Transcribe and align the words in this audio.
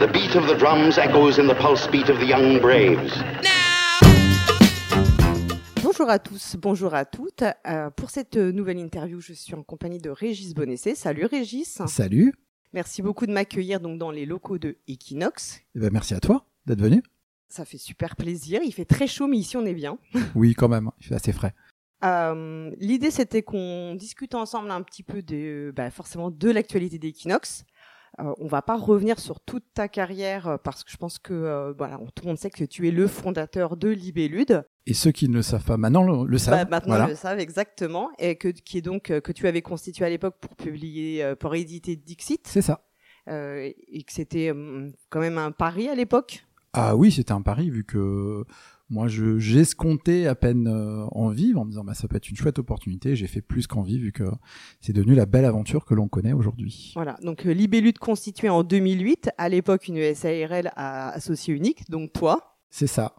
The 0.00 0.10
beat 0.10 0.34
of 0.34 0.46
the 0.48 0.56
drums 0.58 0.96
echoes 0.96 1.38
in 1.38 1.46
the 1.46 1.54
pulse 1.54 1.86
beat 1.86 2.08
of 2.08 2.18
the 2.20 2.26
young 2.26 2.58
braves. 2.58 3.22
Bonjour 5.82 6.08
à 6.08 6.18
tous, 6.18 6.56
bonjour 6.56 6.94
à 6.94 7.04
toutes. 7.04 7.44
Euh, 7.66 7.90
pour 7.90 8.08
cette 8.08 8.38
nouvelle 8.38 8.78
interview, 8.78 9.20
je 9.20 9.34
suis 9.34 9.54
en 9.54 9.62
compagnie 9.62 9.98
de 9.98 10.08
Régis 10.08 10.54
Bonessé. 10.54 10.94
Salut 10.94 11.26
Régis. 11.26 11.82
Salut. 11.86 12.32
Merci 12.72 13.02
beaucoup 13.02 13.26
de 13.26 13.32
m'accueillir 13.32 13.78
donc 13.78 13.98
dans 13.98 14.10
les 14.10 14.24
locaux 14.24 14.56
de 14.56 14.78
Equinox. 14.88 15.60
Eh 15.74 15.80
ben, 15.80 15.90
merci 15.92 16.14
à 16.14 16.20
toi 16.20 16.46
d'être 16.64 16.80
venu. 16.80 17.02
Ça 17.50 17.66
fait 17.66 17.76
super 17.76 18.16
plaisir. 18.16 18.62
Il 18.64 18.72
fait 18.72 18.86
très 18.86 19.06
chaud, 19.06 19.26
mais 19.26 19.36
ici 19.36 19.58
on 19.58 19.66
est 19.66 19.74
bien. 19.74 19.98
oui, 20.34 20.54
quand 20.54 20.70
même. 20.70 20.90
Il 21.00 21.08
fait 21.08 21.16
assez 21.16 21.32
frais. 21.32 21.52
Euh, 22.04 22.70
L'idée, 22.78 23.10
c'était 23.10 23.42
qu'on 23.42 23.94
discute 23.96 24.34
ensemble 24.34 24.70
un 24.70 24.80
petit 24.80 25.02
peu 25.02 25.20
de, 25.20 25.74
bah, 25.76 25.90
forcément 25.90 26.30
de 26.30 26.50
l'actualité 26.50 26.98
d'Equinox. 26.98 27.66
Euh, 28.20 28.34
on 28.38 28.46
va 28.46 28.62
pas 28.62 28.76
revenir 28.76 29.18
sur 29.18 29.40
toute 29.40 29.64
ta 29.74 29.88
carrière 29.88 30.46
euh, 30.48 30.56
parce 30.62 30.84
que 30.84 30.90
je 30.90 30.96
pense 30.96 31.18
que 31.18 31.32
euh, 31.32 31.72
voilà, 31.76 31.98
tout 32.14 32.24
le 32.24 32.28
monde 32.28 32.38
sait 32.38 32.50
que 32.50 32.64
tu 32.64 32.86
es 32.86 32.90
le 32.90 33.06
fondateur 33.06 33.76
de 33.76 33.88
Libellude. 33.88 34.64
Et 34.86 34.94
ceux 34.94 35.10
qui 35.12 35.28
ne 35.28 35.34
le 35.34 35.42
savent 35.42 35.64
pas 35.64 35.76
maintenant 35.76 36.02
le, 36.02 36.28
le 36.28 36.38
savent. 36.38 36.64
Bah, 36.64 36.70
maintenant 36.70 36.94
voilà. 36.94 37.06
ils 37.06 37.10
le 37.10 37.16
savent 37.16 37.38
exactement 37.38 38.10
et 38.18 38.36
que 38.36 38.48
qui 38.48 38.78
est 38.78 38.82
donc 38.82 39.10
euh, 39.10 39.20
que 39.20 39.32
tu 39.32 39.46
avais 39.46 39.62
constitué 39.62 40.04
à 40.04 40.10
l'époque 40.10 40.36
pour 40.40 40.54
publier 40.56 41.22
euh, 41.22 41.34
pour 41.34 41.54
éditer 41.54 41.96
Dixit 41.96 42.46
C'est 42.46 42.62
ça. 42.62 42.82
et 43.26 44.04
que 44.06 44.12
c'était 44.12 44.50
hum, 44.50 44.92
quand 45.08 45.20
même 45.20 45.38
un 45.38 45.52
pari 45.52 45.88
à 45.88 45.94
l'époque. 45.94 46.44
Ah 46.72 46.96
oui, 46.96 47.10
c'était 47.10 47.32
un 47.32 47.42
pari 47.42 47.70
vu 47.70 47.84
que 47.84 48.44
moi 48.90 49.08
je 49.08 49.38
j'escomptais 49.38 50.26
à 50.26 50.34
peine 50.34 50.66
euh, 50.66 51.04
en 51.12 51.28
vivre 51.28 51.60
en 51.60 51.64
me 51.64 51.70
disant 51.70 51.84
bah 51.84 51.94
ça 51.94 52.08
peut 52.08 52.16
être 52.16 52.28
une 52.28 52.36
chouette 52.36 52.58
opportunité. 52.58 53.16
J'ai 53.16 53.28
fait 53.28 53.40
plus 53.40 53.66
qu'en 53.66 53.82
vivre 53.82 54.02
vu 54.02 54.12
que 54.12 54.24
c'est 54.80 54.92
devenu 54.92 55.14
la 55.14 55.26
belle 55.26 55.44
aventure 55.44 55.84
que 55.84 55.94
l'on 55.94 56.08
connaît 56.08 56.32
aujourd'hui. 56.32 56.92
Voilà, 56.94 57.16
donc 57.22 57.46
euh, 57.46 57.52
Libellude 57.52 57.98
constituée 57.98 58.48
en 58.48 58.64
2008, 58.64 59.30
à 59.38 59.48
l'époque 59.48 59.88
une 59.88 60.14
SARL 60.14 60.72
à 60.76 61.10
associé 61.10 61.54
unique, 61.54 61.88
donc 61.88 62.12
toi. 62.12 62.58
C'est 62.70 62.86
ça. 62.86 63.14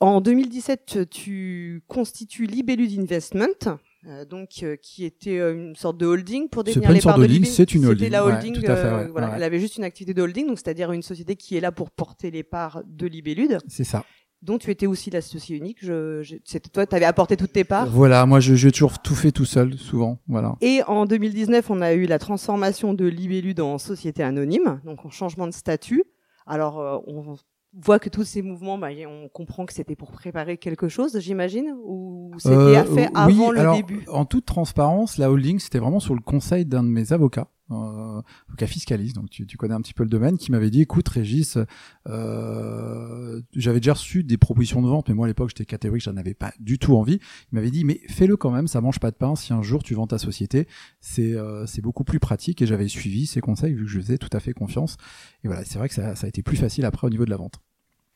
En 0.00 0.20
2017, 0.20 1.08
tu 1.08 1.82
constitues 1.88 2.44
Libellude 2.44 2.98
Investment, 2.98 3.78
euh, 4.06 4.26
donc 4.26 4.62
euh, 4.62 4.76
qui 4.76 5.06
était 5.06 5.38
euh, 5.38 5.54
une 5.54 5.74
sorte 5.74 5.96
de 5.96 6.04
holding 6.04 6.50
pour 6.50 6.64
détenir 6.64 6.88
pas 6.88 6.92
les 6.92 6.98
une 6.98 7.02
sorte 7.02 7.14
parts 7.14 7.22
de 7.22 7.26
Libellude. 7.26 7.50
c'est 7.50 7.74
une 7.74 7.80
C'était 7.80 7.90
holding, 7.90 8.10
la 8.10 8.26
ouais, 8.26 8.32
holding. 8.34 8.54
tout 8.54 8.70
à 8.70 8.76
fait, 8.76 8.92
ouais, 8.92 9.08
voilà, 9.08 9.28
ouais. 9.28 9.32
elle 9.36 9.42
avait 9.42 9.58
juste 9.58 9.78
une 9.78 9.84
activité 9.84 10.12
de 10.12 10.20
holding, 10.20 10.48
donc 10.48 10.58
c'est-à-dire 10.58 10.92
une 10.92 11.02
société 11.02 11.34
qui 11.34 11.56
est 11.56 11.60
là 11.60 11.72
pour 11.72 11.90
porter 11.90 12.30
les 12.30 12.42
parts 12.42 12.82
de 12.86 13.06
Libellude, 13.06 13.58
C'est 13.68 13.84
ça. 13.84 14.04
Dont 14.42 14.58
tu 14.58 14.70
étais 14.70 14.86
aussi 14.86 15.10
l'associé 15.10 15.56
unique. 15.56 15.78
Je, 15.80 16.22
je- 16.22 16.36
c'était 16.44 16.68
toi, 16.68 16.86
tu 16.86 16.94
avais 16.94 17.04
apporté 17.06 17.36
toutes 17.36 17.52
tes 17.52 17.64
parts. 17.64 17.88
Voilà, 17.88 18.24
moi 18.26 18.40
je 18.40 18.54
j'ai 18.54 18.70
toujours 18.70 18.98
tout 19.00 19.14
fait 19.14 19.32
tout 19.32 19.44
seul 19.44 19.74
souvent. 19.74 20.18
Voilà. 20.28 20.56
Et 20.60 20.82
en 20.86 21.06
2019, 21.06 21.70
on 21.70 21.80
a 21.80 21.92
eu 21.94 22.06
la 22.06 22.18
transformation 22.18 22.94
de 22.94 23.06
Libellude 23.06 23.60
en 23.60 23.78
société 23.78 24.22
anonyme, 24.22 24.80
donc 24.84 25.04
en 25.04 25.10
changement 25.10 25.46
de 25.46 25.52
statut. 25.52 26.04
Alors, 26.46 26.78
euh, 26.80 26.98
on 27.08 27.36
voit 27.78 27.98
que 27.98 28.08
tous 28.08 28.24
ces 28.24 28.40
mouvements, 28.40 28.78
bah, 28.78 28.88
on 29.08 29.28
comprend 29.28 29.66
que 29.66 29.72
c'était 29.72 29.96
pour 29.96 30.10
préparer 30.12 30.56
quelque 30.58 30.88
chose, 30.88 31.18
j'imagine, 31.18 31.74
ou 31.84 32.30
c'était 32.38 32.54
Euh, 32.54 32.84
fait 32.84 33.08
oui, 33.08 33.10
avant 33.14 33.50
le 33.50 33.58
alors, 33.60 33.76
début. 33.76 34.04
En 34.08 34.24
toute 34.24 34.46
transparence, 34.46 35.18
la 35.18 35.30
holding, 35.30 35.58
c'était 35.58 35.78
vraiment 35.80 36.00
sur 36.00 36.14
le 36.14 36.20
conseil 36.20 36.64
d'un 36.64 36.82
de 36.84 36.88
mes 36.88 37.12
avocats, 37.12 37.48
euh, 37.70 38.22
avocat 38.48 38.66
fiscaliste, 38.66 39.16
donc 39.16 39.30
tu, 39.30 39.56
connais 39.56 39.74
un 39.74 39.80
petit 39.80 39.94
peu 39.94 40.02
le 40.02 40.08
domaine, 40.08 40.38
qui 40.38 40.52
m'avait 40.52 40.70
dit, 40.70 40.82
écoute 40.82 41.08
Régis, 41.08 41.58
euh, 42.08 43.40
j'avais 43.54 43.80
déjà 43.80 43.94
reçu 43.94 44.22
des 44.22 44.36
propositions 44.36 44.82
de 44.82 44.88
vente, 44.88 45.08
mais 45.08 45.14
moi 45.14 45.26
à 45.26 45.28
l'époque 45.28 45.50
j'étais 45.50 45.64
catégorique, 45.64 46.02
j'en 46.02 46.16
avais 46.16 46.34
pas 46.34 46.52
du 46.60 46.78
tout 46.78 46.96
envie. 46.96 47.18
Il 47.52 47.56
m'avait 47.56 47.70
dit, 47.70 47.84
mais 47.84 48.00
fais-le 48.08 48.36
quand 48.36 48.50
même, 48.50 48.68
ça 48.68 48.80
mange 48.80 49.00
pas 49.00 49.10
de 49.10 49.16
pain. 49.16 49.34
Si 49.36 49.52
un 49.52 49.62
jour 49.62 49.82
tu 49.82 49.94
vends 49.94 50.06
ta 50.06 50.18
société, 50.18 50.66
c'est 51.00 51.34
euh, 51.34 51.64
beaucoup 51.82 52.04
plus 52.04 52.20
pratique. 52.20 52.62
Et 52.62 52.66
j'avais 52.66 52.88
suivi 52.88 53.26
ses 53.26 53.40
conseils 53.40 53.74
vu 53.74 53.84
que 53.84 53.90
je 53.90 54.00
faisais 54.00 54.18
tout 54.18 54.30
à 54.32 54.40
fait 54.40 54.52
confiance. 54.52 54.96
Et 55.44 55.48
voilà, 55.48 55.64
c'est 55.64 55.78
vrai 55.78 55.88
que 55.88 55.94
ça, 55.94 56.14
ça 56.14 56.26
a 56.26 56.28
été 56.28 56.42
plus 56.42 56.56
facile 56.56 56.84
après 56.84 57.06
au 57.06 57.10
niveau 57.10 57.24
de 57.24 57.30
la 57.30 57.36
vente. 57.36 57.60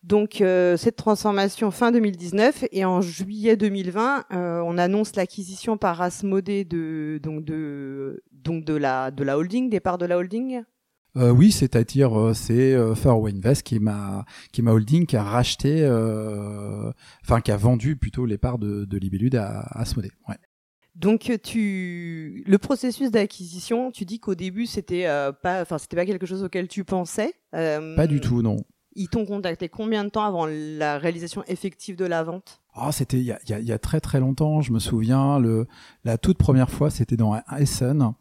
Donc, 0.03 0.41
euh, 0.41 0.79
cette 0.79 0.97
transformation 0.97 1.71
fin 1.71 1.93
2019 1.93 2.65
et 2.73 2.87
en 2.87 3.03
juillet 3.03 3.57
2020, 3.57 4.25
euh, 4.33 4.63
on 4.65 4.79
annonce 4.79 5.15
l'acquisition 5.15 5.77
par 5.77 6.01
Asmodée 6.01 6.65
de 6.65 7.21
donc 7.23 7.45
de 7.45 8.23
donc 8.43 8.65
de 8.65 8.75
la 8.75 9.11
de 9.11 9.25
la 9.25 9.39
holding, 9.39 9.71
des 9.71 9.81
parts 9.81 9.99
de 9.99 10.07
la 10.07 10.19
holding? 10.19 10.63
Euh, 11.17 11.31
oui, 11.31 11.51
c'est-à-dire 11.51 12.19
euh, 12.19 12.35
c'est 12.35 12.73
euh, 12.73 12.95
Fairway 12.95 13.33
Invest 13.33 13.65
qui 13.65 13.77
est 13.77 13.81
ma 13.81 14.25
qui 14.53 14.63
ma 14.63 14.73
holding 14.73 15.07
qui 15.07 15.17
a 15.17 15.25
racheté, 15.25 15.83
euh, 15.83 16.93
enfin 17.25 17.41
qui 17.41 17.51
a 17.51 17.57
vendu 17.57 17.97
plutôt 17.97 18.27
les 18.27 18.39
parts 18.39 18.59
de, 18.59 18.85
de 18.85 18.97
Libellude 18.97 19.35
à, 19.35 19.61
à. 19.61 19.83
Ouais. 20.29 20.37
Donc 20.95 21.33
tu 21.43 22.45
le 22.47 22.59
processus 22.59 23.11
d'acquisition, 23.11 23.91
tu 23.91 24.05
dis 24.05 24.21
qu'au 24.21 24.37
début 24.37 24.67
c'était 24.67 25.07
pas 25.43 25.63
enfin 25.63 25.79
c'était 25.79 25.97
pas 25.97 26.07
quelque 26.07 26.27
chose 26.27 26.45
auquel 26.45 26.69
tu 26.69 26.85
pensais. 26.85 27.35
Pas 27.51 28.07
du 28.07 28.21
tout, 28.21 28.43
non. 28.43 28.59
Ils 28.97 29.09
t'ont 29.09 29.25
contacté 29.25 29.69
combien 29.69 30.05
de 30.05 30.11
temps 30.11 30.25
avant 30.25 30.47
la 30.47 30.99
réalisation 30.99 31.45
effective 31.47 31.97
de 31.97 32.05
la 32.05 32.25
vente? 32.25 32.61
Ah, 32.75 32.91
c'était 32.93 33.19
il 33.19 33.25
y 33.25 33.53
y 33.53 33.73
a 33.73 33.79
très 33.79 34.01
très 34.01 34.21
longtemps. 34.21 34.63
Je 34.63 34.73
me 34.73 34.79
souviens 34.79 35.39
le 35.39 35.67
la 36.05 36.19
toute 36.19 36.39
première 36.39 36.71
fois, 36.71 36.91
c'était 36.91 37.17
dans 37.17 37.37
Essen 37.59 38.13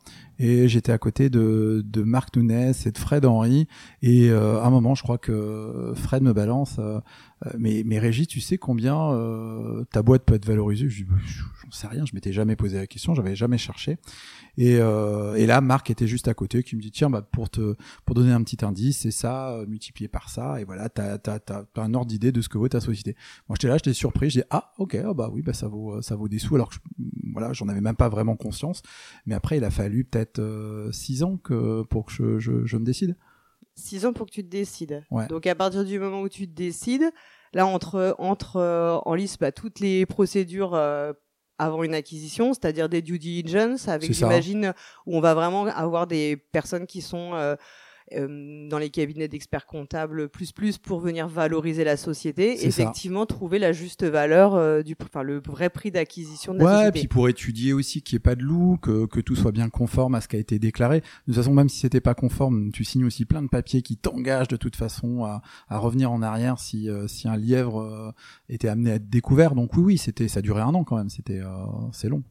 et 0.41 0.69
j'étais 0.69 0.93
à 0.93 0.97
côté 0.97 1.29
de 1.29 1.83
de 1.85 2.01
Marc 2.01 2.37
Nunes 2.37 2.51
et 2.51 2.91
de 2.91 2.97
Fred 2.97 3.25
Henry 3.25 3.67
et 4.01 4.29
euh, 4.29 4.61
à 4.61 4.67
un 4.67 4.69
moment, 4.69 4.95
je 4.95 5.03
crois 5.03 5.17
que 5.17 5.91
Fred 5.95 6.23
me 6.23 6.33
balance. 6.33 6.77
Euh, 6.79 6.99
euh, 7.45 7.51
mais 7.57 7.83
mais 7.85 7.99
Régis, 7.99 8.27
tu 8.27 8.41
sais 8.41 8.57
combien 8.57 9.11
euh, 9.11 9.85
ta 9.91 10.01
boîte 10.01 10.23
peut 10.25 10.33
être 10.33 10.45
valorisée? 10.45 10.89
Je 10.89 10.97
dis, 10.97 11.03
bah, 11.03 11.15
j'en 11.25 11.71
sais 11.71 11.87
rien. 11.87 12.05
Je 12.05 12.13
m'étais 12.13 12.33
jamais 12.33 12.57
posé 12.57 12.77
la 12.77 12.87
question, 12.87 13.13
j'avais 13.15 13.35
jamais 13.35 13.57
cherché. 13.57 13.97
Et, 14.57 14.77
euh, 14.79 15.35
et 15.35 15.45
là, 15.45 15.61
Marc 15.61 15.89
était 15.89 16.07
juste 16.07 16.27
à 16.27 16.33
côté, 16.33 16.63
qui 16.63 16.75
me 16.75 16.81
dit 16.81 16.91
tiens, 16.91 17.09
bah, 17.09 17.21
pour 17.21 17.49
te 17.49 17.75
pour 18.05 18.13
donner 18.13 18.33
un 18.33 18.43
petit 18.43 18.65
indice, 18.65 18.99
c'est 18.99 19.11
ça 19.11 19.51
euh, 19.51 19.65
multiplié 19.67 20.09
par 20.09 20.29
ça, 20.29 20.59
et 20.59 20.65
voilà, 20.65 20.89
t'as 20.89 21.17
t'as 21.17 21.39
t'as 21.39 21.63
t'as 21.63 21.81
un 21.81 21.93
ordre 21.93 22.07
d'idée 22.07 22.33
de 22.33 22.41
ce 22.41 22.49
que 22.49 22.57
vaut 22.57 22.67
ta 22.67 22.81
société. 22.81 23.15
Moi, 23.47 23.55
j'étais 23.55 23.69
là, 23.69 23.77
j'étais 23.77 23.93
surpris, 23.93 24.29
je 24.29 24.39
dis 24.39 24.45
ah 24.49 24.73
ok, 24.77 24.97
ah, 25.05 25.13
bah 25.13 25.29
oui, 25.31 25.41
bah 25.41 25.53
ça 25.53 25.69
vaut 25.69 26.01
ça 26.01 26.17
vaut 26.17 26.27
des 26.27 26.39
sous, 26.39 26.55
alors 26.55 26.69
que 26.69 26.75
voilà, 27.31 27.53
j'en 27.53 27.68
avais 27.69 27.81
même 27.81 27.95
pas 27.95 28.09
vraiment 28.09 28.35
conscience. 28.35 28.81
Mais 29.25 29.35
après, 29.35 29.57
il 29.57 29.63
a 29.63 29.71
fallu 29.71 30.03
peut-être 30.03 30.39
euh, 30.39 30.91
six 30.91 31.23
ans 31.23 31.37
que 31.37 31.83
pour 31.83 32.05
que 32.05 32.11
je 32.11 32.39
je, 32.39 32.65
je 32.65 32.77
me 32.77 32.83
décide. 32.83 33.15
Six 33.75 34.05
ans 34.05 34.13
pour 34.13 34.25
que 34.25 34.31
tu 34.31 34.43
te 34.43 34.49
décides. 34.49 35.05
Ouais. 35.09 35.27
Donc 35.27 35.47
à 35.47 35.55
partir 35.55 35.85
du 35.85 35.99
moment 35.99 36.21
où 36.21 36.29
tu 36.29 36.47
te 36.47 36.53
décides, 36.53 37.09
là 37.53 37.65
entre 37.65 38.15
entre 38.19 38.57
euh, 38.57 38.97
en 39.05 39.15
lice 39.15 39.37
bah, 39.37 39.51
toutes 39.51 39.79
les 39.79 40.05
procédures 40.05 40.73
euh, 40.73 41.13
avant 41.57 41.83
une 41.83 41.93
acquisition, 41.93 42.53
c'est-à-dire 42.53 42.89
des 42.89 43.01
due 43.01 43.19
diligence, 43.19 43.87
avec 43.87 44.11
j'imagine 44.13 44.73
où 45.05 45.17
on 45.17 45.21
va 45.21 45.33
vraiment 45.33 45.65
avoir 45.65 46.07
des 46.07 46.37
personnes 46.37 46.87
qui 46.87 47.01
sont 47.01 47.31
euh, 47.33 47.55
dans 48.15 48.77
les 48.77 48.89
cabinets 48.89 49.27
d'experts 49.27 49.65
comptables 49.65 50.29
plus 50.29 50.51
plus 50.51 50.77
pour 50.77 50.99
venir 50.99 51.27
valoriser 51.27 51.83
la 51.83 51.97
société, 51.97 52.57
ça. 52.57 52.67
effectivement 52.67 53.25
trouver 53.25 53.59
la 53.59 53.71
juste 53.71 54.03
valeur 54.03 54.55
euh, 54.55 54.81
du 54.81 54.95
enfin 55.01 55.21
le 55.23 55.39
vrai 55.39 55.69
prix 55.69 55.91
d'acquisition 55.91 56.53
de 56.53 56.59
la 56.59 56.65
Ouais, 56.65 56.71
société. 56.71 56.99
puis 56.99 57.07
pour 57.07 57.29
étudier 57.29 57.73
aussi 57.73 58.01
qu'il 58.01 58.15
n'y 58.15 58.17
ait 58.17 58.21
pas 58.21 58.35
de 58.35 58.43
loup, 58.43 58.77
que, 58.81 59.05
que 59.05 59.19
tout 59.19 59.35
soit 59.35 59.51
bien 59.51 59.69
conforme 59.69 60.15
à 60.15 60.21
ce 60.21 60.27
qui 60.27 60.35
a 60.35 60.39
été 60.39 60.59
déclaré. 60.59 60.99
De 60.99 61.05
toute 61.27 61.35
façon, 61.35 61.53
même 61.53 61.69
si 61.69 61.79
c'était 61.79 62.01
pas 62.01 62.13
conforme, 62.13 62.71
tu 62.71 62.83
signes 62.83 63.05
aussi 63.05 63.25
plein 63.25 63.41
de 63.41 63.47
papiers 63.49 63.81
qui 63.81 63.97
t'engagent 63.97 64.47
de 64.47 64.57
toute 64.57 64.75
façon 64.75 65.23
à, 65.25 65.41
à 65.67 65.77
revenir 65.77 66.11
en 66.11 66.21
arrière 66.21 66.59
si, 66.59 66.89
euh, 66.89 67.07
si 67.07 67.27
un 67.27 67.37
lièvre 67.37 67.81
euh, 67.81 68.11
était 68.49 68.67
amené 68.67 68.91
à 68.91 68.95
être 68.95 69.09
découvert. 69.09 69.55
Donc 69.55 69.75
oui, 69.75 69.83
oui, 69.83 69.97
c'était, 69.97 70.27
ça 70.27 70.41
durait 70.41 70.61
un 70.61 70.73
an 70.73 70.83
quand 70.83 70.97
même. 70.97 71.09
C'était, 71.09 71.39
euh, 71.39 71.47
c'est 71.91 72.09
long. 72.09 72.23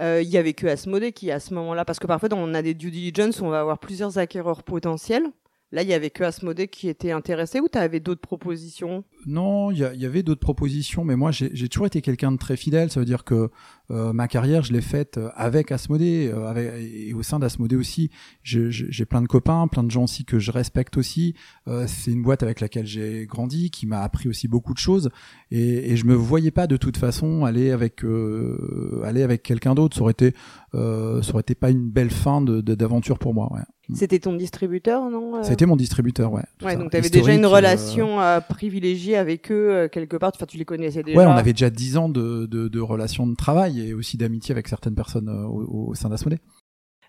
Euh, 0.00 0.22
il 0.22 0.28
y 0.28 0.36
avait 0.38 0.52
que 0.52 0.66
Asmodée 0.66 1.12
qui, 1.12 1.30
à 1.30 1.40
ce 1.40 1.54
moment-là, 1.54 1.84
parce 1.84 1.98
que 1.98 2.06
parfois, 2.06 2.28
on 2.32 2.54
a 2.54 2.62
des 2.62 2.74
due 2.74 2.90
diligence 2.90 3.40
on 3.40 3.48
va 3.48 3.60
avoir 3.60 3.78
plusieurs 3.78 4.18
acquéreurs 4.18 4.62
potentiels. 4.62 5.24
Là, 5.70 5.82
il 5.82 5.88
y 5.88 5.92
avait 5.92 6.08
que 6.10 6.24
Asmodée 6.24 6.68
qui 6.68 6.88
était 6.88 7.10
intéressé 7.10 7.60
ou 7.60 7.68
tu 7.68 7.76
avais 7.76 8.00
d'autres 8.00 8.22
propositions? 8.22 9.04
Non, 9.26 9.70
il 9.70 9.78
y, 9.78 9.98
y 9.98 10.06
avait 10.06 10.22
d'autres 10.22 10.40
propositions, 10.40 11.04
mais 11.04 11.14
moi 11.14 11.30
j'ai 11.30 11.68
toujours 11.68 11.86
été 11.86 12.00
quelqu'un 12.00 12.32
de 12.32 12.38
très 12.38 12.56
fidèle. 12.56 12.90
Ça 12.90 13.00
veut 13.00 13.06
dire 13.06 13.24
que 13.24 13.50
euh, 13.90 14.12
ma 14.12 14.28
carrière, 14.28 14.62
je 14.62 14.72
l'ai 14.72 14.80
faite 14.80 15.18
euh, 15.18 15.30
avec 15.34 15.72
Asmodée, 15.72 16.30
euh, 16.32 16.46
avec, 16.46 16.72
et 16.78 17.14
au 17.14 17.22
sein 17.22 17.38
d'Asmodée 17.38 17.76
aussi. 17.76 18.10
J'ai 18.42 19.04
plein 19.06 19.22
de 19.22 19.26
copains, 19.26 19.66
plein 19.68 19.82
de 19.84 19.90
gens 19.90 20.04
aussi 20.04 20.24
que 20.24 20.38
je 20.38 20.50
respecte 20.50 20.96
aussi. 20.96 21.34
Euh, 21.68 21.84
C'est 21.86 22.10
une 22.12 22.22
boîte 22.22 22.42
avec 22.42 22.60
laquelle 22.60 22.86
j'ai 22.86 23.26
grandi, 23.26 23.70
qui 23.70 23.86
m'a 23.86 24.00
appris 24.02 24.28
aussi 24.28 24.48
beaucoup 24.48 24.74
de 24.74 24.78
choses, 24.78 25.10
et, 25.50 25.92
et 25.92 25.96
je 25.96 26.04
me 26.06 26.14
voyais 26.14 26.50
pas 26.50 26.66
de 26.66 26.76
toute 26.76 26.96
façon 26.96 27.44
aller 27.44 27.70
avec 27.70 28.04
euh, 28.04 29.02
aller 29.04 29.22
avec 29.22 29.42
quelqu'un 29.42 29.74
d'autre. 29.74 29.96
Ça 29.96 30.02
aurait 30.02 30.12
été 30.12 30.34
euh, 30.74 31.22
ça 31.22 31.32
aurait 31.32 31.40
été 31.40 31.54
pas 31.54 31.70
une 31.70 31.88
belle 31.88 32.10
fin 32.10 32.40
de- 32.42 32.60
de- 32.60 32.74
d'aventure 32.74 33.18
pour 33.18 33.32
moi. 33.34 33.50
Ouais. 33.52 33.60
C'était 33.94 34.18
ton 34.18 34.34
distributeur, 34.34 35.08
non 35.08 35.42
Ça 35.42 35.48
a 35.48 35.52
été 35.54 35.64
mon 35.64 35.76
distributeur, 35.76 36.30
ouais. 36.30 36.42
Ouais, 36.62 36.72
ça. 36.72 36.76
donc 36.76 36.90
tu 36.90 36.98
avais 36.98 37.08
déjà 37.08 37.32
une 37.32 37.46
relation 37.46 38.20
euh, 38.20 38.38
privilégiée 38.40 39.16
avec 39.16 39.50
eux 39.50 39.88
quelque 39.90 40.18
part. 40.18 40.30
Enfin, 40.34 40.44
tu 40.44 40.58
les 40.58 40.66
connaissais 40.66 41.02
déjà. 41.02 41.18
Ouais, 41.18 41.24
on 41.24 41.30
avait 41.30 41.54
déjà 41.54 41.70
dix 41.70 41.96
ans 41.96 42.10
de, 42.10 42.44
de, 42.44 42.68
de 42.68 42.80
relations 42.80 43.26
de 43.26 43.34
travail 43.34 43.77
et 43.80 43.94
aussi 43.94 44.16
d'amitié 44.16 44.52
avec 44.52 44.68
certaines 44.68 44.94
personnes 44.94 45.28
euh, 45.28 45.46
au, 45.46 45.94
sein 45.94 46.08
d'Asmodée. 46.08 46.40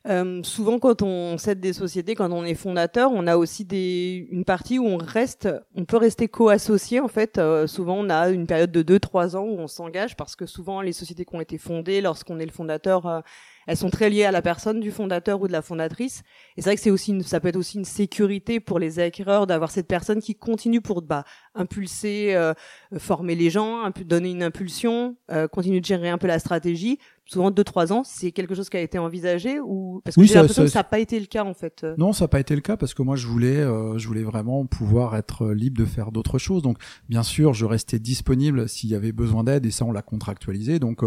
Euh, 0.07 0.41
souvent, 0.43 0.79
quand 0.79 1.01
on 1.01 1.37
cède 1.37 1.59
des 1.59 1.73
sociétés, 1.73 2.15
quand 2.15 2.31
on 2.31 2.45
est 2.45 2.55
fondateur, 2.55 3.11
on 3.13 3.27
a 3.27 3.35
aussi 3.35 3.63
une 4.31 4.45
partie 4.45 4.79
où 4.79 4.85
on 4.85 4.97
reste, 4.97 5.49
on 5.75 5.83
peut 5.83 5.97
rester 5.97 6.29
co-associé. 6.29 7.01
En 7.01 7.09
fait, 7.09 7.37
Euh, 7.37 7.67
souvent, 7.67 7.97
on 7.97 8.09
a 8.09 8.29
une 8.29 8.47
période 8.47 8.71
de 8.71 8.81
2-3 8.81 9.35
ans 9.35 9.43
où 9.43 9.59
on 9.59 9.67
s'engage 9.67 10.15
parce 10.15 10.35
que 10.35 10.45
souvent, 10.45 10.81
les 10.81 10.93
sociétés 10.93 11.25
qui 11.25 11.35
ont 11.35 11.41
été 11.41 11.57
fondées, 11.57 11.99
lorsqu'on 11.99 12.39
est 12.39 12.45
le 12.45 12.51
fondateur, 12.51 13.23
elles 13.69 13.77
sont 13.77 13.91
très 13.91 14.09
liées 14.09 14.23
à 14.23 14.31
la 14.31 14.41
personne 14.41 14.79
du 14.79 14.89
fondateur 14.89 15.39
ou 15.41 15.47
de 15.47 15.51
la 15.51 15.61
fondatrice. 15.61 16.23
Et 16.57 16.61
c'est 16.61 16.69
vrai 16.69 16.75
que 16.75 16.81
c'est 16.81 16.89
aussi, 16.89 17.21
ça 17.23 17.39
peut 17.39 17.49
être 17.49 17.55
aussi 17.55 17.77
une 17.77 17.85
sécurité 17.85 18.59
pour 18.59 18.79
les 18.79 18.97
acquéreurs 18.97 19.45
d'avoir 19.45 19.69
cette 19.69 19.87
personne 19.87 20.21
qui 20.21 20.33
continue 20.33 20.81
pour 20.81 21.03
bah, 21.03 21.23
impulser, 21.55 22.35
euh, 22.35 22.53
former 22.97 23.35
les 23.35 23.49
gens, 23.49 23.89
donner 24.05 24.31
une 24.31 24.43
impulsion, 24.43 25.17
euh, 25.31 25.47
continuer 25.47 25.79
de 25.81 25.85
gérer 25.85 26.09
un 26.09 26.17
peu 26.17 26.27
la 26.27 26.39
stratégie, 26.39 26.99
souvent 27.25 27.51
deux 27.51 27.63
trois 27.63 27.93
ans, 27.93 28.03
c'est 28.03 28.31
quelque 28.31 28.55
chose 28.55 28.69
qui 28.69 28.77
a 28.77 28.81
été 28.81 28.97
envisagé 28.97 29.59
ou 29.59 30.01
parce 30.03 30.15
que 30.15 30.23
j'ai 30.23 30.33
l'impression 30.33 30.63
que 30.63 30.69
ça 30.69 30.79
n'a 30.79 30.83
pas 30.83 30.99
été 30.99 31.19
le 31.19 31.27
cas 31.27 31.43
en 31.43 31.53
fait. 31.53 31.85
Non, 31.97 32.11
ça 32.11 32.23
n'a 32.23 32.27
pas 32.27 32.39
été 32.39 32.55
le 32.55 32.61
cas 32.61 32.75
parce 32.75 32.93
que 32.93 33.03
moi 33.03 33.15
je 33.15 33.27
voulais, 33.27 33.57
euh, 33.57 33.97
je 33.97 34.07
voulais 34.07 34.23
vraiment 34.23 34.65
pouvoir 34.65 35.15
être 35.15 35.51
libre 35.51 35.77
de 35.77 35.85
faire 35.85 36.11
d'autres 36.11 36.39
choses. 36.39 36.63
Donc 36.63 36.77
bien 37.07 37.23
sûr, 37.23 37.53
je 37.53 37.65
restais 37.65 37.99
disponible 37.99 38.67
s'il 38.67 38.89
y 38.89 38.95
avait 38.95 39.11
besoin 39.11 39.43
d'aide 39.43 39.65
et 39.65 39.71
ça 39.71 39.85
on 39.85 39.91
l'a 39.91 40.01
contractualisé. 40.01 40.79
Donc, 40.79 41.01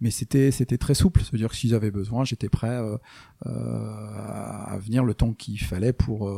mais 0.00 0.10
c'était 0.10 0.50
c'était 0.50 0.78
très 0.78 0.94
souple, 0.94 1.20
c'est-à-dire 1.22 1.48
que 1.48 1.56
s'ils 1.56 1.74
avaient 1.74 1.92
besoin, 1.92 2.24
j'étais 2.24 2.48
prêt 2.48 2.76
à 3.44 4.78
venir 4.80 5.04
le 5.04 5.14
temps 5.14 5.32
qu'il 5.32 5.60
fallait 5.60 5.92
pour 5.92 6.28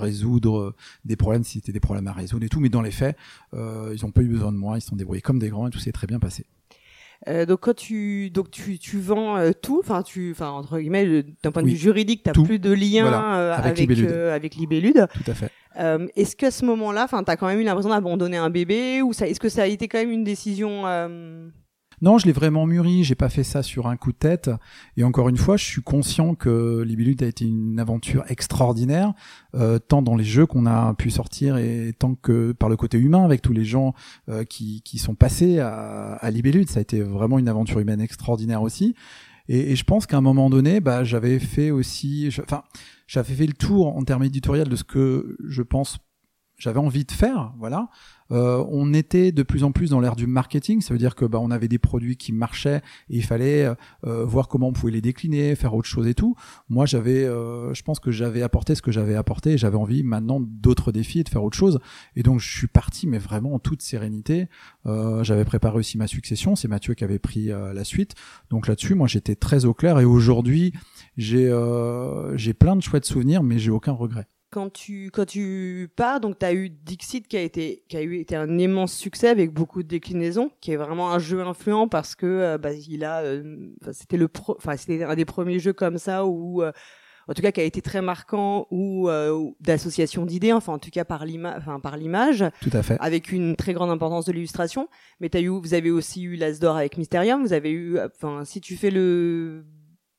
résoudre 0.00 0.74
des 1.04 1.16
problèmes 1.16 1.44
si 1.44 1.58
c'était 1.58 1.72
des 1.72 1.80
problèmes 1.80 2.08
à 2.08 2.12
résoudre 2.12 2.44
et 2.44 2.48
tout. 2.48 2.60
Mais 2.60 2.68
dans 2.68 2.82
les 2.82 2.90
faits, 2.90 3.07
ils 3.52 3.98
n'ont 4.02 4.10
pas 4.10 4.22
eu 4.22 4.28
besoin 4.28 4.52
de 4.52 4.56
moi, 4.56 4.78
ils 4.78 4.80
se 4.80 4.88
sont 4.88 4.96
débrouillés 4.96 5.22
comme 5.22 5.38
des 5.38 5.48
grands 5.48 5.68
et 5.68 5.70
tout 5.70 5.78
s'est 5.78 5.92
très 5.92 6.06
bien 6.06 6.18
passé. 6.18 6.46
Euh, 7.26 7.46
donc 7.46 7.60
quand 7.60 7.74
tu 7.74 8.30
donc 8.30 8.50
tu, 8.50 8.78
tu 8.78 9.00
vends 9.00 9.36
euh, 9.36 9.50
tout, 9.50 9.80
enfin 9.80 10.02
tu 10.02 10.30
enfin 10.30 10.50
entre 10.50 10.78
guillemets 10.78 11.24
d'un 11.42 11.50
point 11.50 11.62
de 11.64 11.68
vue 11.68 11.76
juridique, 11.76 12.22
tu 12.32 12.42
plus 12.42 12.60
de 12.60 12.72
lien 12.72 13.12
euh, 13.12 13.52
avec 13.54 13.80
avec 13.80 14.54
Libellude. 14.54 15.06
Tout 15.12 15.30
à 15.30 15.34
fait. 15.34 15.50
est-ce 16.14 16.36
qu'à 16.36 16.52
ce 16.52 16.64
moment-là, 16.64 17.04
enfin 17.04 17.24
tu 17.24 17.30
as 17.30 17.36
quand 17.36 17.48
même 17.48 17.58
eu 17.58 17.64
l'impression 17.64 17.90
d'abandonner 17.90 18.36
un 18.36 18.50
bébé 18.50 19.02
ou 19.02 19.12
ça 19.12 19.26
est-ce 19.26 19.40
que 19.40 19.48
ça 19.48 19.62
a 19.62 19.66
été 19.66 19.88
quand 19.88 19.98
même 19.98 20.12
une 20.12 20.24
décision 20.24 20.84
non, 22.00 22.18
je 22.18 22.26
l'ai 22.26 22.32
vraiment 22.32 22.66
mûri. 22.66 23.04
J'ai 23.04 23.14
pas 23.14 23.28
fait 23.28 23.44
ça 23.44 23.62
sur 23.62 23.86
un 23.86 23.96
coup 23.96 24.12
de 24.12 24.16
tête. 24.16 24.50
Et 24.96 25.04
encore 25.04 25.28
une 25.28 25.36
fois, 25.36 25.56
je 25.56 25.64
suis 25.64 25.82
conscient 25.82 26.34
que 26.34 26.82
Libellude 26.82 27.22
a 27.22 27.26
été 27.26 27.44
une 27.44 27.78
aventure 27.80 28.24
extraordinaire, 28.28 29.12
euh, 29.54 29.78
tant 29.78 30.02
dans 30.02 30.16
les 30.16 30.24
jeux 30.24 30.46
qu'on 30.46 30.66
a 30.66 30.94
pu 30.94 31.10
sortir 31.10 31.56
et 31.56 31.94
tant 31.98 32.14
que 32.14 32.52
par 32.52 32.68
le 32.68 32.76
côté 32.76 32.98
humain 32.98 33.24
avec 33.24 33.42
tous 33.42 33.52
les 33.52 33.64
gens 33.64 33.94
euh, 34.28 34.44
qui, 34.44 34.82
sont 34.98 35.14
passés 35.14 35.58
à, 35.58 36.14
à. 36.14 36.30
Ça 36.66 36.78
a 36.78 36.82
été 36.82 37.00
vraiment 37.00 37.38
une 37.38 37.48
aventure 37.48 37.80
humaine 37.80 38.00
extraordinaire 38.00 38.62
aussi. 38.62 38.94
Et, 39.48 39.72
et 39.72 39.76
je 39.76 39.84
pense 39.84 40.06
qu'à 40.06 40.18
un 40.18 40.20
moment 40.20 40.50
donné, 40.50 40.80
bah, 40.80 41.04
j'avais 41.04 41.38
fait 41.38 41.70
aussi, 41.70 42.28
enfin, 42.42 42.62
j'avais 43.06 43.34
fait 43.34 43.46
le 43.46 43.54
tour 43.54 43.96
en 43.96 44.02
termes 44.04 44.24
éditorial 44.24 44.68
de 44.68 44.76
ce 44.76 44.84
que 44.84 45.36
je 45.44 45.62
pense 45.62 45.98
j'avais 46.58 46.80
envie 46.80 47.04
de 47.04 47.12
faire, 47.12 47.52
voilà. 47.58 47.88
Euh, 48.30 48.64
on 48.68 48.92
était 48.92 49.32
de 49.32 49.42
plus 49.42 49.64
en 49.64 49.72
plus 49.72 49.90
dans 49.90 50.00
l'ère 50.00 50.16
du 50.16 50.26
marketing, 50.26 50.80
ça 50.80 50.92
veut 50.94 50.98
dire 50.98 51.14
que 51.14 51.24
bah, 51.24 51.38
on 51.40 51.50
avait 51.50 51.68
des 51.68 51.78
produits 51.78 52.16
qui 52.16 52.32
marchaient 52.32 52.82
et 53.08 53.16
il 53.16 53.24
fallait 53.24 53.70
euh, 54.06 54.24
voir 54.24 54.48
comment 54.48 54.68
on 54.68 54.72
pouvait 54.72 54.92
les 54.92 55.00
décliner, 55.00 55.54
faire 55.54 55.74
autre 55.74 55.88
chose 55.88 56.06
et 56.06 56.14
tout. 56.14 56.34
Moi, 56.68 56.86
j'avais, 56.86 57.24
euh, 57.24 57.72
je 57.74 57.82
pense 57.82 58.00
que 58.00 58.10
j'avais 58.10 58.42
apporté 58.42 58.74
ce 58.74 58.82
que 58.82 58.92
j'avais 58.92 59.14
apporté 59.14 59.52
et 59.52 59.58
j'avais 59.58 59.76
envie 59.76 60.02
maintenant 60.02 60.40
d'autres 60.40 60.92
défis 60.92 61.20
et 61.20 61.24
de 61.24 61.28
faire 61.28 61.44
autre 61.44 61.56
chose. 61.56 61.78
Et 62.16 62.22
donc, 62.22 62.40
je 62.40 62.50
suis 62.50 62.66
parti, 62.66 63.06
mais 63.06 63.18
vraiment 63.18 63.54
en 63.54 63.58
toute 63.58 63.82
sérénité. 63.82 64.48
j'avais 64.84 65.44
préparé 65.44 65.78
aussi 65.78 65.98
ma 65.98 66.06
succession, 66.06 66.56
c'est 66.56 66.68
Mathieu 66.68 66.94
qui 66.94 67.04
avait 67.04 67.18
pris 67.18 67.46
la 67.46 67.84
suite. 67.84 68.14
Donc 68.50 68.66
là-dessus, 68.66 68.94
moi, 68.94 69.06
j'étais 69.06 69.36
très 69.36 69.64
au 69.64 69.74
clair 69.74 69.98
et 69.98 70.04
aujourd'hui, 70.04 70.72
j'ai 71.16 71.48
j'ai 72.36 72.54
plein 72.54 72.76
de 72.76 72.82
chouettes 72.82 73.04
souvenirs, 73.04 73.42
mais 73.42 73.58
j'ai 73.58 73.70
aucun 73.70 73.92
regret 73.92 74.26
quand 74.50 74.72
tu 74.72 75.10
quand 75.12 75.26
tu 75.26 75.90
pars, 75.94 76.20
donc 76.20 76.38
tu 76.38 76.46
as 76.46 76.54
eu 76.54 76.70
Dixit 76.70 77.26
qui 77.26 77.36
a 77.36 77.42
été 77.42 77.84
qui 77.88 77.96
a 77.96 78.02
eu 78.02 78.18
été 78.18 78.34
un 78.36 78.58
immense 78.58 78.94
succès 78.94 79.28
avec 79.28 79.52
beaucoup 79.52 79.82
de 79.82 79.88
déclinaisons, 79.88 80.50
qui 80.60 80.72
est 80.72 80.76
vraiment 80.76 81.12
un 81.12 81.18
jeu 81.18 81.40
influent 81.42 81.88
parce 81.88 82.14
que 82.14 82.26
euh, 82.26 82.58
bah, 82.58 82.72
il 82.72 83.04
a 83.04 83.20
euh, 83.20 83.68
c'était 83.92 84.16
le 84.16 84.28
enfin 84.48 84.76
c'était 84.76 85.02
un 85.02 85.14
des 85.14 85.24
premiers 85.24 85.58
jeux 85.58 85.74
comme 85.74 85.98
ça 85.98 86.24
où 86.24 86.62
euh, 86.62 86.72
en 87.28 87.34
tout 87.34 87.42
cas 87.42 87.52
qui 87.52 87.60
a 87.60 87.64
été 87.64 87.82
très 87.82 88.00
marquant 88.00 88.66
ou 88.70 89.10
d'association 89.60 90.24
d'idées, 90.24 90.54
enfin 90.54 90.72
en 90.72 90.78
tout 90.78 90.90
cas 90.90 91.04
par 91.04 91.26
l'image, 91.26 91.56
enfin 91.58 91.78
par 91.78 91.98
l'image, 91.98 92.44
tout 92.62 92.70
à 92.72 92.82
fait, 92.82 92.96
avec 93.00 93.32
une 93.32 93.54
très 93.54 93.74
grande 93.74 93.90
importance 93.90 94.24
de 94.24 94.32
l'illustration. 94.32 94.88
Mais 95.20 95.34
as 95.36 95.40
eu, 95.40 95.48
vous 95.48 95.74
avez 95.74 95.90
aussi 95.90 96.22
eu 96.22 96.36
l'As 96.36 96.58
d'or 96.58 96.76
avec 96.76 96.96
Mysterium, 96.96 97.42
vous 97.42 97.52
avez 97.52 97.70
eu, 97.70 97.98
enfin 98.00 98.46
si 98.46 98.62
tu 98.62 98.78
fais 98.78 98.90
le 98.90 99.66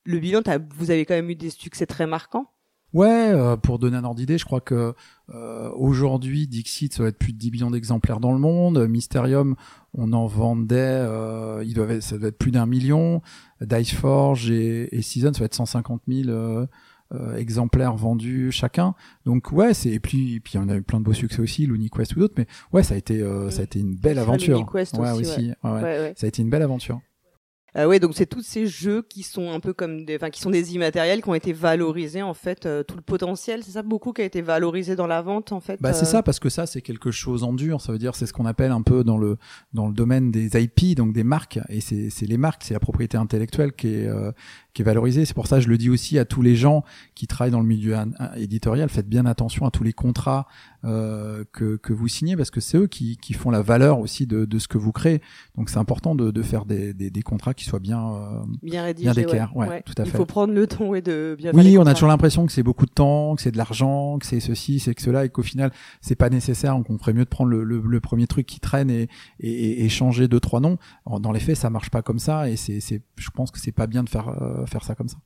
le 0.04 0.18
bilan, 0.20 0.40
vous 0.76 0.92
avez 0.92 1.04
quand 1.04 1.14
même 1.14 1.30
eu 1.30 1.34
des 1.34 1.50
succès 1.50 1.84
très 1.84 2.06
marquants. 2.06 2.46
Ouais, 2.92 3.30
euh, 3.32 3.56
pour 3.56 3.78
donner 3.78 3.96
un 3.96 4.04
ordre 4.04 4.16
d'idée, 4.16 4.36
je 4.38 4.44
crois 4.44 4.60
que 4.60 4.94
euh, 5.32 5.70
aujourd'hui, 5.76 6.48
Dixit, 6.48 6.92
ça 6.92 7.04
va 7.04 7.10
être 7.10 7.18
plus 7.18 7.32
de 7.32 7.38
10 7.38 7.50
millions 7.52 7.70
d'exemplaires 7.70 8.18
dans 8.18 8.32
le 8.32 8.38
monde. 8.38 8.86
Mysterium, 8.88 9.54
on 9.94 10.12
en 10.12 10.26
vendait, 10.26 10.76
euh, 10.76 11.62
il 11.64 11.74
doit, 11.74 12.00
ça 12.00 12.18
doit 12.18 12.28
être 12.28 12.38
plus 12.38 12.50
d'un 12.50 12.66
million. 12.66 13.22
Diceforge 13.60 14.50
et, 14.50 14.94
et 14.96 15.02
Season, 15.02 15.32
ça 15.32 15.40
va 15.40 15.44
être 15.44 15.54
150 15.54 16.02
000 16.08 16.28
euh, 16.30 16.66
exemplaires 17.36 17.94
vendus 17.94 18.50
chacun. 18.50 18.94
Donc 19.24 19.52
ouais, 19.52 19.74
c'est 19.74 19.90
et 19.90 20.00
puis 20.00 20.40
puis 20.40 20.58
on 20.58 20.68
a 20.68 20.76
eu 20.76 20.82
plein 20.82 20.98
de 20.98 21.04
beaux 21.04 21.12
succès 21.12 21.40
aussi, 21.40 21.66
l'Uniquest 21.66 22.16
ou 22.16 22.20
d'autres, 22.20 22.34
mais 22.36 22.46
ouais, 22.72 22.82
ça 22.82 22.94
a 22.94 22.96
été 22.96 23.20
ça 23.50 23.60
a 23.60 23.64
été 23.64 23.78
une 23.78 23.94
belle 23.96 24.18
aventure. 24.18 24.58
ouais, 24.74 25.10
aussi, 25.12 25.52
ouais. 25.62 25.70
Ouais, 25.70 26.12
ça 26.16 26.26
a 26.26 26.28
été 26.28 26.42
une 26.42 26.50
belle 26.50 26.62
aventure. 26.62 27.00
Euh, 27.76 27.86
ouais, 27.86 28.00
donc 28.00 28.12
c'est 28.14 28.26
tous 28.26 28.42
ces 28.42 28.66
jeux 28.66 29.02
qui 29.02 29.22
sont 29.22 29.50
un 29.50 29.60
peu 29.60 29.72
comme 29.72 30.04
des, 30.04 30.16
enfin 30.16 30.30
qui 30.30 30.40
sont 30.40 30.50
des 30.50 30.74
immatériels 30.74 31.22
qui 31.22 31.28
ont 31.28 31.34
été 31.34 31.52
valorisés 31.52 32.22
en 32.22 32.34
fait, 32.34 32.66
euh, 32.66 32.82
tout 32.82 32.96
le 32.96 33.02
potentiel, 33.02 33.62
c'est 33.62 33.72
ça 33.72 33.82
beaucoup 33.82 34.12
qui 34.12 34.22
a 34.22 34.24
été 34.24 34.42
valorisé 34.42 34.96
dans 34.96 35.06
la 35.06 35.22
vente 35.22 35.52
en 35.52 35.60
fait. 35.60 35.80
Bah 35.80 35.92
c'est 35.92 36.02
euh 36.02 36.08
ça 36.08 36.22
parce 36.22 36.40
que 36.40 36.48
ça 36.48 36.66
c'est 36.66 36.82
quelque 36.82 37.10
chose 37.10 37.44
en 37.44 37.52
dur, 37.52 37.80
ça 37.80 37.92
veut 37.92 37.98
dire 37.98 38.14
c'est 38.14 38.26
ce 38.26 38.32
qu'on 38.32 38.46
appelle 38.46 38.72
un 38.72 38.82
peu 38.82 39.04
dans 39.04 39.18
le 39.18 39.36
dans 39.72 39.86
le 39.86 39.94
domaine 39.94 40.30
des 40.30 40.60
IP 40.60 40.96
donc 40.96 41.12
des 41.12 41.24
marques 41.24 41.60
et 41.68 41.80
c'est 41.80 42.10
c'est 42.10 42.26
les 42.26 42.38
marques, 42.38 42.62
c'est 42.64 42.74
la 42.74 42.80
propriété 42.80 43.16
intellectuelle 43.16 43.72
qui 43.72 43.88
est 43.88 44.06
euh, 44.06 44.32
qui 44.72 44.82
est 44.82 44.84
valorisée. 44.84 45.24
C'est 45.24 45.34
pour 45.34 45.46
ça 45.46 45.56
que 45.56 45.62
je 45.62 45.68
le 45.68 45.78
dis 45.78 45.90
aussi 45.90 46.18
à 46.18 46.24
tous 46.24 46.42
les 46.42 46.56
gens 46.56 46.84
qui 47.14 47.26
travaillent 47.26 47.50
dans 47.52 47.60
le 47.60 47.66
milieu 47.66 47.96
éditorial, 48.36 48.88
faites 48.88 49.08
bien 49.08 49.26
attention 49.26 49.66
à 49.66 49.70
tous 49.70 49.84
les 49.84 49.92
contrats 49.92 50.46
euh, 50.84 51.44
que, 51.52 51.76
que 51.76 51.92
vous 51.92 52.08
signez 52.08 52.36
parce 52.36 52.50
que 52.50 52.60
c'est 52.60 52.78
eux 52.78 52.86
qui, 52.86 53.18
qui 53.18 53.34
font 53.34 53.50
la 53.50 53.60
valeur 53.60 53.98
aussi 53.98 54.26
de, 54.26 54.46
de 54.46 54.58
ce 54.58 54.66
que 54.66 54.78
vous 54.78 54.92
créez. 54.92 55.20
Donc 55.56 55.68
c'est 55.68 55.78
important 55.78 56.14
de, 56.14 56.30
de 56.30 56.42
faire 56.42 56.64
des, 56.64 56.94
des, 56.94 57.10
des, 57.10 57.22
contrats 57.22 57.52
qui 57.52 57.66
soient 57.66 57.80
bien 57.80 58.02
euh, 58.02 58.42
bien 58.62 58.84
rédigés, 58.84 59.26
bien 59.26 59.50
ouais, 59.54 59.82
tout 59.82 59.92
à 59.98 60.04
fait. 60.04 60.10
Il 60.10 60.16
faut 60.16 60.24
prendre 60.24 60.54
le 60.54 60.66
temps 60.66 60.94
et 60.94 61.02
de 61.02 61.36
bien. 61.36 61.52
Oui, 61.52 61.76
on 61.76 61.86
a 61.86 61.92
toujours 61.92 62.08
l'impression 62.08 62.46
que 62.46 62.52
c'est 62.52 62.62
beaucoup 62.62 62.86
de 62.86 62.92
temps, 62.92 63.36
que 63.36 63.42
c'est 63.42 63.50
de 63.50 63.58
l'argent, 63.58 64.18
que 64.18 64.24
c'est 64.24 64.40
ceci, 64.40 64.80
c'est 64.80 64.94
que 64.94 65.02
cela, 65.02 65.26
et 65.26 65.28
qu'au 65.28 65.42
final 65.42 65.70
c'est 66.00 66.14
pas 66.14 66.30
nécessaire. 66.30 66.74
Donc 66.74 66.88
on 66.88 66.96
ferait 66.96 67.12
mieux 67.12 67.24
de 67.24 67.30
prendre 67.30 67.50
le, 67.50 67.62
le, 67.62 68.00
premier 68.00 68.26
truc 68.26 68.46
qui 68.46 68.60
traîne 68.60 68.88
et, 68.88 69.08
et, 69.40 69.84
et, 69.84 69.88
changer 69.90 70.28
deux 70.28 70.40
trois 70.40 70.60
noms. 70.60 70.78
Dans 71.20 71.32
les 71.32 71.40
faits, 71.40 71.56
ça 71.56 71.68
marche 71.68 71.90
pas 71.90 72.00
comme 72.00 72.18
ça 72.18 72.48
et 72.48 72.56
c'est, 72.56 72.80
je 73.16 73.30
pense 73.30 73.50
que 73.50 73.58
c'est 73.58 73.72
pas 73.72 73.86
bien 73.86 74.02
de 74.02 74.08
faire 74.08 74.28
euh, 74.28 74.59
faire 74.66 74.84
ça 74.84 74.94
comme 74.94 75.08
ça 75.08 75.18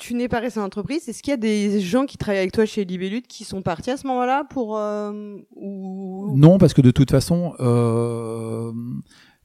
tu 0.00 0.14
n'es 0.14 0.28
pas 0.28 0.40
resté 0.40 0.58
en 0.58 0.64
entreprise. 0.64 1.06
Est-ce 1.08 1.22
qu'il 1.22 1.30
y 1.30 1.34
a 1.34 1.36
des 1.36 1.78
gens 1.80 2.06
qui 2.06 2.16
travaillent 2.16 2.40
avec 2.40 2.52
toi 2.52 2.64
chez 2.64 2.86
Libellude 2.86 3.26
qui 3.26 3.44
sont 3.44 3.60
partis 3.60 3.90
à 3.90 3.98
ce 3.98 4.06
moment-là 4.06 4.44
pour 4.48 4.78
euh, 4.78 5.36
ou... 5.54 6.32
Non, 6.36 6.56
parce 6.56 6.72
que 6.72 6.80
de 6.80 6.90
toute 6.90 7.10
façon, 7.10 7.54
euh, 7.60 8.72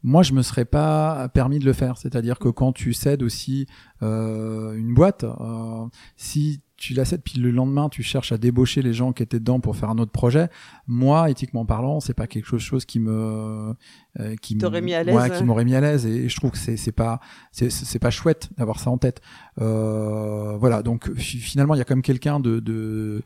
moi, 0.02 0.22
je 0.22 0.34
me 0.34 0.44
serais 0.44 0.66
pas 0.66 1.30
permis 1.30 1.60
de 1.60 1.66
le 1.66 1.74
faire. 1.74 1.98
C'est-à-dire 1.98 2.40
que 2.40 2.48
quand 2.48 2.72
tu 2.72 2.94
cèdes 2.94 3.22
aussi 3.24 3.66
euh, 4.04 4.74
une 4.76 4.94
boîte, 4.94 5.24
euh, 5.24 5.88
si 6.16 6.62
tu 6.86 6.94
la 6.94 7.04
cèdes 7.04 7.24
puis 7.24 7.40
le 7.40 7.50
lendemain 7.50 7.90
tu 7.90 8.04
cherches 8.04 8.32
à 8.32 8.38
débaucher 8.38 8.82
les 8.82 8.94
gens 8.94 9.12
qui 9.12 9.24
étaient 9.24 9.40
dedans 9.40 9.60
pour 9.60 9.76
faire 9.76 9.90
un 9.90 9.98
autre 9.98 10.12
projet. 10.12 10.50
Moi 10.88 11.30
éthiquement 11.32 11.66
parlant 11.66 12.00
c'est 12.00 12.14
pas 12.14 12.28
quelque 12.28 12.58
chose 12.58 12.86
qui 12.86 13.00
me 13.00 13.74
euh, 14.20 14.36
qui 14.42 14.56
m'aurait 14.56 14.82
mis 14.82 14.94
à 14.94 15.04
l'aise 15.04 15.16
ouais, 15.16 15.30
qui 15.32 15.44
m'aurait 15.44 15.66
mis 15.66 15.76
à 15.76 15.82
l'aise. 15.82 16.06
Et, 16.06 16.30
je 16.30 16.36
trouve 16.36 16.52
que 16.52 16.58
c'est 16.58 16.78
c'est 16.78 16.92
pas 16.92 17.20
c'est 17.52 17.72
c'est 17.72 18.00
pas 18.00 18.12
chouette 18.12 18.50
d'avoir 18.58 18.80
ça 18.80 18.92
en 18.92 18.98
tête. 18.98 19.22
Euh, 19.60 20.58
voilà. 20.58 20.84
Donc 20.84 21.12
finalement 21.16 21.74
il 21.74 21.80
y 21.80 21.82
a 21.82 21.86
quand 21.86 21.96
même 21.96 22.04
quelqu'un 22.04 22.40
de, 22.40 22.60
de 22.60 23.24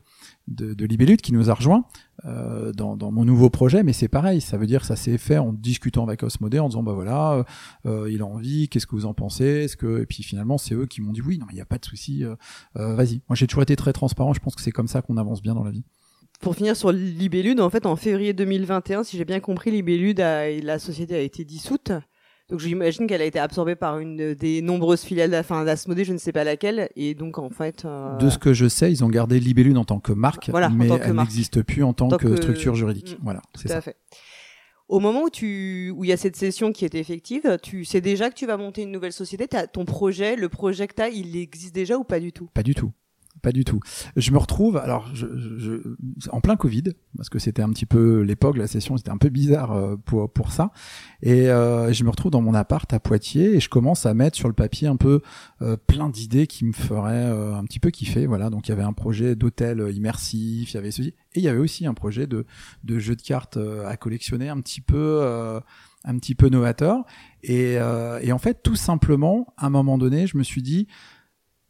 de, 0.50 0.74
de 0.74 1.16
qui 1.16 1.34
nous 1.34 1.50
a 1.50 1.54
rejoint 1.54 1.86
euh, 2.26 2.74
dans, 2.74 2.98
dans, 2.98 3.12
mon 3.12 3.24
nouveau 3.24 3.50
projet, 3.50 3.84
mais 3.84 3.94
c'est 3.94 4.08
pareil, 4.08 4.42
ça 4.42 4.58
veut 4.58 4.66
dire 4.66 4.84
ça 4.84 4.96
s'est 4.96 5.18
fait 5.18 5.38
en 5.38 5.54
discutant 5.54 6.06
avec 6.06 6.24
Osmodé, 6.24 6.60
en 6.60 6.68
disant 6.68 6.84
bah 6.84 6.92
voilà, 6.92 7.34
euh, 7.34 7.44
euh, 7.86 8.12
il 8.12 8.22
a 8.22 8.26
envie, 8.26 8.68
qu'est-ce 8.68 8.88
que 8.88 8.96
vous 8.96 9.06
en 9.06 9.14
pensez, 9.14 9.46
est-ce 9.46 9.78
que 9.78 10.02
et 10.02 10.06
puis 10.06 10.24
finalement 10.24 10.58
c'est 10.58 10.76
eux 10.76 10.86
qui 10.86 11.02
m'ont 11.02 11.14
dit 11.14 11.22
oui, 11.22 11.38
non 11.38 11.46
il 11.52 11.56
n'y 11.56 11.62
a 11.62 11.66
pas 11.66 11.78
de 11.78 11.86
souci, 11.86 12.24
euh, 12.24 12.36
euh, 12.78 12.96
vas-y. 12.96 13.22
Moi 13.30 13.36
j'ai 13.36 13.48
toujours 13.48 13.64
été 13.64 13.76
très 13.76 13.94
transparent, 13.94 14.34
je 14.34 14.40
pense 14.40 14.56
que 14.56 14.62
c'est 14.62 14.72
comme 14.72 14.88
ça 14.88 15.02
qu'on 15.02 15.18
avance 15.18 15.42
bien 15.42 15.54
dans 15.54 15.64
la 15.64 15.72
vie. 15.72 15.84
Pour 16.42 16.56
finir 16.56 16.76
sur 16.76 16.92
Libellude, 16.92 17.60
en 17.60 17.70
fait 17.70 17.86
en 17.86 17.96
février 17.96 18.34
2021, 18.34 19.04
si 19.04 19.18
j'ai 19.18 19.26
bien 19.26 19.40
compris, 19.40 19.72
Libellude 19.72 20.20
a, 20.20 20.50
la 20.62 20.80
société 20.80 21.16
a 21.16 21.22
été 21.22 21.46
dissoute. 21.46 21.92
Donc 22.50 22.60
j'imagine 22.60 23.06
qu'elle 23.06 23.22
a 23.22 23.26
été 23.26 23.38
absorbée 23.38 23.76
par 23.76 24.00
une 24.00 24.34
des 24.34 24.62
nombreuses 24.62 25.02
filiales 25.02 25.30
d'Asmodée, 25.30 26.04
je 26.04 26.14
ne 26.14 26.18
sais 26.18 26.32
pas 26.32 26.44
laquelle, 26.44 26.90
et 26.96 27.14
donc 27.14 27.38
en 27.38 27.50
fait. 27.50 27.86
Euh... 27.86 28.18
De 28.18 28.30
ce 28.30 28.40
que 28.40 28.54
je 28.54 28.68
sais, 28.68 28.92
ils 28.92 29.04
ont 29.04 29.10
gardé 29.10 29.40
Libellune 29.40 29.78
en 29.78 29.86
tant 29.86 30.00
que 30.00 30.12
marque, 30.12 30.50
voilà, 30.50 30.70
mais 30.70 30.88
elle 30.88 31.16
n'existe 31.16 31.62
plus 31.62 31.84
en 31.84 31.94
tant, 31.94 32.10
que, 32.10 32.36
structure 32.36 32.74
juridique. 32.74 33.18
Mm, 33.20 33.24
voilà, 33.24 33.42
c'est 33.56 33.68
ça. 33.68 33.82
Fait. 33.82 33.96
Au 34.88 35.00
moment 35.00 35.24
où 35.26 35.30
tu 35.30 35.94
où 35.96 36.04
il 36.04 36.10
y 36.10 36.14
a 36.14 36.18
cette 36.18 36.36
session 36.36 36.72
qui 36.72 36.84
est 36.84 36.96
effective, 36.96 37.60
tu 37.62 37.86
sais 37.86 38.02
déjà 38.02 38.32
que 38.32 38.36
tu 38.36 38.48
vas 38.48 38.58
monter 38.58 38.82
une 38.82 38.92
nouvelle 38.92 39.14
société. 39.14 39.48
As 39.56 39.68
ton 39.68 39.86
projet, 39.86 40.36
le 40.36 40.50
projet 40.50 40.88
que 40.88 40.96
tu 40.96 41.02
as, 41.04 41.10
il 41.10 41.38
existe 41.38 41.76
déjà 41.76 41.98
ou 41.98 42.04
pas 42.04 42.20
du 42.20 42.34
tout? 42.34 42.50
Pas 42.56 42.64
du 42.64 42.74
tout. 42.74 42.92
Pas 43.42 43.52
du 43.52 43.64
tout. 43.64 43.80
Je 44.16 44.32
me 44.32 44.38
retrouve, 44.38 44.78
alors, 44.78 45.10
je, 45.14 45.28
je, 45.58 45.82
en 46.32 46.42
plein 46.42 46.56
Covid, 46.56 46.84
parce 47.16 47.30
que 47.30 47.40
c'était 47.40 47.62
un 47.62 47.70
petit 47.70 47.86
peu 47.86 48.22
l'époque, 48.22 48.58
la 48.58 48.68
session, 48.68 48.98
c'était 48.98 49.12
un 49.12 49.18
peu 49.18 49.30
bizarre 49.30 49.72
euh, 49.72 49.96
pour 49.98 50.32
pour 50.32 50.52
ça, 50.52 50.72
et 51.22 51.50
euh, 51.50 51.92
je 51.92 52.04
me 52.04 52.10
retrouve 52.10 52.32
dans 52.32 52.42
mon 52.42 52.54
appart 52.54 52.92
à 52.94 53.00
Poitiers 53.00 53.56
et 53.56 53.60
je 53.60 53.70
commence 53.70 54.06
à 54.06 54.14
mettre 54.14 54.38
sur 54.38 54.48
le 54.48 54.54
papier 54.54 54.88
un 54.88 54.96
peu 54.96 55.22
euh, 55.62 55.78
plein 55.78 56.10
d'idées 56.10 56.48
qui 56.48 56.66
me 56.66 56.74
feraient 56.74 57.26
un 57.26 57.64
petit 57.66 57.80
peu 57.80 57.90
kiffer. 57.90 58.26
Voilà, 58.26 58.50
donc 58.50 58.68
il 58.68 58.72
y 58.72 58.74
avait 58.74 58.84
un 58.84 58.94
projet 58.94 59.36
d'hôtel 59.36 59.90
immersif, 59.94 60.72
il 60.72 60.76
y 60.76 60.78
avait 60.78 60.92
ceci, 60.92 61.10
et 61.10 61.40
il 61.40 61.44
y 61.44 61.48
avait 61.48 61.60
aussi 61.60 61.86
un 61.86 61.94
projet 61.94 62.28
de 62.28 62.46
de 62.84 63.00
jeu 63.00 63.16
de 63.16 63.22
cartes 63.22 63.58
à 63.86 63.98
collectionner 63.98 64.50
un 64.50 64.60
petit 64.62 64.82
peu 64.82 65.24
un 66.06 66.18
petit 66.18 66.36
peu 66.36 66.50
novateur. 66.50 67.06
Et, 67.44 67.74
et 68.22 68.32
en 68.32 68.38
fait, 68.38 68.62
tout 68.64 68.76
simplement, 68.76 69.54
à 69.58 69.68
un 69.68 69.70
moment 69.70 69.98
donné, 69.98 70.28
je 70.28 70.38
me 70.38 70.44
suis 70.44 70.62
dit 70.62 70.88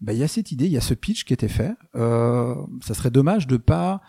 bah, 0.02 0.14
il 0.14 0.20
y 0.20 0.24
a 0.24 0.28
cette 0.28 0.52
idée, 0.52 0.66
il 0.66 0.72
y 0.72 0.78
a 0.78 0.82
ce 0.82 0.94
pitch 0.94 1.24
qui 1.24 1.34
était 1.34 1.48
fait. 1.48 1.74
Euh, 1.96 2.56
ça 2.82 2.94
serait 2.94 3.12
dommage 3.12 3.48
de 3.48 3.58
pas 3.58 4.02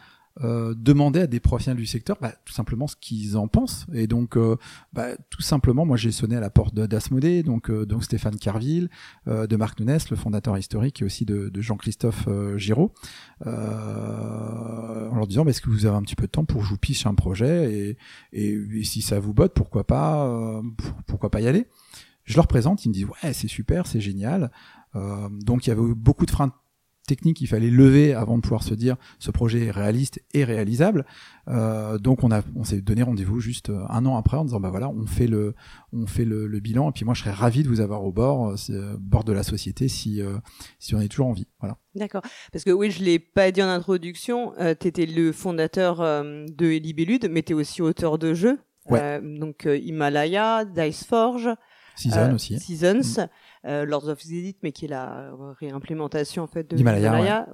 euh, 0.43 0.75
demander 0.77 1.21
à 1.21 1.27
des 1.27 1.41
professionnels 1.41 1.81
du 1.81 1.87
secteur 1.87 2.17
bah, 2.21 2.33
tout 2.45 2.53
simplement 2.53 2.87
ce 2.87 2.95
qu'ils 2.97 3.37
en 3.37 3.49
pensent. 3.49 3.87
Et 3.93 4.07
donc, 4.07 4.37
euh, 4.37 4.57
bah, 4.93 5.09
tout 5.29 5.43
simplement, 5.43 5.85
moi 5.85 5.97
j'ai 5.97 6.13
sonné 6.13 6.37
à 6.37 6.41
la 6.41 6.51
porte 6.51 6.75
d'Asmodée, 6.75 7.43
donc, 7.43 7.69
euh, 7.69 7.85
donc 7.85 8.05
Stéphane 8.05 8.37
Carville, 8.37 8.89
euh, 9.27 9.47
de 9.47 9.57
Marc 9.57 9.81
Nunes, 9.81 9.99
le 10.09 10.17
fondateur 10.17 10.57
historique, 10.57 11.03
et 11.03 11.05
aussi 11.05 11.25
de, 11.25 11.49
de 11.49 11.61
Jean-Christophe 11.61 12.29
Giraud, 12.57 12.93
en 13.45 13.51
leur 15.15 15.27
disant 15.27 15.45
bah, 15.45 15.51
est-ce 15.51 15.61
que 15.61 15.71
vous 15.71 15.87
avez 15.87 15.97
un 15.97 16.03
petit 16.03 16.17
peu 16.17 16.27
de 16.27 16.31
temps 16.31 16.45
pour 16.45 16.61
que 16.61 16.67
je 16.67 16.71
vous 16.71 16.79
piche 16.79 17.07
un 17.07 17.15
projet 17.15 17.75
et, 17.75 17.99
et, 18.33 18.59
et 18.75 18.85
si 18.85 19.03
ça 19.03 19.19
vous 19.19 19.35
botte, 19.35 19.53
pourquoi 19.53 19.85
pas, 19.85 20.63
pourquoi 21.07 21.31
pas 21.31 21.41
y 21.41 21.49
aller? 21.49 21.67
Je 22.25 22.37
leur 22.37 22.47
présente, 22.47 22.85
ils 22.85 22.91
me 22.91 22.95
disent 22.95 23.07
ouais 23.07 23.33
c'est 23.33 23.49
super, 23.49 23.87
c'est 23.87 24.01
génial. 24.01 24.53
Euh, 24.97 25.29
donc 25.31 25.67
il 25.67 25.71
y 25.71 25.73
avait 25.73 25.83
beaucoup 25.95 26.27
de 26.27 26.31
freins 26.31 26.53
techniques 27.11 27.39
qu'il 27.39 27.49
fallait 27.49 27.71
lever 27.71 28.15
avant 28.15 28.37
de 28.37 28.43
pouvoir 28.43 28.63
se 28.63 28.73
dire 28.73 28.97
ce 29.19 29.33
projet 29.33 29.67
est 29.67 29.71
réaliste 29.73 30.23
et 30.33 30.45
réalisable. 30.45 31.05
Euh, 31.49 31.99
donc 31.99 32.23
on 32.23 32.31
a 32.31 32.43
on 32.55 32.63
s'est 32.63 32.81
donné 32.81 33.03
rendez-vous 33.03 33.41
juste 33.41 33.71
euh, 33.71 33.83
un 33.89 34.07
an 34.07 34.17
après 34.17 34.37
en 34.37 34.45
disant 34.45 34.61
bah 34.61 34.71
voilà 34.71 34.89
on 34.89 35.07
fait 35.07 35.27
le 35.27 35.55
on 35.93 36.07
fait 36.07 36.25
le, 36.25 36.47
bilan 36.61 36.91
et 36.91 36.93
puis 36.93 37.05
moi 37.05 37.15
je 37.15 37.23
serais 37.23 37.33
ravi 37.33 37.65
de 37.65 37.69
vous 37.69 37.81
avoir 37.81 38.05
au 38.05 38.13
bord 38.13 38.55
euh, 38.71 38.97
bord 39.01 39.25
de 39.25 39.33
la 39.33 39.43
société 39.43 39.89
si 39.89 40.21
si 40.79 40.95
on 40.95 41.01
est 41.01 41.09
toujours 41.09 41.27
en 41.27 41.33
vie. 41.33 41.49
Voilà. 41.59 41.79
D'accord. 41.97 42.23
Parce 42.53 42.65
que 42.65 42.71
oui 42.71 42.93
je 42.93 43.03
l'ai 43.03 43.19
pas 43.19 43.51
dit 43.51 43.63
en 43.63 43.69
introduction, 43.69 44.53
tu 44.79 44.87
étais 44.87 45.07
le 45.07 45.33
fondateur 45.33 45.99
de 45.99 46.67
Libellude 46.79 47.29
mais 47.29 47.43
tu 47.43 47.53
es 47.53 47.55
aussi 47.57 47.83
auteur 47.83 48.19
de 48.19 48.35
jeux. 48.35 48.61
Ouais. 48.89 49.21
donc 49.21 49.67
Himalaya, 49.67 50.65
Dice 50.65 51.05
Forge. 51.05 51.49
Season 51.97 52.35
aussi. 52.35 52.59
Seasons. 52.59 53.25
Mm 53.25 53.29
euh, 53.67 53.85
Lords 53.85 54.09
of 54.09 54.19
the 54.19 54.57
mais 54.63 54.73
qui 54.73 54.87
est 54.87 54.89
la 54.89 55.31
réimplémentation 55.59 56.43
en 56.43 56.47
fait 56.47 56.71
de 56.71 56.77
Himalaya. 56.77 57.47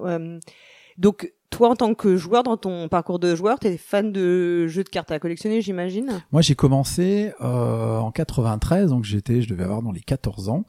donc 0.98 1.32
toi, 1.50 1.70
en 1.70 1.76
tant 1.76 1.94
que 1.94 2.16
joueur, 2.16 2.42
dans 2.42 2.56
ton 2.56 2.88
parcours 2.88 3.18
de 3.18 3.34
joueur, 3.34 3.58
tu 3.58 3.68
es 3.68 3.76
fan 3.76 4.12
de 4.12 4.66
jeux 4.66 4.84
de 4.84 4.88
cartes 4.88 5.10
à 5.10 5.18
collectionner, 5.18 5.62
j'imagine? 5.62 6.22
Moi, 6.32 6.42
j'ai 6.42 6.54
commencé 6.54 7.32
euh, 7.40 7.98
en 7.98 8.10
93, 8.10 8.90
donc 8.90 9.04
j'étais, 9.04 9.40
je 9.40 9.48
devais 9.48 9.64
avoir 9.64 9.80
dans 9.80 9.92
les 9.92 10.00
14 10.00 10.48
ans. 10.48 10.64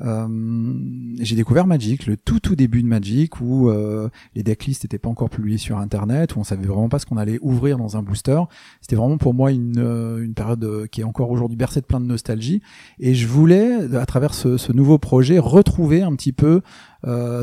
Euh, 0.00 0.74
j'ai 1.20 1.36
découvert 1.36 1.66
Magic, 1.66 2.06
le 2.06 2.16
tout 2.16 2.40
tout 2.40 2.56
début 2.56 2.82
de 2.82 2.88
Magic, 2.88 3.40
où 3.40 3.68
euh, 3.68 4.08
les 4.34 4.42
decklists 4.42 4.84
n'étaient 4.84 4.98
pas 4.98 5.08
encore 5.08 5.30
publiés 5.30 5.58
sur 5.58 5.78
Internet, 5.78 6.36
où 6.36 6.40
on 6.40 6.44
savait 6.44 6.66
vraiment 6.66 6.88
pas 6.88 6.98
ce 6.98 7.06
qu'on 7.06 7.16
allait 7.16 7.38
ouvrir 7.42 7.78
dans 7.78 7.96
un 7.96 8.02
booster. 8.02 8.40
C'était 8.80 8.96
vraiment 8.96 9.18
pour 9.18 9.34
moi 9.34 9.52
une, 9.52 9.78
euh, 9.78 10.22
une 10.22 10.34
période 10.34 10.64
euh, 10.64 10.86
qui 10.86 11.02
est 11.02 11.04
encore 11.04 11.30
aujourd'hui 11.30 11.56
bercée 11.56 11.80
de 11.80 11.86
plein 11.86 12.00
de 12.00 12.06
nostalgie. 12.06 12.60
Et 12.98 13.14
je 13.14 13.26
voulais, 13.26 13.94
à 13.96 14.06
travers 14.06 14.34
ce, 14.34 14.56
ce 14.56 14.72
nouveau 14.72 14.98
projet, 14.98 15.38
retrouver 15.38 16.02
un 16.02 16.14
petit 16.14 16.32
peu 16.32 16.62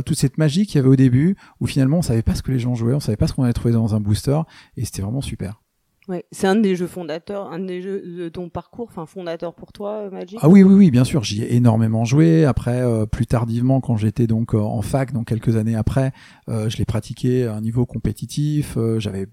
toute 0.07 0.17
cette 0.17 0.39
magie 0.39 0.65
qu'il 0.65 0.77
y 0.77 0.79
avait 0.79 0.89
au 0.89 0.95
début, 0.95 1.35
où 1.59 1.67
finalement 1.67 1.99
on 1.99 2.01
savait 2.01 2.23
pas 2.23 2.33
ce 2.33 2.41
que 2.41 2.51
les 2.51 2.57
gens 2.57 2.73
jouaient, 2.73 2.95
on 2.95 2.99
savait 2.99 3.15
pas 3.15 3.27
ce 3.27 3.33
qu'on 3.33 3.43
allait 3.43 3.53
trouver 3.53 3.75
dans 3.75 3.93
un 3.93 3.99
booster, 3.99 4.39
et 4.75 4.85
c'était 4.85 5.03
vraiment 5.03 5.21
super. 5.21 5.61
Ouais, 6.07 6.25
c'est 6.31 6.47
un 6.47 6.55
des 6.55 6.75
jeux 6.75 6.87
fondateurs, 6.87 7.51
un 7.51 7.59
des 7.59 7.81
jeux 7.81 8.01
de 8.01 8.27
ton 8.27 8.49
parcours, 8.49 8.87
enfin 8.89 9.05
fondateur 9.05 9.53
pour 9.53 9.71
toi, 9.71 10.07
euh, 10.07 10.09
Magic. 10.09 10.39
Ah 10.41 10.49
oui, 10.49 10.63
oui, 10.63 10.73
oui, 10.73 10.91
bien 10.91 11.03
sûr, 11.03 11.23
j'y 11.23 11.43
ai 11.43 11.53
énormément 11.55 12.05
joué. 12.05 12.43
Après, 12.43 12.81
euh, 12.81 13.05
plus 13.05 13.27
tardivement, 13.27 13.81
quand 13.81 13.97
j'étais 13.97 14.25
donc 14.25 14.55
euh, 14.55 14.59
en 14.59 14.81
fac, 14.81 15.13
donc 15.13 15.27
quelques 15.27 15.57
années 15.57 15.75
après, 15.75 16.11
je 16.47 16.75
l'ai 16.77 16.85
pratiqué 16.85 17.45
à 17.45 17.55
un 17.55 17.61
niveau 17.61 17.85
compétitif. 17.85 18.77
J'avais 18.97 19.27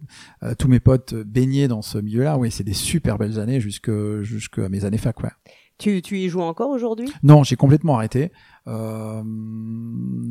tous 0.59 0.69
mes 0.69 0.79
potes 0.79 1.15
baignés 1.15 1.67
dans 1.69 1.83
ce 1.83 1.99
milieu-là. 1.99 2.39
Oui, 2.39 2.51
c'est 2.51 2.65
des 2.65 2.75
super 2.75 3.19
belles 3.19 3.41
années 3.41 3.61
jusque 3.61 3.91
jusqu'à 4.23 4.69
mes 4.69 4.85
années 4.85 4.99
fac, 4.99 5.21
ouais. 5.23 5.31
Tu, 5.79 6.03
tu 6.03 6.19
y 6.19 6.29
joues 6.29 6.41
encore 6.41 6.71
aujourd'hui? 6.71 7.09
Non, 7.23 7.45
j'ai 7.45 7.55
complètement 7.55 7.97
arrêté. 7.97 8.33
Euh, 8.67 9.23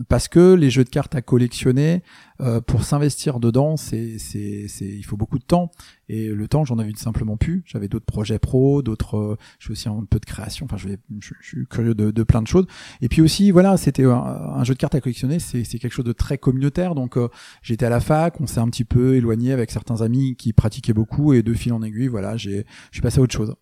parce 0.09 0.27
que 0.27 0.53
les 0.53 0.69
jeux 0.69 0.83
de 0.83 0.89
cartes 0.89 1.15
à 1.15 1.21
collectionner, 1.21 2.03
euh, 2.41 2.61
pour 2.61 2.83
s'investir 2.83 3.39
dedans, 3.39 3.77
c'est, 3.77 4.19
c'est, 4.19 4.65
c'est, 4.67 4.85
il 4.85 5.03
faut 5.03 5.17
beaucoup 5.17 5.39
de 5.39 5.43
temps. 5.43 5.71
Et 6.09 6.27
le 6.27 6.47
temps, 6.47 6.65
j'en 6.65 6.77
avais 6.77 6.91
simplement 6.95 7.37
plus. 7.37 7.63
J'avais 7.65 7.87
d'autres 7.87 8.05
projets 8.05 8.39
pro, 8.39 8.81
d'autres. 8.81 9.17
Euh, 9.17 9.37
je 9.59 9.67
fais 9.67 9.71
aussi 9.71 9.89
un 9.89 10.05
peu 10.09 10.19
de 10.19 10.25
création. 10.25 10.65
Enfin, 10.65 10.77
je, 10.77 10.89
je, 11.19 11.33
suis 11.41 11.65
curieux 11.65 11.95
de, 11.95 12.11
de, 12.11 12.23
plein 12.23 12.41
de 12.41 12.47
choses. 12.47 12.65
Et 13.01 13.07
puis 13.07 13.21
aussi, 13.21 13.51
voilà, 13.51 13.77
c'était 13.77 14.03
un, 14.03 14.63
jeu 14.63 14.73
de 14.73 14.79
cartes 14.79 14.95
à 14.95 15.01
collectionner. 15.01 15.39
C'est, 15.39 15.63
c'est 15.63 15.79
quelque 15.79 15.93
chose 15.93 16.05
de 16.05 16.11
très 16.11 16.37
communautaire. 16.37 16.93
Donc, 16.93 17.17
euh, 17.17 17.29
j'étais 17.61 17.85
à 17.85 17.89
la 17.89 18.01
fac. 18.01 18.39
On 18.41 18.47
s'est 18.47 18.59
un 18.59 18.67
petit 18.69 18.85
peu 18.85 19.15
éloigné 19.15 19.53
avec 19.53 19.71
certains 19.71 20.01
amis 20.01 20.35
qui 20.35 20.51
pratiquaient 20.51 20.93
beaucoup. 20.93 21.33
Et 21.33 21.41
de 21.41 21.53
fil 21.53 21.71
en 21.71 21.81
aiguille, 21.81 22.07
voilà, 22.07 22.37
j'ai, 22.37 22.65
je 22.91 22.97
suis 22.97 23.01
passé 23.01 23.19
à 23.19 23.21
autre 23.21 23.33
chose. 23.33 23.55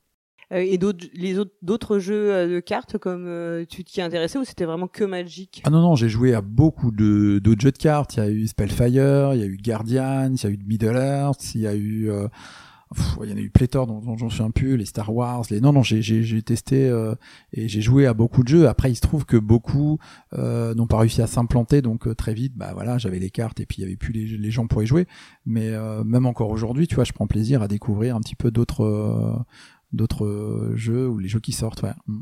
Euh, 0.51 0.59
et 0.59 0.77
d'autres 0.77 1.05
les 1.13 1.39
autres 1.39 1.53
d'autres 1.61 1.99
jeux 1.99 2.33
euh, 2.33 2.55
de 2.55 2.59
cartes 2.59 2.97
comme 2.97 3.25
euh, 3.27 3.65
tu 3.67 3.83
t'y 3.83 4.01
intéressais 4.01 4.37
ou 4.37 4.43
c'était 4.43 4.65
vraiment 4.65 4.87
que 4.87 5.03
Magic? 5.03 5.61
Ah 5.65 5.69
non 5.69 5.81
non, 5.81 5.95
j'ai 5.95 6.09
joué 6.09 6.33
à 6.33 6.41
beaucoup 6.41 6.91
de 6.91 7.39
d'autres 7.39 7.61
jeux 7.61 7.71
de 7.71 7.77
cartes, 7.77 8.15
il 8.17 8.19
y 8.19 8.23
a 8.23 8.29
eu 8.29 8.47
Spellfire, 8.47 9.33
il 9.33 9.39
y 9.39 9.43
a 9.43 9.45
eu 9.45 9.57
Guardian, 9.57 10.33
il 10.33 10.43
y 10.43 10.45
a 10.45 10.49
eu 10.49 10.59
Middle 10.65 10.97
Earth, 10.97 11.55
il 11.55 11.61
y 11.61 11.67
a 11.67 11.75
eu 11.75 12.11
il 13.23 13.29
y 13.29 13.33
en 13.33 13.35
a 13.35 13.39
eu 13.39 13.49
pléthore 13.49 13.87
dont, 13.87 14.15
j'en 14.15 14.29
suis 14.29 14.43
un 14.43 14.51
peu 14.51 14.75
les 14.75 14.85
Star 14.85 15.13
Wars, 15.13 15.43
les 15.49 15.59
non 15.59 15.73
non 15.73 15.81
j'ai 15.81 16.41
testé 16.43 16.87
et 17.51 17.67
j'ai 17.67 17.81
joué 17.81 18.05
à 18.05 18.13
beaucoup 18.13 18.43
de 18.43 18.47
jeux. 18.47 18.67
Après 18.67 18.91
il 18.91 18.95
se 18.95 19.01
trouve 19.01 19.25
que 19.25 19.37
beaucoup 19.37 19.97
n'ont 20.31 20.87
pas 20.87 20.99
réussi 20.99 21.21
à 21.21 21.27
s'implanter 21.27 21.81
donc 21.81 22.15
très 22.15 22.35
vite 22.35 22.53
bah 22.55 22.71
voilà 22.73 22.97
j'avais 22.99 23.19
les 23.19 23.31
cartes 23.31 23.59
et 23.59 23.65
puis 23.65 23.77
il 23.79 23.81
y 23.81 23.85
avait 23.85 23.97
plus 23.97 24.13
les, 24.13 24.37
les 24.37 24.51
gens 24.51 24.67
pour 24.67 24.83
y 24.83 24.85
jouer. 24.85 25.07
Mais 25.45 25.71
même 26.05 26.27
encore 26.27 26.51
aujourd'hui 26.51 26.87
tu 26.87 26.95
vois 26.95 27.03
je 27.03 27.13
prends 27.13 27.27
plaisir 27.27 27.63
à 27.63 27.67
découvrir 27.67 28.15
un 28.15 28.21
petit 28.21 28.35
peu 28.35 28.51
d'autres 28.51 29.43
d'autres 29.95 30.25
euh, 30.25 30.75
jeux 30.75 31.07
ou 31.07 31.19
les 31.19 31.27
jeux 31.27 31.39
qui 31.39 31.51
sortent. 31.51 31.83
Ouais. 31.83 31.93
Mm. 32.07 32.21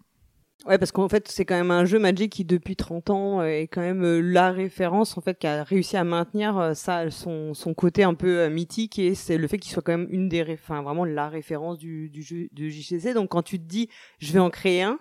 Ouais, 0.65 0.77
parce 0.77 0.93
qu'en 0.93 1.09
fait, 1.09 1.27
c'est 1.27 1.43
quand 1.43 1.55
même 1.55 1.71
un 1.71 1.83
jeu 1.83 1.99
Magic 1.99 2.31
qui, 2.31 2.45
depuis 2.45 2.77
30 2.77 3.09
ans, 3.09 3.43
est 3.43 3.67
quand 3.67 3.81
même 3.81 4.03
euh, 4.03 4.21
la 4.21 4.51
référence, 4.51 5.17
en 5.17 5.21
fait, 5.21 5.37
qui 5.37 5.45
a 5.45 5.63
réussi 5.63 5.97
à 5.97 6.05
maintenir 6.05 6.57
euh, 6.57 6.73
ça, 6.73 7.11
son, 7.11 7.53
son 7.53 7.73
côté 7.73 8.03
un 8.03 8.13
peu 8.13 8.47
mythique, 8.47 8.97
et 8.97 9.13
c'est 9.13 9.37
le 9.37 9.47
fait 9.49 9.57
qu'il 9.57 9.73
soit 9.73 9.81
quand 9.81 9.97
même 9.97 10.07
une 10.09 10.29
des, 10.29 10.45
enfin, 10.53 10.81
vraiment 10.81 11.03
la 11.03 11.27
référence 11.27 11.77
du, 11.77 12.09
du 12.09 12.21
jeu 12.21 12.47
de 12.53 12.69
JCC. 12.69 13.13
Donc, 13.13 13.29
quand 13.29 13.43
tu 13.43 13.59
te 13.59 13.65
dis, 13.65 13.89
je 14.19 14.31
vais 14.31 14.39
en 14.39 14.49
créer 14.49 14.83
un, 14.83 14.99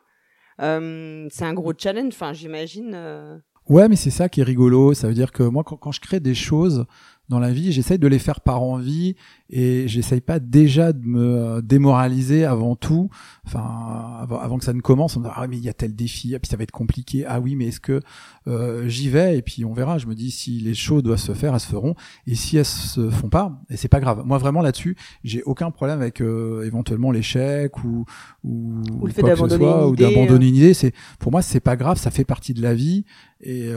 c'est 1.30 1.44
un 1.44 1.54
gros 1.54 1.72
challenge, 1.78 2.12
enfin, 2.12 2.32
j'imagine. 2.32 3.40
Ouais, 3.68 3.88
mais 3.88 3.96
c'est 3.96 4.10
ça 4.10 4.28
qui 4.28 4.40
est 4.40 4.44
rigolo. 4.44 4.94
Ça 4.94 5.06
veut 5.06 5.14
dire 5.14 5.30
que 5.30 5.44
moi, 5.44 5.62
quand, 5.62 5.76
quand 5.76 5.92
je 5.92 6.00
crée 6.00 6.18
des 6.18 6.34
choses, 6.34 6.86
dans 7.32 7.38
la 7.38 7.50
vie, 7.50 7.72
j'essaye 7.72 7.98
de 7.98 8.08
les 8.08 8.18
faire 8.18 8.40
par 8.42 8.62
envie 8.62 9.16
et 9.54 9.86
j'essaye 9.86 10.22
pas 10.22 10.38
déjà 10.38 10.94
de 10.94 11.06
me 11.06 11.20
euh, 11.20 11.60
démoraliser 11.60 12.46
avant 12.46 12.74
tout, 12.74 13.10
enfin 13.46 14.26
avant, 14.30 14.56
que 14.56 14.64
ça 14.64 14.72
ne 14.72 14.80
commence. 14.80 15.16
On 15.16 15.20
me 15.20 15.26
dit 15.26 15.30
ah 15.36 15.46
mais 15.46 15.58
il 15.58 15.62
y 15.62 15.68
a 15.68 15.74
tel 15.74 15.94
défi, 15.94 16.32
et 16.32 16.38
puis 16.38 16.48
ça 16.48 16.56
va 16.56 16.62
être 16.62 16.70
compliqué. 16.70 17.26
Ah 17.26 17.38
oui 17.38 17.54
mais 17.54 17.66
est-ce 17.66 17.78
que 17.78 18.00
euh, 18.48 18.88
j'y 18.88 19.10
vais? 19.10 19.36
Et 19.36 19.42
puis 19.42 19.66
on 19.66 19.74
verra. 19.74 19.98
Je 19.98 20.06
me 20.06 20.14
dis 20.14 20.30
si 20.30 20.58
les 20.58 20.74
choses 20.74 21.02
doivent 21.02 21.18
se 21.18 21.34
faire, 21.34 21.52
elles 21.52 21.60
se 21.60 21.66
feront 21.66 21.94
et 22.26 22.34
si 22.34 22.56
elles 22.56 22.64
se 22.64 23.10
font 23.10 23.28
pas, 23.28 23.60
et 23.68 23.76
c'est 23.76 23.88
pas 23.88 24.00
grave. 24.00 24.22
Moi 24.24 24.38
vraiment 24.38 24.62
là-dessus, 24.62 24.96
j'ai 25.22 25.42
aucun 25.42 25.70
problème 25.70 26.00
avec 26.00 26.22
euh, 26.22 26.64
éventuellement 26.64 27.10
l'échec 27.10 27.84
ou 27.84 28.06
ou, 28.42 28.80
ou 29.00 29.06
le 29.06 29.12
fait 29.12 29.22
d'abandonner 29.22 29.66
ou 29.66 29.94
d'abandonner 29.94 30.48
une 30.48 30.56
idée. 30.56 30.74
C'est 30.74 30.94
pour 31.18 31.30
moi 31.30 31.42
c'est 31.42 31.60
pas 31.60 31.76
grave, 31.76 31.98
ça 31.98 32.10
fait 32.10 32.24
partie 32.24 32.54
de 32.54 32.62
la 32.62 32.74
vie 32.74 33.04
et 33.44 33.72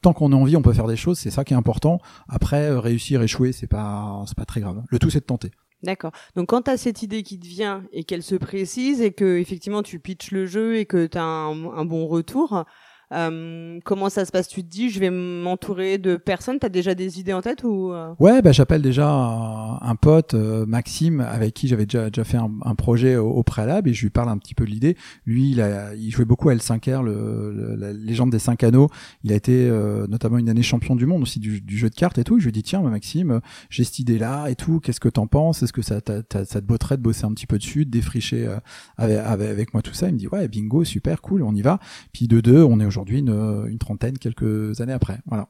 tant 0.00 0.12
qu'on 0.12 0.32
a 0.32 0.36
envie, 0.36 0.56
on 0.56 0.62
peut 0.62 0.72
faire 0.72 0.86
des 0.86 0.96
choses. 0.96 1.18
C'est 1.18 1.30
ça 1.30 1.42
qui 1.44 1.52
est 1.52 1.56
important. 1.56 1.98
Après 2.28 2.70
réussir, 2.70 3.20
échouer, 3.20 3.50
c'est 3.50 3.66
pas 3.66 4.22
c'est 4.26 4.36
pas 4.36 4.44
très 4.44 4.60
grave. 4.60 4.82
Le 4.88 4.98
tout 4.98 5.10
c'est 5.10 5.17
de 5.20 5.24
tenter. 5.24 5.50
D'accord. 5.82 6.10
Donc 6.34 6.48
quand 6.48 6.62
tu 6.62 6.70
as 6.70 6.76
cette 6.76 7.02
idée 7.02 7.22
qui 7.22 7.38
te 7.38 7.46
vient 7.46 7.84
et 7.92 8.02
qu'elle 8.02 8.24
se 8.24 8.34
précise 8.34 9.00
et 9.00 9.12
que 9.12 9.38
effectivement 9.38 9.82
tu 9.82 10.00
pitches 10.00 10.32
le 10.32 10.46
jeu 10.46 10.76
et 10.76 10.86
que 10.86 11.06
tu 11.06 11.18
as 11.18 11.22
un, 11.22 11.84
bon 11.84 12.08
retour, 12.08 12.64
euh, 13.12 13.78
comment 13.84 14.10
ça 14.10 14.24
se 14.24 14.32
passe? 14.32 14.48
Tu 14.48 14.62
te 14.62 14.68
dis, 14.68 14.90
je 14.90 15.00
vais 15.00 15.10
m'entourer 15.10 15.98
de 15.98 16.16
personnes. 16.16 16.58
T'as 16.58 16.68
déjà 16.68 16.94
des 16.94 17.20
idées 17.20 17.32
en 17.32 17.40
tête 17.40 17.64
ou 17.64 17.92
euh? 17.92 18.14
Ouais, 18.18 18.42
bah 18.42 18.52
j'appelle 18.52 18.82
déjà 18.82 19.08
un, 19.08 19.96
pote, 19.96 20.34
euh, 20.34 20.66
Maxime, 20.66 21.20
avec 21.20 21.54
qui 21.54 21.68
j'avais 21.68 21.86
déjà 21.86 22.10
déjà 22.10 22.24
fait 22.24 22.36
un, 22.36 22.74
projet 22.74 23.16
au, 23.16 23.42
préalable 23.42 23.88
et 23.88 23.94
je 23.94 24.02
lui 24.02 24.10
parle 24.10 24.28
un 24.28 24.38
petit 24.38 24.54
peu 24.54 24.64
de 24.64 24.70
l'idée. 24.70 24.96
Lui, 25.26 25.56
il 25.96 26.10
jouait 26.10 26.24
beaucoup 26.24 26.48
à 26.50 26.54
L5R, 26.54 27.02
le, 27.02 27.76
la 27.76 27.92
légende 27.92 28.30
des 28.30 28.38
cinq 28.38 28.62
anneaux. 28.62 28.88
Il 29.24 29.32
a 29.32 29.36
été 29.36 29.70
notamment 30.08 30.38
une 30.38 30.48
année 30.48 30.62
champion 30.62 30.96
du 30.96 31.06
monde 31.06 31.22
aussi 31.22 31.40
du, 31.40 31.62
jeu 31.68 31.88
de 31.88 31.94
cartes 31.94 32.18
et 32.18 32.24
tout. 32.24 32.38
je 32.38 32.44
lui 32.44 32.52
dis 32.52 32.62
tiens, 32.62 32.82
Maxime, 32.82 33.40
j'ai 33.70 33.84
cette 33.84 33.98
idée 33.98 34.18
là 34.18 34.48
et 34.48 34.54
tout. 34.54 34.80
Qu'est-ce 34.80 35.00
que 35.00 35.08
t'en 35.08 35.26
penses? 35.26 35.62
Est-ce 35.62 35.72
que 35.72 35.82
ça, 35.82 36.00
ça 36.04 36.60
te 36.60 36.66
botterait 36.66 36.96
de 36.96 37.02
bosser 37.02 37.24
un 37.24 37.32
petit 37.32 37.46
peu 37.46 37.58
dessus, 37.58 37.84
de 37.84 37.90
défricher 37.90 38.48
avec, 38.96 39.18
avec, 39.18 39.48
avec, 39.48 39.74
moi 39.74 39.82
tout 39.82 39.94
ça? 39.94 40.08
Il 40.08 40.14
me 40.14 40.18
dit 40.18 40.28
ouais, 40.28 40.46
bingo, 40.48 40.84
super, 40.84 41.22
cool, 41.22 41.42
on 41.42 41.54
y 41.54 41.62
va. 41.62 41.78
Puis 42.12 42.28
de 42.28 42.40
deux, 42.40 42.62
on 42.62 42.80
est 42.80 42.86
aujourd'hui 42.86 42.97
aujourd'hui 42.98 43.18
une, 43.20 43.66
une, 43.68 43.78
trentaine 43.78 44.18
quelques 44.18 44.80
années 44.80 44.92
après. 44.92 45.18
Voilà. 45.26 45.48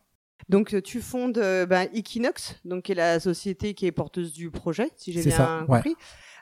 Donc 0.48 0.74
euh, 0.74 0.80
tu 0.80 1.00
fondes 1.00 1.40
bah, 1.68 1.84
Equinox, 1.94 2.56
donc 2.64 2.84
qui 2.84 2.92
est 2.92 2.94
la 2.94 3.20
société 3.20 3.74
qui 3.74 3.86
est 3.86 3.92
porteuse 3.92 4.32
du 4.32 4.50
projet, 4.50 4.90
si 4.96 5.12
j'ai 5.12 5.22
bien 5.22 5.36
ça, 5.36 5.60
ouais. 5.68 5.76
compris. 5.78 5.96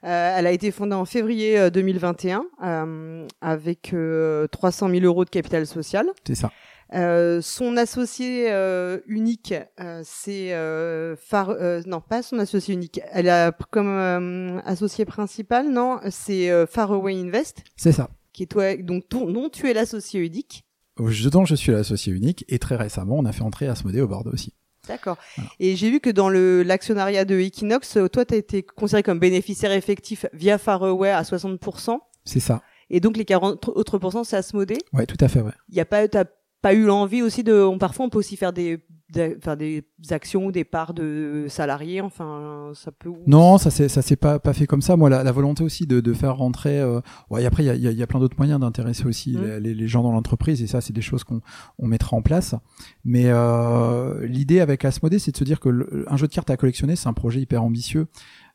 Euh, 0.04 0.34
elle 0.38 0.46
a 0.46 0.52
été 0.52 0.70
fondée 0.70 0.94
en 0.94 1.04
février 1.04 1.58
euh, 1.58 1.70
2021 1.70 2.44
euh, 2.62 3.26
avec 3.40 3.92
euh, 3.94 4.46
300 4.48 4.90
000 4.90 5.00
euros 5.04 5.25
de 5.25 5.30
capital 5.30 5.66
social. 5.66 6.06
C'est 6.26 6.34
ça. 6.34 6.52
Son 7.42 7.76
associé 7.76 8.48
unique, 9.06 9.54
c'est 10.04 11.16
Far- 11.18 11.56
non 11.86 12.00
pas 12.00 12.22
son 12.22 12.38
associé 12.38 12.75
unique. 12.75 13.00
Elle 13.10 13.28
a 13.28 13.50
comme 13.72 14.60
associé 14.64 15.04
principal, 15.04 15.68
non, 15.68 15.98
c'est 16.10 16.48
Faraway 16.66 17.14
Invest, 17.20 17.64
C'est 17.76 17.90
ça. 17.90 18.08
qui 18.32 18.44
est 18.44 18.46
toi, 18.46 18.76
donc 18.76 19.08
ton, 19.08 19.28
dont 19.28 19.48
tu 19.48 19.68
es 19.68 19.75
l'associé 19.75 20.20
unique. 20.20 20.64
Je, 20.99 21.29
dont 21.29 21.45
je 21.45 21.55
suis 21.55 21.73
l'associé 21.73 22.12
unique 22.12 22.45
et 22.49 22.59
très 22.59 22.76
récemment, 22.76 23.17
on 23.19 23.25
a 23.25 23.33
fait 23.33 23.43
entrer 23.43 23.69
Asmodée 23.69 24.00
au 24.00 24.09
board 24.09 24.29
aussi. 24.29 24.55
D'accord. 24.88 25.19
Voilà. 25.37 25.50
Et 25.59 25.76
j'ai 25.76 25.91
vu 25.91 26.00
que 26.00 26.11
dans 26.11 26.29
le 26.29 26.62
l'actionnariat 26.62 27.25
de 27.25 27.38
Equinox, 27.38 27.97
euh, 27.97 28.09
toi, 28.09 28.25
tu 28.25 28.35
as 28.35 28.37
été 28.37 28.62
considéré 28.62 29.03
comme 29.03 29.19
bénéficiaire 29.19 29.73
effectif 29.73 30.26
via 30.33 30.59
Faraway 30.59 31.11
à 31.11 31.23
60%. 31.23 31.99
C'est 32.25 32.41
ça. 32.41 32.62
Et 32.88 33.00
donc, 33.00 33.17
les 33.17 33.25
40 33.25 33.69
autres 33.69 33.99
pourcents, 33.99 34.25
c'est 34.25 34.37
Asmodée. 34.37 34.79
Ouais, 34.93 35.07
tout 35.07 35.17
à 35.21 35.29
fait. 35.29 35.43
Il 35.69 35.75
y 35.75 35.81
a 35.81 35.85
pas, 35.85 36.07
t'as 36.07 36.25
pas 36.66 36.75
eu 36.75 36.85
l'envie 36.85 37.23
aussi 37.23 37.42
de, 37.44 37.54
on, 37.62 37.78
parfois, 37.78 38.06
on 38.06 38.08
peut 38.08 38.18
aussi 38.18 38.37
faire 38.37 38.52
des, 38.52 38.78
des, 39.12 39.37
faire 39.40 39.56
des 39.56 39.85
actions 40.11 40.46
ou 40.46 40.50
des 40.52 40.64
parts 40.64 40.94
de 40.94 41.46
salariés. 41.49 42.00
Enfin, 42.00 42.73
ça 42.75 42.90
peut. 42.90 43.11
Non, 43.26 43.56
ça 43.58 43.70
s'est 43.70 43.88
ça 43.88 44.02
s'est 44.02 44.16
pas 44.16 44.38
pas 44.40 44.52
fait 44.52 44.66
comme 44.66 44.82
ça. 44.82 44.96
Moi, 44.96 45.08
la, 45.08 45.23
la 45.23 45.32
volonté 45.32 45.62
aussi 45.62 45.87
de, 45.87 46.00
de 46.00 46.12
faire 46.12 46.37
rentrer. 46.37 46.80
Euh, 46.80 47.00
ouais, 47.30 47.42
et 47.42 47.46
après, 47.46 47.62
il 47.62 47.66
y 47.66 47.70
a, 47.70 47.75
y 47.76 47.87
a- 47.88 47.92
y 47.92 48.02
a 48.02 48.06
plein 48.08 48.18
d'autres 48.20 48.37
moyens 48.37 48.58
d'intéresser 48.61 49.06
aussi 49.06 49.37
Mm. 49.37 49.58
les, 49.61 49.75
les 49.75 49.88
gens 49.88 50.02
dans 50.02 50.12
l'entreprise, 50.12 50.61
et 50.62 50.66
ça, 50.66 50.80
c'est 50.80 50.92
des 50.92 51.02
choses 51.02 51.23
qu'on 51.25 51.40
on 51.78 51.87
mettra 51.87 52.16
en 52.16 52.23
place. 52.23 52.54
Mais 53.04 53.26
euh, 53.26 54.26
l'idée 54.26 54.61
avec 54.61 54.85
Asmodée, 54.85 55.18
c'est 55.20 55.30
de 55.32 55.37
se 55.37 55.44
dire 55.44 55.61
que 55.61 55.68
le- 55.68 56.04
un 56.08 56.16
jeu 56.16 56.26
de 56.26 56.32
cartes 56.32 56.50
à 56.50 56.56
collectionner, 56.56 56.96
c'est 56.96 57.08
un 57.08 57.12
projet 57.12 57.40
hyper 57.40 57.62
ambitieux. 57.62 58.06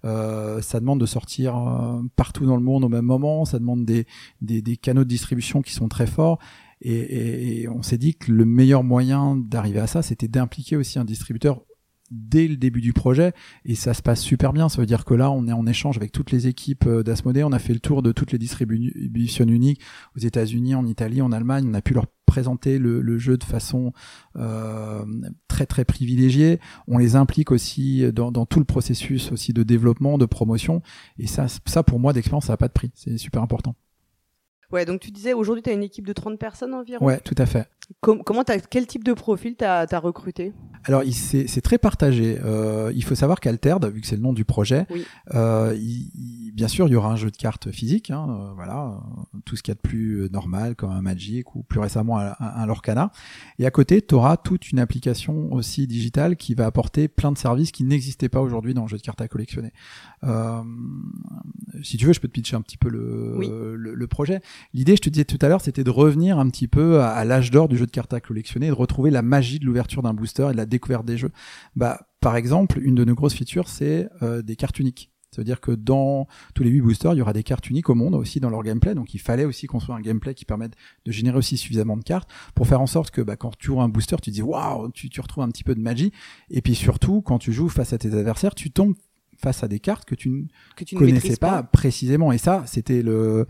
Euh, 0.04 0.62
ça 0.62 0.80
demande 0.80 1.00
de 1.00 1.06
sortir 1.06 1.56
euh, 1.56 2.02
partout 2.16 2.46
dans 2.46 2.56
le 2.58 2.64
monde 2.64 2.84
au 2.84 2.90
même 2.90 3.06
moment. 3.06 3.46
Ça 3.46 3.60
demande 3.60 3.86
des, 3.86 4.06
des, 4.42 4.62
des 4.62 4.76
canaux 4.76 5.04
de 5.04 5.10
distribution 5.10 5.62
qui 5.62 5.74
sont 5.74 5.88
très 5.88 6.08
forts. 6.08 6.40
Et, 6.82 6.94
et- 6.94 7.62
et 7.62 7.70
on 7.70 7.82
s'est 7.84 7.98
dit 7.98 8.16
que 8.16 8.32
le 8.32 8.46
meilleur 8.46 8.84
moyen 8.84 9.36
d'arriver 9.38 9.80
à 9.80 9.88
ça, 9.88 10.02
c'était 10.02 10.28
d'impliquer 10.28 10.78
aussi 10.78 10.98
un 11.00 11.06
distributeur 11.06 11.62
dès 12.10 12.46
le 12.50 12.58
début 12.58 12.82
du 12.82 12.92
projet 12.92 13.32
et 13.64 13.74
ça 13.74 13.94
se 13.94 14.02
passe 14.02 14.20
super 14.22 14.52
bien. 14.52 14.68
Ça 14.68 14.82
veut 14.82 14.86
dire 14.86 15.06
que 15.06 15.14
là, 15.14 15.32
on 15.32 15.48
est 15.48 15.54
en 15.54 15.66
échange 15.66 15.96
avec 15.96 16.12
toutes 16.12 16.32
les 16.32 16.48
équipes 16.48 16.86
euh, 16.86 17.04
d'Asmodée. 17.04 17.44
On 17.46 17.54
a 17.54 17.60
fait 17.60 17.74
le 17.74 17.80
tour 17.80 18.02
de 18.02 18.12
toutes 18.12 18.34
les 18.34 18.38
distributions 18.38 19.46
uniques 19.46 19.80
aux 20.18 20.20
États-Unis, 20.20 20.76
en 20.76 20.86
Italie, 20.86 21.22
en 21.22 21.32
Allemagne. 21.32 21.66
On 21.70 21.74
a 21.74 21.82
pu 21.82 21.94
leur 21.94 22.08
présenter 22.26 22.80
le, 22.80 23.02
le 23.02 23.18
jeu 23.18 23.38
de 23.38 23.44
façon 23.46 23.94
euh, 24.36 25.06
très 25.48 25.66
très 25.66 25.86
privilégiée. 25.86 26.60
On 26.88 26.98
les 26.98 27.16
implique 27.16 27.52
aussi 27.52 28.04
dans, 28.12 28.32
dans 28.32 28.46
tout 28.46 28.60
le 28.60 28.66
processus 28.66 29.32
aussi 29.32 29.54
de 29.54 29.64
développement, 29.64 30.18
de 30.18 30.26
promotion. 30.26 30.82
Et 31.18 31.28
ça, 31.28 31.46
ça 31.66 31.84
pour 31.84 32.00
moi, 32.00 32.12
d'expérience, 32.12 32.48
ça 32.48 32.54
n'a 32.54 32.58
pas 32.58 32.68
de 32.68 32.74
prix. 32.74 32.92
C'est 32.94 33.18
super 33.18 33.42
important. 33.42 33.76
Ouais, 34.72 34.86
donc 34.86 35.00
tu 35.02 35.12
disais 35.12 35.34
aujourd'hui, 35.34 35.62
tu 35.64 35.70
as 35.70 35.74
une 35.74 35.84
équipe 35.84 36.06
de 36.08 36.14
30 36.14 36.40
personnes 36.40 36.74
environ. 36.74 37.06
Ouais, 37.06 37.20
tout 37.20 37.36
à 37.38 37.46
fait. 37.46 37.68
Com- 38.00 38.22
comment 38.26 38.44
t'as, 38.46 38.58
quel 38.60 38.88
type 38.88 39.04
de 39.04 39.12
profil 39.14 39.56
t'as, 39.58 39.86
as 39.92 40.00
recruté? 40.00 40.54
Alors, 40.86 41.04
c'est 41.12 41.62
très 41.62 41.78
partagé. 41.78 42.40
Euh, 42.44 42.92
il 42.96 43.04
faut 43.04 43.16
savoir 43.16 43.40
qu'Alterd, 43.42 43.86
vu 43.86 44.02
que 44.02 44.08
c'est 44.08 44.16
le 44.16 44.22
nom 44.22 44.34
du 44.34 44.46
projet, 44.46 44.86
Oui. 44.90 45.06
euh, 45.36 45.76
il- 45.78 46.10
il- 46.16 46.52
bien 46.54 46.68
sûr, 46.70 46.88
il 46.88 46.92
y 46.92 46.96
aura 46.96 47.12
un 47.12 47.16
jeu 47.18 47.30
de 47.30 47.36
cartes 47.38 47.70
physique, 47.72 48.10
hein, 48.10 48.26
euh, 48.30 48.54
voilà, 48.56 48.86
euh, 49.36 49.38
tout 49.46 49.56
ce 49.58 49.62
qu'il 49.62 49.72
y 49.72 49.74
a 49.74 49.76
de 49.76 49.80
plus 49.82 50.22
euh, 50.24 50.30
normal, 50.30 50.76
comme 50.76 50.90
un 50.92 51.02
Magic 51.02 51.54
ou 51.56 51.64
plus 51.64 51.80
récemment 51.80 52.18
un, 52.20 52.34
un 52.40 52.66
Lorcana. 52.66 53.12
Et 53.60 53.66
à 53.66 53.72
côté, 53.72 54.02
tu 54.02 54.16
auras 54.16 54.38
toute 54.38 54.72
une 54.72 54.80
application 54.80 55.52
aussi 55.54 55.86
digitale 55.86 56.36
qui 56.38 56.56
va 56.56 56.66
apporter 56.66 57.08
plein 57.10 57.32
de 57.34 57.38
services 57.38 57.72
qui 57.72 57.84
n'existaient 57.84 58.30
pas 58.30 58.42
aujourd'hui 58.42 58.74
dans 58.74 58.84
le 58.84 58.88
jeu 58.88 58.98
de 58.98 59.04
cartes 59.04 59.22
à 59.22 59.28
collectionner. 59.28 59.74
Euh, 60.24 60.62
si 61.84 61.98
tu 61.98 62.06
veux, 62.06 62.14
je 62.14 62.20
peux 62.22 62.28
te 62.28 62.34
pitcher 62.34 62.56
un 62.56 62.62
petit 62.62 62.78
peu 62.78 62.90
le, 62.90 63.36
Oui. 63.38 63.48
le, 63.50 63.76
le 63.94 64.08
projet. 64.08 64.42
L'idée, 64.74 64.96
je 64.96 65.02
te 65.02 65.10
disais 65.10 65.26
tout 65.26 65.40
à 65.42 65.48
l'heure, 65.48 65.62
c'était 65.62 65.84
de 65.84 65.90
revenir 65.90 66.40
un 66.40 66.50
petit 66.50 66.68
peu 66.68 67.02
à, 67.02 67.10
à 67.10 67.26
l'âge 67.26 67.52
d'or 67.52 67.68
du 67.68 67.78
jeu 67.78 67.86
de 67.86 67.92
cartes 67.92 68.14
à 68.14 68.22
collectionner 68.22 68.68
et 68.68 68.70
de 68.70 68.76
retrouver 68.76 69.12
la 69.12 69.22
magie 69.22 69.60
de 69.60 69.66
l'ouverture 69.66 70.02
d'un 70.02 70.14
booster 70.14 70.48
et 70.50 70.52
de 70.54 70.58
la 70.58 70.66
découverte 70.66 71.06
des 71.06 71.18
jeux. 71.18 71.32
Bah, 71.76 72.08
par 72.20 72.36
exemple, 72.36 72.80
une 72.82 72.96
de 72.96 73.04
nos 73.04 73.16
grosses 73.16 73.34
features, 73.34 73.68
c'est 73.68 74.08
euh, 74.22 74.42
des 74.42 74.56
cartes 74.56 74.80
uniques. 74.80 75.12
Ça 75.34 75.40
veut 75.40 75.46
dire 75.46 75.62
que 75.62 75.72
dans 75.72 76.28
tous 76.54 76.64
les 76.64 76.70
8 76.70 76.82
boosters, 76.82 77.14
il 77.14 77.18
y 77.18 77.22
aura 77.22 77.32
des 77.32 77.44
cartes 77.44 77.70
uniques 77.70 77.90
au 77.90 77.96
monde 77.96 78.16
aussi 78.16 78.42
dans 78.42 78.50
leur 78.50 78.64
gameplay. 78.64 78.94
Donc 78.94 79.14
il 79.14 79.20
fallait 79.20 79.46
aussi 79.46 79.66
construire 79.66 79.98
un 79.98 80.02
gameplay 80.02 80.34
qui 80.34 80.44
permette 80.44 80.74
de 81.06 81.12
générer 81.14 81.38
aussi 81.38 81.56
suffisamment 81.56 81.96
de 81.96 82.04
cartes 82.04 82.30
pour 82.54 82.68
faire 82.68 82.82
en 82.82 82.88
sorte 82.88 83.12
que 83.12 83.22
bah, 83.22 83.38
quand 83.38 83.58
tu 83.58 83.72
ouvres 83.72 83.82
un 83.82 83.88
booster, 83.88 84.18
tu 84.18 84.30
te 84.30 84.36
dis 84.36 84.42
waouh, 84.42 84.92
tu, 84.92 85.10
tu 85.10 85.22
retrouves 85.22 85.46
un 85.46 85.50
petit 85.50 85.64
peu 85.64 85.74
de 85.74 85.80
magie. 85.80 86.12
Et 86.50 86.62
puis 86.62 86.76
surtout, 86.76 87.22
quand 87.22 87.40
tu 87.40 87.54
joues 87.54 87.70
face 87.70 87.94
à 87.94 87.98
tes 87.98 88.14
adversaires, 88.14 88.56
tu 88.56 88.72
tombes 88.72 88.96
face 89.42 89.64
à 89.64 89.68
des 89.68 89.80
cartes 89.80 90.06
que 90.06 90.16
tu 90.16 90.30
ne 90.30 90.44
que 90.76 90.84
tu 90.84 90.96
ne 90.96 91.00
connaissais 91.00 91.38
pas, 91.38 91.64
précisément 91.64 92.32
et 92.32 92.38
ça 92.38 92.64
c'était 92.68 93.02
le 93.02 93.48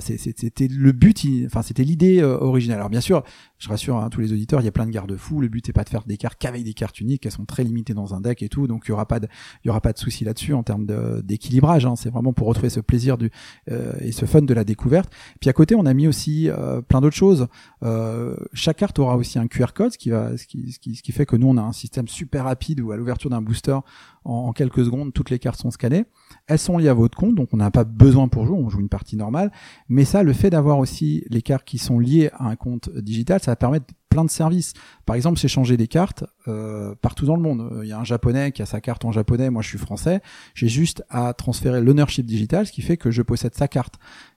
c'était 0.00 0.68
le 0.68 0.92
but 0.92 1.26
enfin 1.46 1.62
c'était 1.62 1.84
l'idée 1.84 2.20
euh, 2.20 2.38
originale. 2.38 2.78
Alors 2.78 2.90
bien 2.90 3.00
sûr 3.00 3.22
je 3.58 3.68
rassure 3.68 3.96
hein, 3.96 4.08
tous 4.08 4.20
les 4.20 4.32
auditeurs 4.32 4.60
il 4.60 4.64
y 4.64 4.68
a 4.68 4.72
plein 4.72 4.86
de 4.86 4.90
garde-fous. 4.90 5.40
Le 5.40 5.48
but 5.48 5.66
c'est 5.66 5.72
pas 5.72 5.84
de 5.84 5.88
faire 5.88 6.04
des 6.04 6.16
cartes 6.16 6.38
qu'avec 6.38 6.64
des 6.64 6.74
cartes 6.74 7.00
uniques. 7.00 7.26
Elles 7.26 7.32
sont 7.32 7.44
très 7.44 7.64
limitées 7.64 7.94
dans 7.94 8.14
un 8.14 8.20
deck 8.20 8.42
et 8.42 8.48
tout. 8.48 8.66
Donc 8.66 8.84
il 8.86 8.90
y 8.90 8.92
aura 8.92 9.06
pas 9.06 9.20
de 9.20 9.26
il 9.64 9.68
y 9.68 9.70
aura 9.70 9.80
pas 9.80 9.92
de 9.92 9.98
souci 9.98 10.24
là-dessus 10.24 10.54
en 10.54 10.62
termes 10.62 10.86
d'équilibrage 11.22 11.86
hein. 11.86 11.96
c'est 11.96 12.10
vraiment 12.10 12.32
pour 12.32 12.46
retrouver 12.46 12.70
ce 12.70 12.80
plaisir 12.80 13.18
du 13.18 13.30
euh, 13.70 13.92
et 14.00 14.12
ce 14.12 14.24
fun 14.24 14.42
de 14.42 14.54
la 14.54 14.64
découverte. 14.64 15.12
Puis 15.40 15.50
à 15.50 15.52
côté 15.52 15.74
on 15.74 15.86
a 15.86 15.94
mis 15.94 16.06
aussi 16.06 16.48
euh, 16.48 16.80
plein 16.80 17.00
d'autres 17.00 17.16
choses. 17.16 17.48
Euh, 17.82 18.36
chaque 18.52 18.78
carte 18.78 18.98
aura 18.98 19.16
aussi 19.16 19.38
un 19.38 19.48
QR 19.48 19.72
code 19.74 19.92
ce 19.92 19.98
qui 19.98 20.10
va 20.10 20.36
ce 20.36 20.46
qui, 20.46 20.72
ce 20.72 20.78
qui 20.78 20.94
ce 20.94 21.02
qui 21.02 21.12
fait 21.12 21.26
que 21.26 21.36
nous 21.36 21.48
on 21.48 21.56
a 21.56 21.62
un 21.62 21.72
système 21.72 22.08
super 22.08 22.44
rapide 22.44 22.80
où 22.80 22.92
à 22.92 22.96
l'ouverture 22.96 23.30
d'un 23.30 23.42
booster 23.42 23.78
en 24.24 24.52
quelques 24.52 24.84
secondes, 24.84 25.12
toutes 25.12 25.30
les 25.30 25.38
cartes 25.38 25.58
sont 25.58 25.70
scannées. 25.70 26.04
Elles 26.46 26.58
sont 26.58 26.78
liées 26.78 26.88
à 26.88 26.94
votre 26.94 27.16
compte, 27.16 27.34
donc 27.34 27.48
on 27.52 27.56
n'a 27.56 27.70
pas 27.70 27.84
besoin 27.84 28.28
pour 28.28 28.46
jouer, 28.46 28.56
on 28.56 28.68
joue 28.68 28.80
une 28.80 28.88
partie 28.88 29.16
normale. 29.16 29.50
Mais 29.88 30.04
ça, 30.04 30.22
le 30.22 30.32
fait 30.32 30.50
d'avoir 30.50 30.78
aussi 30.78 31.24
les 31.28 31.42
cartes 31.42 31.64
qui 31.64 31.78
sont 31.78 31.98
liées 31.98 32.30
à 32.34 32.48
un 32.48 32.56
compte 32.56 32.90
digital, 32.90 33.40
ça 33.40 33.52
va 33.52 33.56
permettre 33.56 33.86
plein 34.10 34.24
de 34.24 34.30
services. 34.30 34.74
Par 35.06 35.16
exemple, 35.16 35.38
s'échanger 35.38 35.76
des 35.76 35.86
cartes 35.86 36.24
euh, 36.48 36.94
partout 37.00 37.24
dans 37.24 37.36
le 37.36 37.42
monde. 37.42 37.60
Euh, 37.72 37.84
Il 37.84 37.88
y 37.88 37.92
a 37.92 37.98
un 37.98 38.04
japonais 38.04 38.52
qui 38.52 38.60
a 38.60 38.66
sa 38.66 38.80
carte 38.80 39.04
en 39.04 39.12
japonais, 39.12 39.48
moi 39.50 39.62
je 39.62 39.68
suis 39.68 39.78
français. 39.78 40.20
J'ai 40.54 40.68
juste 40.68 41.04
à 41.08 41.32
transférer 41.32 41.80
l'ownership 41.80 42.26
digital, 42.26 42.66
ce 42.66 42.72
qui 42.72 42.82
fait 42.82 42.96
que 42.96 43.10
je 43.10 43.22
possède 43.22 43.54
sa 43.54 43.68
carte. 43.68 43.94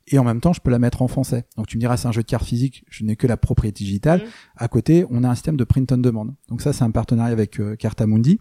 Et 0.07 0.19
en 0.19 0.23
même 0.23 0.41
temps, 0.41 0.53
je 0.53 0.61
peux 0.61 0.69
la 0.69 0.79
mettre 0.79 1.01
en 1.01 1.07
français. 1.07 1.45
Donc 1.57 1.67
tu 1.67 1.77
me 1.77 1.79
diras, 1.79 1.97
c'est 1.97 2.07
un 2.07 2.11
jeu 2.11 2.21
de 2.21 2.27
cartes 2.27 2.45
physique, 2.45 2.85
je 2.89 3.03
n'ai 3.03 3.15
que 3.15 3.25
la 3.25 3.37
propriété 3.37 3.83
digitale. 3.83 4.21
Mhm. 4.21 4.27
À 4.57 4.67
côté, 4.67 5.05
on 5.09 5.23
a 5.23 5.29
un 5.29 5.35
système 5.35 5.57
de 5.57 5.63
print 5.63 5.91
on 5.91 5.97
demand. 5.97 6.27
Donc 6.49 6.61
ça, 6.61 6.71
c'est 6.71 6.83
un 6.83 6.91
partenariat 6.91 7.33
avec 7.33 7.59
euh, 7.59 7.75
Cartamundi 7.75 8.39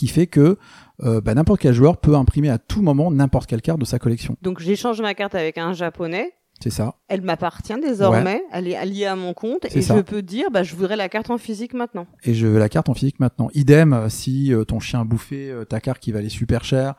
qui 0.00 0.08
fait 0.08 0.26
que 0.26 0.56
euh, 1.02 1.20
bah, 1.20 1.34
n'importe 1.34 1.60
quel 1.60 1.74
joueur 1.74 1.98
peut 1.98 2.14
imprimer 2.14 2.48
à 2.48 2.56
tout 2.56 2.80
moment 2.80 3.10
n'importe 3.10 3.46
quelle 3.46 3.60
carte 3.60 3.78
de 3.78 3.84
sa 3.84 3.98
collection. 3.98 4.34
Donc 4.40 4.58
j'échange 4.58 4.98
ma 5.02 5.12
carte 5.12 5.34
avec 5.34 5.58
un 5.58 5.74
japonais. 5.74 6.32
C'est 6.62 6.70
ça. 6.70 6.94
Elle 7.08 7.20
m'appartient 7.20 7.78
désormais. 7.82 8.42
Elle 8.50 8.68
est 8.68 8.76
alliée 8.76 9.04
à 9.04 9.16
mon 9.16 9.34
compte 9.34 9.66
et 9.74 9.82
ça. 9.82 9.96
je 9.96 10.00
peux 10.00 10.22
dire, 10.22 10.50
bah, 10.50 10.62
je 10.62 10.74
voudrais 10.74 10.96
la 10.96 11.10
carte 11.10 11.30
en 11.30 11.36
physique 11.36 11.74
maintenant. 11.74 12.06
Et 12.24 12.32
je 12.32 12.46
veux 12.46 12.58
la 12.58 12.70
carte 12.70 12.88
en 12.88 12.94
physique 12.94 13.20
maintenant. 13.20 13.50
Idem, 13.54 13.92
euh, 13.92 14.08
si 14.08 14.54
euh, 14.54 14.64
ton 14.64 14.80
chien 14.80 15.02
a 15.02 15.04
bouffé 15.04 15.50
euh, 15.50 15.64
ta 15.64 15.80
carte 15.80 16.00
qui 16.00 16.12
valait 16.12 16.30
super 16.30 16.64
cher, 16.64 16.94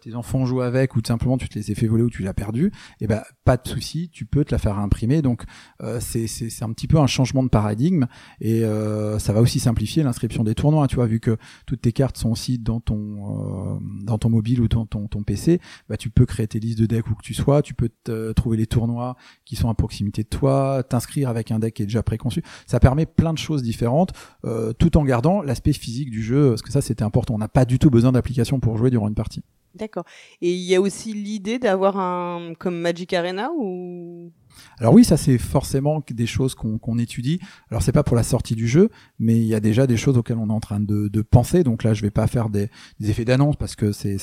tes 0.00 0.14
enfants 0.14 0.46
jouent 0.46 0.60
avec 0.60 0.96
ou 0.96 1.02
tout 1.02 1.08
simplement 1.08 1.36
tu 1.36 1.48
te 1.48 1.58
les 1.58 1.70
ai 1.70 1.74
fait 1.74 1.86
voler 1.86 2.04
ou 2.04 2.10
tu 2.10 2.22
l'as 2.22 2.34
perdu, 2.34 2.72
et 3.00 3.06
ben 3.06 3.22
pas 3.44 3.56
de 3.56 3.66
souci, 3.66 4.10
tu 4.10 4.24
peux 4.24 4.44
te 4.44 4.52
la 4.52 4.58
faire 4.58 4.78
imprimer. 4.78 5.22
Donc 5.22 5.44
euh, 5.82 5.98
c'est 6.00 6.62
un 6.62 6.72
petit 6.72 6.86
peu 6.86 6.98
un 6.98 7.06
changement 7.06 7.42
de 7.42 7.48
paradigme 7.48 8.06
et 8.40 8.64
euh, 8.64 9.18
ça 9.18 9.32
va 9.32 9.40
aussi 9.40 9.60
simplifier 9.60 10.02
l'inscription 10.02 10.44
des 10.44 10.54
tournois. 10.54 10.86
Tu 10.86 10.96
vois, 10.96 11.06
vu 11.06 11.20
que 11.20 11.36
toutes 11.66 11.82
tes 11.82 11.92
cartes 11.92 12.16
sont 12.16 12.30
aussi 12.30 12.58
dans 12.58 12.80
ton 12.80 13.76
euh, 13.76 13.78
dans 14.04 14.18
ton 14.18 14.30
mobile 14.30 14.60
ou 14.60 14.68
dans 14.68 14.86
ton 14.86 15.08
ton 15.08 15.22
PC, 15.22 15.60
bah 15.88 15.96
tu 15.96 16.10
peux 16.10 16.26
créer 16.26 16.46
tes 16.46 16.60
listes 16.60 16.78
de 16.78 16.86
decks 16.86 17.08
où 17.08 17.14
que 17.14 17.22
tu 17.22 17.34
sois, 17.34 17.62
tu 17.62 17.74
peux 17.74 17.90
te, 18.04 18.32
trouver 18.32 18.56
les 18.56 18.66
tournois 18.66 19.16
qui 19.44 19.56
sont 19.56 19.68
à 19.68 19.74
proximité 19.74 20.22
de 20.22 20.28
toi, 20.28 20.82
t'inscrire 20.88 21.28
avec 21.28 21.50
un 21.50 21.58
deck 21.58 21.74
qui 21.74 21.82
est 21.82 21.86
déjà 21.86 22.02
préconçu. 22.02 22.42
Ça 22.66 22.80
permet 22.80 23.06
plein 23.06 23.32
de 23.32 23.38
choses 23.38 23.62
différentes, 23.62 24.12
euh, 24.44 24.72
tout 24.72 24.96
en 24.96 25.04
gardant 25.04 25.42
l'aspect 25.42 25.72
physique 25.72 26.10
du 26.10 26.22
jeu, 26.22 26.50
parce 26.50 26.62
que 26.62 26.72
ça 26.72 26.80
c'était 26.80 27.04
important. 27.04 27.34
On 27.34 27.38
n'a 27.38 27.48
pas 27.48 27.64
du 27.64 27.78
tout 27.78 27.90
besoin 27.90 28.12
d'application 28.12 28.60
pour 28.60 28.76
jouer 28.76 28.90
durant 28.90 29.08
une 29.08 29.14
partie. 29.14 29.42
D'accord. 29.74 30.04
Et 30.42 30.52
il 30.52 30.60
y 30.60 30.74
a 30.74 30.80
aussi 30.80 31.14
l'idée 31.14 31.58
d'avoir 31.58 31.96
un 31.98 32.52
comme 32.58 32.78
Magic 32.78 33.12
Arena 33.14 33.50
ou? 33.56 34.30
Alors 34.78 34.92
oui, 34.92 35.02
ça 35.02 35.16
c'est 35.16 35.38
forcément 35.38 36.02
des 36.10 36.26
choses 36.26 36.54
qu'on 36.54 36.76
qu'on 36.76 36.98
étudie. 36.98 37.40
Alors 37.70 37.82
c'est 37.82 37.90
pas 37.92 38.02
pour 38.02 38.14
la 38.16 38.22
sortie 38.22 38.54
du 38.54 38.68
jeu, 38.68 38.90
mais 39.18 39.36
il 39.38 39.44
y 39.46 39.54
a 39.54 39.60
déjà 39.60 39.86
des 39.86 39.96
choses 39.96 40.18
auxquelles 40.18 40.36
on 40.36 40.50
est 40.50 40.52
en 40.52 40.60
train 40.60 40.78
de, 40.78 41.08
de 41.08 41.22
penser. 41.22 41.64
Donc 41.64 41.84
là, 41.84 41.94
je 41.94 42.02
vais 42.02 42.10
pas 42.10 42.26
faire 42.26 42.50
des, 42.50 42.68
des 43.00 43.10
effets 43.10 43.24
d'annonce 43.24 43.56
parce 43.56 43.76
que 43.76 43.92
c'est- 43.92 44.18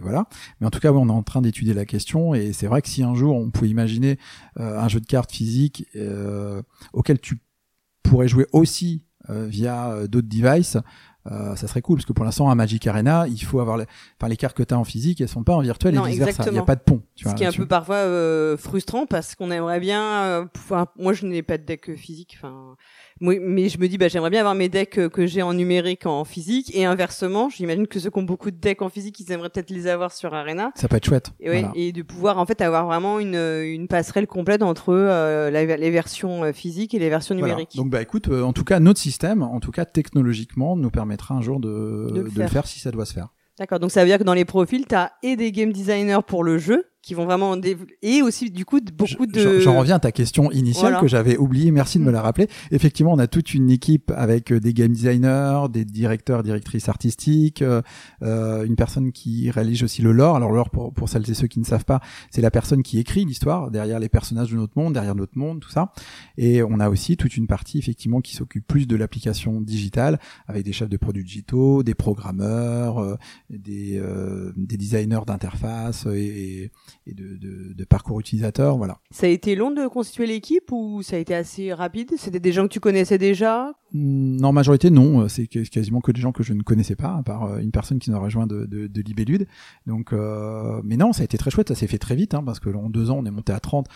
voilà. 0.00 0.26
Mais 0.60 0.68
en 0.68 0.70
tout 0.70 0.78
cas, 0.78 0.92
oui, 0.92 1.00
on 1.02 1.08
est 1.08 1.12
en 1.12 1.24
train 1.24 1.42
d'étudier 1.42 1.74
la 1.74 1.84
question 1.84 2.32
et 2.32 2.52
c'est 2.52 2.68
vrai 2.68 2.80
que 2.80 2.88
si 2.88 3.02
un 3.02 3.14
jour 3.16 3.34
on 3.34 3.50
pouvait 3.50 3.70
imaginer 3.70 4.18
euh, 4.60 4.78
un 4.78 4.86
jeu 4.86 5.00
de 5.00 5.06
cartes 5.06 5.32
physique 5.32 5.86
euh, 5.96 6.62
auquel 6.92 7.18
tu 7.18 7.40
pourrais 8.04 8.28
jouer 8.28 8.46
aussi 8.52 9.02
euh, 9.28 9.46
via 9.46 9.90
euh, 9.92 10.06
d'autres 10.06 10.28
devices. 10.28 10.78
Euh, 11.30 11.54
ça 11.54 11.68
serait 11.68 11.80
cool 11.80 11.98
parce 11.98 12.06
que 12.06 12.12
pour 12.12 12.24
l'instant 12.24 12.50
à 12.50 12.56
Magic 12.56 12.84
Arena 12.88 13.26
il 13.28 13.40
faut 13.40 13.60
avoir 13.60 13.76
les, 13.76 13.84
enfin, 14.18 14.28
les 14.28 14.36
cartes 14.36 14.56
que 14.56 14.64
tu 14.64 14.74
as 14.74 14.78
en 14.78 14.82
physique 14.82 15.20
elles 15.20 15.28
sont 15.28 15.44
pas 15.44 15.54
en 15.54 15.60
virtuel 15.60 15.94
Non, 15.94 16.06
et 16.06 16.10
vice 16.10 16.18
versa 16.18 16.44
il 16.48 16.54
y 16.54 16.58
a 16.58 16.62
pas 16.62 16.74
de 16.74 16.80
pont 16.80 17.02
tu 17.14 17.22
ce 17.22 17.28
vois, 17.28 17.34
qui 17.34 17.44
est 17.44 17.46
un 17.46 17.52
peu 17.52 17.66
parfois 17.66 17.96
euh, 17.96 18.56
frustrant 18.56 19.06
parce 19.06 19.36
qu'on 19.36 19.52
aimerait 19.52 19.78
bien 19.78 20.02
euh, 20.24 20.44
pouvoir 20.46 20.88
moi 20.98 21.12
je 21.12 21.26
n'ai 21.26 21.42
pas 21.42 21.56
de 21.56 21.62
deck 21.62 21.94
physique 21.94 22.36
enfin 22.36 22.74
Oui, 23.22 23.38
mais 23.40 23.68
je 23.68 23.78
me 23.78 23.86
dis, 23.86 23.98
bah, 23.98 24.08
j'aimerais 24.08 24.30
bien 24.30 24.40
avoir 24.40 24.54
mes 24.54 24.68
decks 24.70 24.98
euh, 24.98 25.08
que 25.10 25.26
j'ai 25.26 25.42
en 25.42 25.52
numérique 25.52 26.06
en 26.06 26.24
physique 26.24 26.74
et 26.74 26.86
inversement, 26.86 27.50
j'imagine 27.50 27.86
que 27.86 27.98
ceux 28.00 28.08
qui 28.10 28.18
ont 28.18 28.22
beaucoup 28.22 28.50
de 28.50 28.56
decks 28.56 28.80
en 28.80 28.88
physique, 28.88 29.20
ils 29.20 29.30
aimeraient 29.30 29.50
peut-être 29.50 29.68
les 29.70 29.86
avoir 29.88 30.10
sur 30.12 30.32
Arena. 30.32 30.72
Ça 30.74 30.88
peut 30.88 30.96
être 30.96 31.04
chouette. 31.04 31.30
Et, 31.38 31.50
ouais, 31.50 31.60
Voilà. 31.60 31.72
et 31.76 31.92
de 31.92 32.02
pouvoir 32.02 32.38
en 32.38 32.46
fait 32.46 32.60
avoir 32.62 32.86
vraiment 32.86 33.18
une, 33.20 33.34
une 33.36 33.88
passerelle 33.88 34.26
complète 34.26 34.62
entre 34.62 34.94
euh, 34.94 35.50
la- 35.50 35.76
les 35.76 35.90
versions 35.90 36.44
euh, 36.44 36.52
physiques 36.52 36.94
et 36.94 36.98
les 36.98 37.10
versions 37.10 37.34
Voilà. 37.34 37.52
numériques. 37.54 37.76
Donc 37.76 37.90
bah 37.90 38.00
écoute, 38.00 38.28
euh, 38.28 38.42
en 38.42 38.52
tout 38.54 38.64
cas 38.64 38.80
notre 38.80 39.00
système, 39.00 39.42
en 39.42 39.60
tout 39.60 39.70
cas 39.70 39.84
technologiquement, 39.84 40.74
nous 40.76 40.90
permettra 40.90 41.34
un 41.34 41.42
jour 41.42 41.60
de, 41.60 42.08
De 42.12 42.20
le 42.20 42.22
de 42.24 42.30
faire. 42.30 42.44
le 42.44 42.48
faire 42.50 42.66
si 42.66 42.80
ça 42.80 42.90
doit 42.90 43.04
se 43.04 43.12
faire. 43.12 43.28
D'accord, 43.58 43.78
donc 43.80 43.90
ça 43.90 44.00
veut 44.00 44.06
dire 44.06 44.16
que 44.18 44.24
dans 44.24 44.32
les 44.32 44.46
profils, 44.46 44.86
tu 44.86 44.94
as 44.94 45.12
et 45.22 45.36
des 45.36 45.52
game 45.52 45.70
designers 45.72 46.20
pour 46.26 46.42
le 46.44 46.56
jeu 46.56 46.86
qui 47.02 47.14
vont 47.14 47.24
vraiment 47.24 47.56
dév- 47.56 47.86
et 48.02 48.20
aussi 48.22 48.50
du 48.50 48.64
coup 48.64 48.80
de- 48.80 48.92
beaucoup 48.92 49.26
de 49.26 49.58
J'en 49.60 49.78
reviens 49.78 49.96
à 49.96 50.00
ta 50.00 50.12
question 50.12 50.50
initiale 50.50 50.92
Voilà. 50.92 51.00
que 51.00 51.08
j'avais 51.08 51.36
oublié. 51.38 51.70
Merci 51.70 51.98
de 51.98 52.04
me 52.04 52.10
la 52.10 52.20
rappeler. 52.20 52.46
Effectivement, 52.70 53.12
on 53.12 53.18
a 53.18 53.26
toute 53.26 53.54
une 53.54 53.70
équipe 53.70 54.10
avec 54.14 54.52
euh, 54.52 54.60
des 54.60 54.74
game 54.74 54.92
designers, 54.92 55.62
des 55.72 55.84
directeurs, 55.84 56.42
directrices 56.42 56.88
artistiques, 56.88 57.62
euh, 57.62 57.80
euh, 58.22 58.64
une 58.64 58.76
personne 58.76 59.12
qui 59.12 59.50
réalise 59.50 59.82
aussi 59.82 60.02
le 60.02 60.12
lore. 60.12 60.36
Alors 60.36 60.52
lore, 60.52 60.70
pour, 60.70 60.92
pour 60.92 61.08
celles 61.08 61.28
et 61.30 61.34
ceux 61.34 61.46
qui 61.46 61.58
ne 61.58 61.64
savent 61.64 61.84
pas, 61.86 62.00
c'est 62.30 62.42
la 62.42 62.50
personne 62.50 62.82
qui 62.82 62.98
écrit 62.98 63.24
l'histoire 63.24 63.70
derrière 63.70 63.98
les 63.98 64.08
personnages 64.10 64.50
de 64.50 64.56
notre 64.56 64.78
monde, 64.78 64.92
derrière 64.92 65.14
notre 65.14 65.38
monde, 65.38 65.60
tout 65.60 65.70
ça. 65.70 65.92
Et 66.36 66.62
on 66.62 66.80
a 66.80 66.90
aussi 66.90 67.16
toute 67.16 67.36
une 67.36 67.46
partie 67.46 67.78
effectivement 67.78 68.20
qui 68.20 68.36
s'occupe 68.36 68.66
plus 68.66 68.86
de 68.86 68.96
l'application 68.96 69.60
digitale, 69.60 70.18
avec 70.46 70.64
des 70.64 70.72
chefs 70.72 70.88
de 70.90 70.96
produits 70.96 71.24
digitaux, 71.24 71.82
des 71.82 71.94
programmeurs, 71.94 72.98
euh, 72.98 73.16
des, 73.48 73.98
euh, 73.98 74.52
des 74.56 74.76
designers 74.76 75.20
d'interface 75.26 76.06
et, 76.06 76.64
et 76.64 76.70
de, 77.06 77.36
de, 77.36 77.72
de 77.74 77.84
parcours 77.84 78.20
utilisateur. 78.20 78.76
Voilà. 78.76 78.98
Ça 79.10 79.26
a 79.26 79.30
été 79.30 79.54
long 79.54 79.70
de 79.70 79.86
constituer 79.88 80.26
l'équipe 80.26 80.70
ou 80.72 81.02
ça 81.02 81.16
a 81.16 81.18
été 81.18 81.34
assez 81.34 81.72
rapide? 81.72 82.12
C'était 82.16 82.40
des 82.40 82.52
gens 82.52 82.64
que 82.64 82.72
tu 82.72 82.80
connaissais 82.80 83.18
déjà? 83.18 83.72
Mm, 83.92 84.44
En 84.44 84.52
majorité, 84.52 84.90
non. 84.90 85.28
C'est 85.28 85.46
que- 85.46 85.68
quasiment 85.68 86.00
que 86.00 86.12
des 86.12 86.20
gens 86.20 86.32
que 86.32 86.42
je 86.42 86.52
ne 86.54 86.62
connaissais 86.62 86.96
pas, 86.96 87.14
à 87.16 87.22
part 87.22 87.44
euh, 87.44 87.58
une 87.58 87.70
personne 87.72 87.98
qui 87.98 88.10
nous 88.10 88.16
a 88.16 88.20
rejoint 88.20 88.46
de, 88.46 88.66
de, 88.66 88.86
de 88.86 89.00
Libellude. 89.02 89.46
Donc, 89.86 90.12
euh, 90.12 90.80
mais 90.84 90.96
non, 90.96 91.12
ça 91.12 91.22
a 91.22 91.24
été 91.24 91.36
très 91.38 91.50
chouette. 91.50 91.68
Ça 91.68 91.74
s'est 91.74 91.86
fait 91.86 91.98
très 91.98 92.14
vite, 92.16 92.34
hein, 92.34 92.42
parce 92.44 92.60
que 92.60 92.68
en 92.70 92.90
deux 92.90 93.10
ans, 93.10 93.18
on 93.18 93.24
est 93.26 93.30
monté 93.30 93.52
à 93.52 93.60
30. 93.60 93.86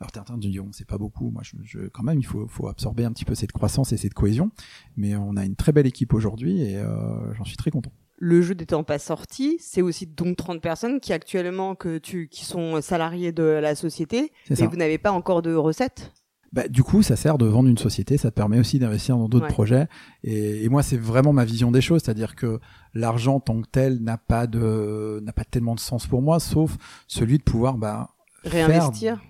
Alors, 0.00 0.10
certains 0.12 0.36
diront, 0.36 0.70
c'est 0.72 0.86
pas 0.86 0.98
beaucoup. 0.98 1.30
Moi, 1.30 1.42
je, 1.44 1.52
je, 1.62 1.78
quand 1.88 2.02
même, 2.02 2.18
il 2.18 2.26
faut, 2.26 2.46
faut 2.48 2.66
absorber 2.66 3.04
un 3.04 3.12
petit 3.12 3.24
peu 3.24 3.36
cette 3.36 3.52
croissance 3.52 3.92
et 3.92 3.96
cette 3.96 4.12
cohésion. 4.14 4.50
Mais 4.96 5.14
on 5.14 5.36
a 5.36 5.44
une 5.44 5.54
très 5.54 5.70
belle 5.72 5.86
équipe 5.86 6.12
aujourd'hui 6.14 6.60
et 6.62 6.76
euh, 6.78 7.32
j'en 7.34 7.44
suis 7.44 7.56
très 7.56 7.70
content. 7.70 7.92
Le 8.16 8.42
jeu 8.42 8.54
n'étant 8.54 8.84
pas 8.84 8.98
sorti, 8.98 9.56
c'est 9.60 9.82
aussi 9.82 10.06
donc 10.06 10.36
30 10.36 10.60
personnes 10.62 11.00
qui 11.00 11.12
actuellement 11.12 11.74
que 11.74 11.98
tu 11.98 12.28
qui 12.28 12.44
sont 12.44 12.80
salariés 12.80 13.32
de 13.32 13.42
la 13.42 13.74
société 13.74 14.32
ça. 14.52 14.66
vous 14.66 14.76
n'avez 14.76 14.98
pas 14.98 15.10
encore 15.12 15.42
de 15.42 15.54
recettes? 15.54 16.12
Bah, 16.52 16.68
du 16.68 16.84
coup, 16.84 17.02
ça 17.02 17.16
sert 17.16 17.36
de 17.36 17.46
vendre 17.46 17.68
une 17.68 17.76
société, 17.78 18.16
ça 18.16 18.30
te 18.30 18.36
permet 18.36 18.60
aussi 18.60 18.78
d'investir 18.78 19.16
dans 19.18 19.28
d'autres 19.28 19.46
Ouais. 19.46 19.50
projets. 19.52 19.88
Et, 20.22 20.62
et 20.62 20.68
moi, 20.68 20.84
c'est 20.84 20.96
vraiment 20.96 21.32
ma 21.32 21.44
vision 21.44 21.72
des 21.72 21.80
choses, 21.80 22.02
c'est-à-dire 22.04 22.36
que 22.36 22.60
l'argent 22.94 23.40
tant 23.40 23.60
que 23.60 23.66
tel 23.68 23.98
n'a 24.00 24.18
pas 24.18 24.46
de 24.46 25.20
n'a 25.24 25.32
pas 25.32 25.42
tellement 25.42 25.74
de 25.74 25.80
sens 25.80 26.06
pour 26.06 26.22
moi, 26.22 26.38
sauf 26.38 26.76
celui 27.08 27.38
de 27.38 27.42
pouvoir 27.42 27.76
bah, 27.76 28.10
Réinvestir. 28.44 29.16
faire 29.16 29.24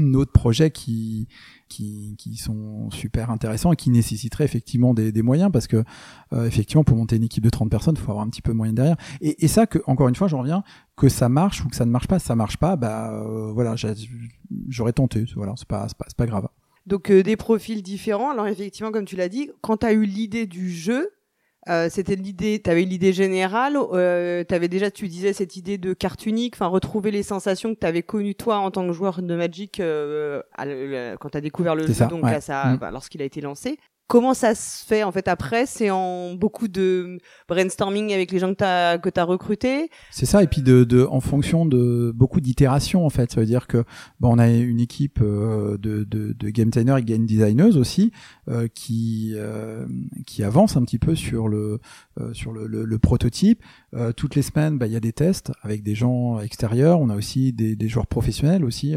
d'autres 0.00 0.32
projets 0.32 0.70
qui 0.70 1.28
qui 1.68 2.16
qui 2.18 2.36
sont 2.36 2.90
super 2.90 3.30
intéressants 3.30 3.72
et 3.72 3.76
qui 3.76 3.90
nécessiteraient 3.90 4.44
effectivement 4.44 4.94
des, 4.94 5.12
des 5.12 5.22
moyens 5.22 5.50
parce 5.52 5.66
que 5.66 5.84
euh, 6.32 6.46
effectivement 6.46 6.84
pour 6.84 6.96
monter 6.96 7.16
une 7.16 7.24
équipe 7.24 7.44
de 7.44 7.50
30 7.50 7.70
personnes, 7.70 7.94
il 7.96 8.00
faut 8.00 8.10
avoir 8.10 8.24
un 8.24 8.30
petit 8.30 8.42
peu 8.42 8.52
de 8.52 8.56
moyens 8.56 8.76
derrière. 8.76 8.96
Et, 9.20 9.44
et 9.44 9.48
ça 9.48 9.66
que 9.66 9.78
encore 9.86 10.08
une 10.08 10.16
fois, 10.16 10.28
je 10.28 10.36
reviens 10.36 10.64
que 10.96 11.08
ça 11.08 11.28
marche 11.28 11.64
ou 11.64 11.68
que 11.68 11.76
ça 11.76 11.84
ne 11.84 11.90
marche 11.90 12.08
pas, 12.08 12.18
ça 12.18 12.34
marche 12.34 12.56
pas, 12.56 12.76
bah 12.76 13.12
euh, 13.12 13.52
voilà, 13.52 13.74
j'aurais 14.68 14.92
tenté, 14.92 15.24
voilà, 15.36 15.54
c'est 15.56 15.68
pas 15.68 15.86
pas 16.16 16.26
grave. 16.26 16.48
Donc 16.86 17.10
euh, 17.10 17.22
des 17.22 17.36
profils 17.36 17.82
différents. 17.82 18.30
Alors 18.30 18.46
effectivement, 18.46 18.90
comme 18.90 19.04
tu 19.04 19.16
l'as 19.16 19.28
dit, 19.28 19.50
quand 19.60 19.78
tu 19.78 19.86
as 19.86 19.92
eu 19.92 20.04
l'idée 20.04 20.46
du 20.46 20.70
jeu, 20.70 21.10
euh, 21.68 21.88
c'était 21.90 22.16
l'idée, 22.16 22.60
tu 22.64 22.70
avais 22.70 22.82
l'idée 22.84 23.12
générale, 23.12 23.76
euh, 23.92 24.42
tu 24.48 24.54
avais 24.54 24.68
déjà, 24.68 24.90
tu 24.90 25.08
disais, 25.08 25.32
cette 25.34 25.56
idée 25.56 25.76
de 25.78 25.92
carte 25.92 26.24
unique, 26.26 26.54
enfin 26.56 26.66
retrouver 26.68 27.10
les 27.10 27.22
sensations 27.22 27.74
que 27.74 27.80
tu 27.80 27.86
avais 27.86 28.02
connues 28.02 28.34
toi 28.34 28.56
en 28.58 28.70
tant 28.70 28.86
que 28.86 28.92
joueur 28.92 29.20
de 29.22 29.34
Magic 29.36 29.78
euh, 29.80 30.42
à 30.54 30.64
le- 30.64 31.16
quand 31.20 31.30
tu 31.30 31.38
as 31.38 31.40
découvert 31.42 31.74
le 31.74 31.86
jeu, 31.86 31.92
ça, 31.92 32.06
donc 32.06 32.24
ouais. 32.24 32.34
à 32.34 32.40
sa- 32.40 32.64
Mm. 32.64 32.76
bah, 32.78 32.90
lorsqu'il 32.90 33.20
a 33.20 33.24
été 33.26 33.40
lancé. 33.40 33.78
Comment 34.10 34.34
ça 34.34 34.56
se 34.56 34.84
fait 34.84 35.04
en 35.04 35.12
fait 35.12 35.28
après? 35.28 35.66
C'est 35.66 35.88
en 35.90 36.34
beaucoup 36.34 36.66
de 36.66 37.18
brainstorming 37.48 38.12
avec 38.12 38.32
les 38.32 38.40
gens 38.40 38.50
que 38.50 38.58
tu 38.58 38.64
as 38.64 38.98
que 38.98 39.08
t'as 39.08 39.22
recrutés? 39.22 39.88
C'est 40.10 40.26
ça, 40.26 40.42
et 40.42 40.48
puis 40.48 40.62
de, 40.62 40.82
de, 40.82 41.06
en 41.08 41.20
fonction 41.20 41.64
de 41.64 42.10
beaucoup 42.12 42.40
d'itérations 42.40 43.06
en 43.06 43.10
fait. 43.10 43.30
Ça 43.30 43.38
veut 43.38 43.46
dire 43.46 43.68
que 43.68 43.84
bon, 44.18 44.34
on 44.34 44.38
a 44.40 44.48
une 44.48 44.80
équipe 44.80 45.20
euh, 45.22 45.78
de, 45.78 46.02
de, 46.02 46.32
de 46.32 46.50
game 46.50 46.70
designers 46.70 46.98
et 46.98 47.04
game 47.04 47.24
designers 47.24 47.76
aussi 47.76 48.10
euh, 48.48 48.66
qui 48.74 49.34
euh, 49.36 49.86
qui 50.26 50.42
avance 50.42 50.76
un 50.76 50.82
petit 50.82 50.98
peu 50.98 51.14
sur 51.14 51.46
le 51.46 51.78
euh, 52.18 52.34
sur 52.34 52.52
le, 52.52 52.66
le, 52.66 52.84
le 52.84 52.98
prototype. 52.98 53.62
Euh, 53.94 54.10
toutes 54.12 54.34
les 54.34 54.42
semaines, 54.42 54.76
bah, 54.76 54.88
il 54.88 54.92
y 54.92 54.96
a 54.96 55.00
des 55.00 55.12
tests 55.12 55.52
avec 55.62 55.84
des 55.84 55.94
gens 55.94 56.40
extérieurs. 56.40 56.98
On 56.98 57.10
a 57.10 57.14
aussi 57.14 57.52
des, 57.52 57.76
des 57.76 57.88
joueurs 57.88 58.08
professionnels 58.08 58.64
aussi. 58.64 58.96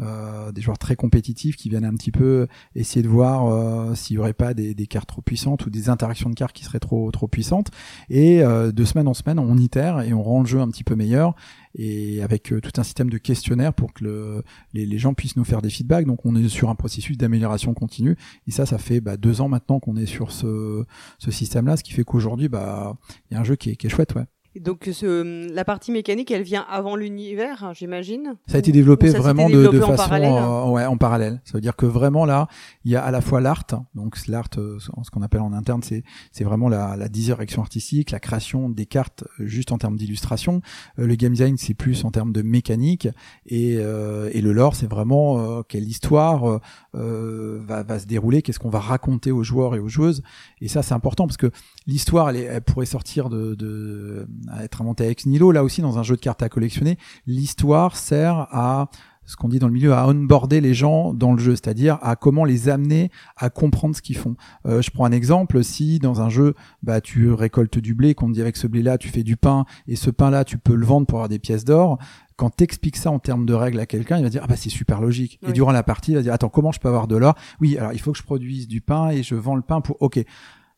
Euh, 0.00 0.52
des 0.52 0.60
joueurs 0.60 0.78
très 0.78 0.94
compétitifs 0.94 1.56
qui 1.56 1.68
viennent 1.68 1.84
un 1.84 1.94
petit 1.94 2.12
peu 2.12 2.46
essayer 2.76 3.02
de 3.02 3.08
voir 3.08 3.46
euh, 3.46 3.96
s'il 3.96 4.14
y 4.14 4.18
aurait 4.18 4.32
pas 4.32 4.54
des, 4.54 4.74
cartes 4.86 5.08
trop 5.08 5.22
puissantes 5.22 5.66
ou 5.66 5.70
des 5.70 5.88
interactions 5.88 6.30
de 6.30 6.34
cartes 6.34 6.54
qui 6.54 6.64
seraient 6.64 6.78
trop 6.78 7.10
trop 7.10 7.26
puissantes. 7.26 7.70
Et 8.08 8.42
euh, 8.42 8.70
de 8.70 8.84
semaine 8.84 9.08
en 9.08 9.14
semaine 9.14 9.38
on 9.38 9.56
itère 9.58 10.00
et 10.02 10.12
on 10.12 10.22
rend 10.22 10.40
le 10.40 10.46
jeu 10.46 10.60
un 10.60 10.68
petit 10.68 10.84
peu 10.84 10.94
meilleur 10.94 11.34
et 11.74 12.22
avec 12.22 12.44
tout 12.44 12.72
un 12.76 12.82
système 12.82 13.10
de 13.10 13.18
questionnaires 13.18 13.74
pour 13.74 13.92
que 13.92 14.04
le, 14.04 14.44
les, 14.72 14.98
gens 14.98 15.14
puissent 15.14 15.36
nous 15.36 15.44
faire 15.44 15.62
des 15.62 15.70
feedbacks. 15.70 16.06
Donc 16.06 16.24
on 16.24 16.36
est 16.36 16.48
sur 16.48 16.70
un 16.70 16.74
processus 16.74 17.18
d'amélioration 17.18 17.74
continue. 17.74 18.16
Et 18.46 18.52
ça 18.52 18.66
ça 18.66 18.78
fait 18.78 19.00
bah, 19.00 19.16
deux 19.16 19.40
ans 19.40 19.48
maintenant 19.48 19.80
qu'on 19.80 19.96
est 19.96 20.06
sur 20.06 20.30
ce, 20.30 20.84
ce 21.18 21.30
système 21.30 21.66
là 21.66 21.76
ce 21.76 21.82
qui 21.82 21.92
fait 21.92 22.04
qu'aujourd'hui 22.04 22.48
bah 22.48 22.96
il 23.30 23.34
y 23.34 23.36
a 23.36 23.40
un 23.40 23.44
jeu 23.44 23.56
qui 23.56 23.70
est, 23.70 23.76
qui 23.76 23.88
est 23.88 23.90
chouette 23.90 24.14
ouais 24.14 24.26
donc 24.56 24.88
ce, 24.92 25.52
la 25.52 25.64
partie 25.64 25.92
mécanique, 25.92 26.30
elle 26.30 26.42
vient 26.42 26.64
avant 26.68 26.96
l'univers, 26.96 27.64
hein, 27.64 27.72
j'imagine. 27.74 28.36
Ça 28.46 28.56
a 28.56 28.58
été 28.58 28.72
développé 28.72 29.10
vraiment 29.10 29.48
de, 29.48 29.54
développé 29.54 29.78
de 29.78 29.82
en 29.82 29.88
façon 29.88 30.08
parallèle 30.08 30.32
euh, 30.32 30.64
ouais, 30.70 30.84
en 30.86 30.96
parallèle. 30.96 31.40
Ça 31.44 31.52
veut 31.54 31.60
dire 31.60 31.76
que 31.76 31.86
vraiment 31.86 32.24
là, 32.24 32.48
il 32.84 32.90
y 32.90 32.96
a 32.96 33.02
à 33.04 33.10
la 33.10 33.20
fois 33.20 33.40
l'art, 33.40 33.64
donc 33.94 34.16
l'art, 34.26 34.48
euh, 34.56 34.78
ce 34.78 35.10
qu'on 35.10 35.22
appelle 35.22 35.42
en 35.42 35.52
interne, 35.52 35.82
c'est 35.82 36.02
c'est 36.32 36.44
vraiment 36.44 36.68
la, 36.68 36.96
la 36.96 37.08
direction 37.08 37.62
artistique, 37.62 38.10
la 38.10 38.20
création 38.20 38.68
des 38.68 38.86
cartes 38.86 39.24
euh, 39.40 39.46
juste 39.46 39.72
en 39.72 39.78
termes 39.78 39.96
d'illustration. 39.96 40.62
Euh, 40.98 41.06
le 41.06 41.14
game 41.14 41.32
design, 41.32 41.56
c'est 41.56 41.74
plus 41.74 42.04
en 42.04 42.10
termes 42.10 42.32
de 42.32 42.42
mécanique 42.42 43.08
et, 43.46 43.76
euh, 43.78 44.30
et 44.32 44.40
le 44.40 44.52
lore, 44.52 44.74
c'est 44.74 44.90
vraiment 44.90 45.38
euh, 45.38 45.62
quelle 45.68 45.84
histoire 45.84 46.60
va, 46.92 47.82
va 47.82 47.98
se 47.98 48.06
dérouler, 48.06 48.42
qu'est-ce 48.42 48.58
qu'on 48.58 48.70
va 48.70 48.80
raconter 48.80 49.30
aux 49.30 49.42
joueurs 49.42 49.74
et 49.74 49.78
aux 49.78 49.88
joueuses. 49.88 50.22
Et 50.60 50.68
ça, 50.68 50.82
c'est 50.82 50.94
important 50.94 51.26
parce 51.26 51.36
que 51.36 51.50
l'histoire, 51.86 52.30
elle, 52.30 52.36
elle 52.36 52.62
pourrait 52.62 52.86
sortir 52.86 53.28
de, 53.28 53.54
de 53.54 54.26
à 54.50 54.64
être 54.64 54.82
inventée 54.82 55.08
ex 55.08 55.26
nihilo. 55.26 55.52
Là 55.52 55.64
aussi, 55.64 55.82
dans 55.82 55.98
un 55.98 56.02
jeu 56.02 56.16
de 56.16 56.20
cartes 56.20 56.42
à 56.42 56.48
collectionner, 56.48 56.98
l'histoire 57.26 57.96
sert 57.96 58.46
à 58.50 58.90
ce 59.28 59.36
qu'on 59.36 59.48
dit 59.48 59.58
dans 59.58 59.66
le 59.66 59.74
milieu, 59.74 59.92
à 59.92 60.08
onboarder 60.08 60.62
les 60.62 60.72
gens 60.72 61.12
dans 61.12 61.34
le 61.34 61.38
jeu, 61.38 61.54
c'est-à-dire 61.54 61.98
à 62.00 62.16
comment 62.16 62.46
les 62.46 62.70
amener 62.70 63.10
à 63.36 63.50
comprendre 63.50 63.94
ce 63.94 64.00
qu'ils 64.00 64.16
font. 64.16 64.36
Euh, 64.64 64.80
je 64.80 64.90
prends 64.90 65.04
un 65.04 65.12
exemple, 65.12 65.62
si 65.62 65.98
dans 65.98 66.22
un 66.22 66.30
jeu, 66.30 66.54
bah, 66.82 67.02
tu 67.02 67.30
récoltes 67.30 67.78
du 67.78 67.94
blé, 67.94 68.14
qu'on 68.14 68.28
te 68.28 68.32
dit 68.32 68.40
avec 68.40 68.56
ce 68.56 68.66
blé-là, 68.66 68.96
tu 68.96 69.08
fais 69.08 69.22
du 69.22 69.36
pain, 69.36 69.66
et 69.86 69.96
ce 69.96 70.10
pain-là, 70.10 70.44
tu 70.44 70.56
peux 70.56 70.74
le 70.74 70.86
vendre 70.86 71.06
pour 71.06 71.18
avoir 71.18 71.28
des 71.28 71.38
pièces 71.38 71.66
d'or, 71.66 71.98
quand 72.36 72.50
t'expliques 72.50 72.96
ça 72.96 73.10
en 73.10 73.18
termes 73.18 73.44
de 73.44 73.52
règles 73.52 73.80
à 73.80 73.86
quelqu'un, 73.86 74.16
il 74.16 74.22
va 74.22 74.30
dire 74.30 74.42
ah 74.44 74.46
bah 74.46 74.54
c'est 74.56 74.70
super 74.70 75.00
logique. 75.00 75.40
Et 75.46 75.52
durant 75.52 75.72
la 75.72 75.82
partie, 75.82 76.12
il 76.12 76.14
va 76.14 76.22
dire 76.22 76.32
attends 76.32 76.48
comment 76.48 76.70
je 76.70 76.78
peux 76.78 76.88
avoir 76.88 77.08
de 77.08 77.16
l'or? 77.16 77.34
Oui, 77.60 77.76
alors 77.76 77.92
il 77.92 77.98
faut 77.98 78.12
que 78.12 78.18
je 78.18 78.22
produise 78.22 78.68
du 78.68 78.80
pain 78.80 79.10
et 79.10 79.24
je 79.24 79.34
vends 79.34 79.56
le 79.56 79.62
pain 79.62 79.80
pour 79.80 80.00
ok. 80.00 80.24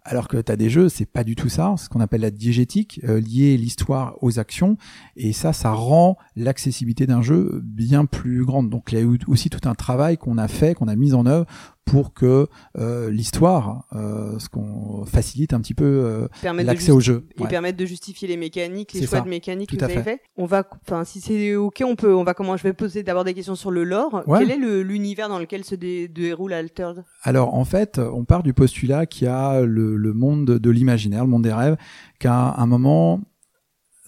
Alors 0.02 0.28
que 0.28 0.38
tu 0.38 0.50
as 0.50 0.56
des 0.56 0.70
jeux, 0.70 0.88
c'est 0.88 1.06
pas 1.06 1.24
du 1.24 1.36
tout 1.36 1.48
ça, 1.48 1.74
ce 1.76 1.88
qu'on 1.88 2.00
appelle 2.00 2.22
la 2.22 2.30
diégétique, 2.30 3.00
euh, 3.04 3.20
lier 3.20 3.56
l'histoire 3.56 4.16
aux 4.22 4.38
actions, 4.38 4.76
et 5.16 5.32
ça, 5.32 5.52
ça 5.52 5.72
rend 5.72 6.16
l'accessibilité 6.36 7.06
d'un 7.06 7.22
jeu 7.22 7.60
bien 7.62 8.06
plus 8.06 8.44
grande. 8.44 8.70
Donc 8.70 8.92
il 8.92 8.98
y 8.98 9.02
a 9.02 9.04
eu 9.04 9.18
aussi 9.26 9.50
tout 9.50 9.68
un 9.68 9.74
travail 9.74 10.16
qu'on 10.16 10.38
a 10.38 10.48
fait, 10.48 10.74
qu'on 10.74 10.88
a 10.88 10.96
mis 10.96 11.12
en 11.12 11.26
œuvre 11.26 11.46
pour 11.84 12.14
que 12.14 12.46
euh, 12.78 13.10
l'histoire, 13.10 13.86
euh, 13.94 14.38
ce 14.38 14.48
qu'on 14.48 15.04
facilite 15.06 15.52
un 15.52 15.60
petit 15.60 15.74
peu 15.74 15.84
euh, 15.84 16.28
l'accès 16.62 16.92
au 16.92 17.00
jeu. 17.00 17.26
et 17.36 17.42
Ouais. 17.42 17.48
permettre 17.48 17.76
de 17.78 17.84
justifier 17.84 18.28
les 18.28 18.36
mécaniques, 18.36 18.92
les 18.92 19.00
choix 19.06 19.18
ça. 19.18 19.24
de 19.24 19.28
mécaniques 19.28 19.70
Tout 19.70 19.76
que 19.76 19.80
vous 19.80 19.90
avez 19.90 19.94
fait. 19.94 20.02
fait. 20.04 20.20
On 20.36 20.46
va, 20.46 20.64
enfin, 20.86 21.04
si 21.04 21.20
c'est 21.20 21.56
ok, 21.56 21.82
on 21.84 21.96
peut, 21.96 22.14
on 22.14 22.22
va 22.22 22.32
comment 22.34 22.56
Je 22.56 22.62
vais 22.62 22.72
poser 22.74 23.02
d'abord 23.02 23.24
des 23.24 23.34
questions 23.34 23.56
sur 23.56 23.72
le 23.72 23.82
lore. 23.82 24.22
Ouais. 24.28 24.38
Quel 24.38 24.50
est 24.52 24.56
le- 24.56 24.82
l'univers 24.82 25.28
dans 25.28 25.40
lequel 25.40 25.64
se 25.64 25.74
dé- 25.74 26.06
déroule 26.06 26.52
Altered? 26.52 27.02
Alors 27.22 27.54
en 27.54 27.64
fait, 27.64 27.98
on 27.98 28.24
part 28.24 28.44
du 28.44 28.52
postulat 28.54 29.06
qu'il 29.06 29.24
y 29.26 29.28
a 29.28 29.60
le, 29.62 29.96
le 29.96 30.12
monde 30.12 30.44
de 30.44 30.70
l'imaginaire, 30.70 31.24
le 31.24 31.30
monde 31.30 31.42
des 31.42 31.52
rêves, 31.52 31.76
qu'à 32.20 32.54
un 32.56 32.66
moment, 32.66 33.20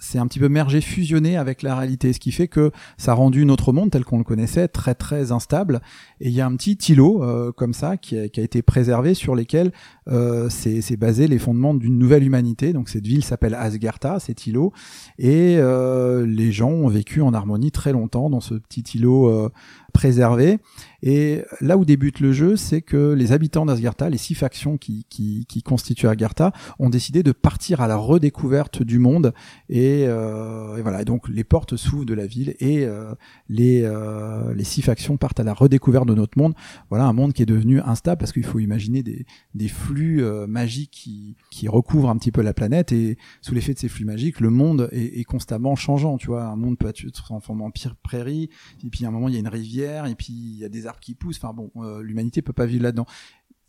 c'est 0.02 0.18
un 0.18 0.26
petit 0.26 0.40
peu 0.40 0.48
mergé, 0.48 0.80
fusionné 0.80 1.36
avec 1.36 1.62
la 1.62 1.76
réalité, 1.76 2.12
ce 2.12 2.18
qui 2.18 2.32
fait 2.32 2.48
que 2.48 2.72
ça 2.98 3.12
a 3.12 3.14
rendu 3.14 3.46
notre 3.46 3.72
monde 3.72 3.90
tel 3.90 4.04
qu'on 4.04 4.18
le 4.18 4.24
connaissait 4.24 4.66
très 4.66 4.96
très 4.96 5.30
instable. 5.30 5.80
Et 6.20 6.28
il 6.28 6.34
y 6.34 6.40
a 6.40 6.46
un 6.46 6.56
petit 6.56 6.76
îlot 6.92 7.22
euh, 7.22 7.52
comme 7.52 7.72
ça 7.72 7.96
qui 7.96 8.18
a, 8.18 8.24
été 8.24 8.62
préservé 8.62 9.14
sur 9.14 9.36
lesquels 9.36 9.70
euh, 10.08 10.48
c'est 10.50 10.96
basé 10.96 11.28
les 11.28 11.38
fondements 11.38 11.72
d'une 11.72 11.98
nouvelle 11.98 12.24
humanité. 12.24 12.72
Donc 12.72 12.88
cette 12.88 13.06
ville 13.06 13.22
s'appelle 13.22 13.54
Asgartha, 13.54 14.18
cet 14.18 14.46
îlot, 14.48 14.72
et 15.18 15.56
euh, 15.58 16.26
les 16.26 16.50
gens 16.50 16.70
ont 16.70 16.88
vécu 16.88 17.20
en 17.20 17.32
harmonie 17.32 17.70
très 17.70 17.92
longtemps 17.92 18.28
dans 18.28 18.40
ce 18.40 18.54
petit 18.54 18.82
îlot 18.96 19.28
euh, 19.28 19.50
préservée. 19.92 20.58
Et 21.02 21.42
là 21.60 21.76
où 21.76 21.84
débute 21.84 22.20
le 22.20 22.32
jeu, 22.32 22.56
c'est 22.56 22.82
que 22.82 23.12
les 23.12 23.32
habitants 23.32 23.66
d'Asgartha, 23.66 24.08
les 24.08 24.18
six 24.18 24.34
factions 24.34 24.76
qui, 24.76 25.04
qui, 25.08 25.46
qui 25.48 25.62
constituent 25.62 26.06
Asgartha, 26.06 26.52
ont 26.78 26.90
décidé 26.90 27.22
de 27.22 27.32
partir 27.32 27.80
à 27.80 27.88
la 27.88 27.96
redécouverte 27.96 28.82
du 28.82 28.98
monde. 28.98 29.34
Et, 29.68 30.04
euh, 30.06 30.76
et 30.76 30.82
voilà, 30.82 31.02
et 31.02 31.04
donc 31.04 31.28
les 31.28 31.44
portes 31.44 31.76
s'ouvrent 31.76 32.04
de 32.04 32.14
la 32.14 32.26
ville 32.26 32.54
et 32.60 32.84
euh, 32.84 33.14
les, 33.48 33.82
euh, 33.82 34.54
les 34.54 34.64
six 34.64 34.82
factions 34.82 35.16
partent 35.16 35.40
à 35.40 35.44
la 35.44 35.54
redécouverte 35.54 36.06
de 36.06 36.14
notre 36.14 36.38
monde. 36.38 36.54
Voilà, 36.88 37.06
un 37.06 37.12
monde 37.12 37.32
qui 37.32 37.42
est 37.42 37.46
devenu 37.46 37.80
instable 37.80 38.18
parce 38.18 38.32
qu'il 38.32 38.44
faut 38.44 38.60
imaginer 38.60 39.02
des, 39.02 39.26
des 39.54 39.68
flux 39.68 40.22
euh, 40.22 40.46
magiques 40.46 40.92
qui, 40.92 41.36
qui 41.50 41.68
recouvrent 41.68 42.10
un 42.10 42.16
petit 42.16 42.32
peu 42.32 42.42
la 42.42 42.54
planète. 42.54 42.92
Et 42.92 43.18
sous 43.40 43.54
l'effet 43.54 43.74
de 43.74 43.78
ces 43.78 43.88
flux 43.88 44.04
magiques, 44.04 44.40
le 44.40 44.50
monde 44.50 44.88
est, 44.92 45.18
est 45.18 45.24
constamment 45.24 45.74
changeant. 45.74 46.16
Tu 46.16 46.28
vois, 46.28 46.44
un 46.44 46.56
monde 46.56 46.78
peut 46.78 46.88
être 46.88 47.10
transformé 47.10 47.64
en 47.64 47.70
pire 47.70 47.96
prairie, 47.96 48.50
et 48.84 48.90
puis 48.90 49.04
à 49.04 49.08
un 49.08 49.10
moment 49.10 49.28
il 49.28 49.34
y 49.34 49.36
a 49.36 49.40
une 49.40 49.48
rivière, 49.48 50.06
et 50.06 50.14
puis 50.14 50.32
il 50.32 50.58
y 50.58 50.64
a 50.64 50.68
des 50.68 50.86
arbres 50.92 51.00
qui 51.00 51.14
poussent. 51.14 51.38
Enfin 51.42 51.52
bon, 51.54 51.70
euh, 51.76 52.02
l'humanité 52.02 52.42
peut 52.42 52.52
pas 52.52 52.66
vivre 52.66 52.82
là-dedans. 52.84 53.06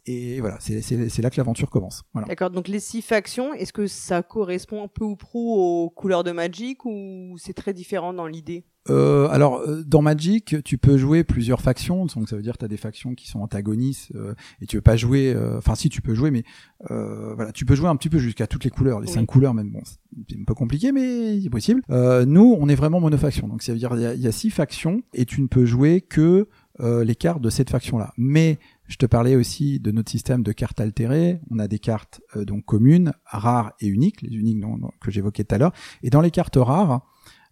Et 0.05 0.41
voilà, 0.41 0.57
c'est 0.59 1.17
là 1.21 1.29
que 1.29 1.37
l'aventure 1.37 1.69
commence. 1.69 2.03
Voilà. 2.11 2.27
D'accord, 2.27 2.49
donc 2.49 2.67
les 2.67 2.81
six 2.81 3.01
factions, 3.01 3.53
est-ce 3.53 3.71
que 3.71 3.87
ça 3.87 4.21
correspond 4.21 4.83
un 4.83 4.89
peu 4.89 5.05
ou 5.05 5.15
pro 5.15 5.85
aux 5.85 5.89
couleurs 5.89 6.25
de 6.25 6.31
Magic 6.33 6.83
ou 6.83 7.35
c'est 7.37 7.53
très 7.53 7.71
différent 7.73 8.11
dans 8.13 8.27
l'idée? 8.27 8.65
Euh, 8.89 9.29
alors, 9.29 9.59
euh, 9.61 9.81
dans 9.87 10.01
Magic, 10.01 10.61
tu 10.65 10.77
peux 10.77 10.97
jouer 10.97 11.23
plusieurs 11.23 11.61
factions. 11.61 12.05
Donc, 12.05 12.27
ça 12.27 12.35
veut 12.35 12.41
dire 12.41 12.51
que 12.55 12.57
tu 12.57 12.65
as 12.65 12.67
des 12.67 12.75
factions 12.75 13.15
qui 13.15 13.29
sont 13.29 13.39
antagonistes 13.39 14.11
euh, 14.15 14.33
et 14.61 14.65
tu 14.65 14.75
veux 14.75 14.81
pas 14.81 14.97
jouer. 14.97 15.31
euh, 15.33 15.57
Enfin, 15.59 15.73
si 15.75 15.87
tu 15.87 16.01
peux 16.01 16.13
jouer, 16.15 16.31
mais 16.31 16.43
voilà, 16.89 17.53
tu 17.53 17.63
peux 17.63 17.75
jouer 17.75 17.87
un 17.87 17.95
petit 17.95 18.09
peu 18.09 18.17
jusqu'à 18.17 18.45
toutes 18.45 18.65
les 18.65 18.69
couleurs, 18.71 18.99
les 18.99 19.07
Oui. 19.07 19.13
cinq 19.13 19.25
couleurs 19.25 19.53
même. 19.53 19.71
Bon, 19.71 19.79
c'est 19.85 20.37
un 20.37 20.43
peu 20.45 20.53
compliqué, 20.53 20.91
mais 20.91 21.39
c'est 21.39 21.49
possible. 21.49 21.81
Nous, 21.87 22.57
on 22.59 22.67
est 22.67 22.75
vraiment 22.75 22.99
monofaction. 22.99 23.47
Donc, 23.47 23.61
ça 23.63 23.71
veut 23.71 23.79
dire 23.79 23.91
il 23.95 24.01
y, 24.01 24.05
a- 24.05 24.13
il 24.15 24.21
y 24.21 24.27
a 24.27 24.33
six 24.33 24.49
factions 24.49 25.01
et 25.13 25.23
tu 25.23 25.41
ne 25.41 25.47
peux 25.47 25.63
jouer 25.63 26.01
que 26.01 26.49
euh, 26.79 27.03
les 27.03 27.13
cartes 27.13 27.39
de 27.39 27.51
cette 27.51 27.69
faction-là. 27.69 28.13
Mais 28.17 28.57
je 28.87 28.95
te 28.95 29.05
parlais 29.05 29.35
aussi 29.35 29.79
de 29.79 29.91
notre 29.91 30.09
système 30.09 30.41
de 30.41 30.51
cartes 30.51 30.81
altérées. 30.81 31.39
On 31.51 31.59
a 31.59 31.67
des 31.67 31.77
cartes 31.77 32.21
euh, 32.35 32.45
donc 32.45 32.65
communes, 32.65 33.13
rares 33.25 33.73
et 33.79 33.85
uniques, 33.85 34.23
les 34.23 34.35
uniques 34.35 34.63
que 34.99 35.11
j'évoquais 35.11 35.43
tout 35.43 35.53
à 35.53 35.59
l'heure. 35.59 35.73
Et 36.01 36.09
dans 36.09 36.21
les 36.21 36.31
cartes 36.31 36.57
rares, 36.57 37.01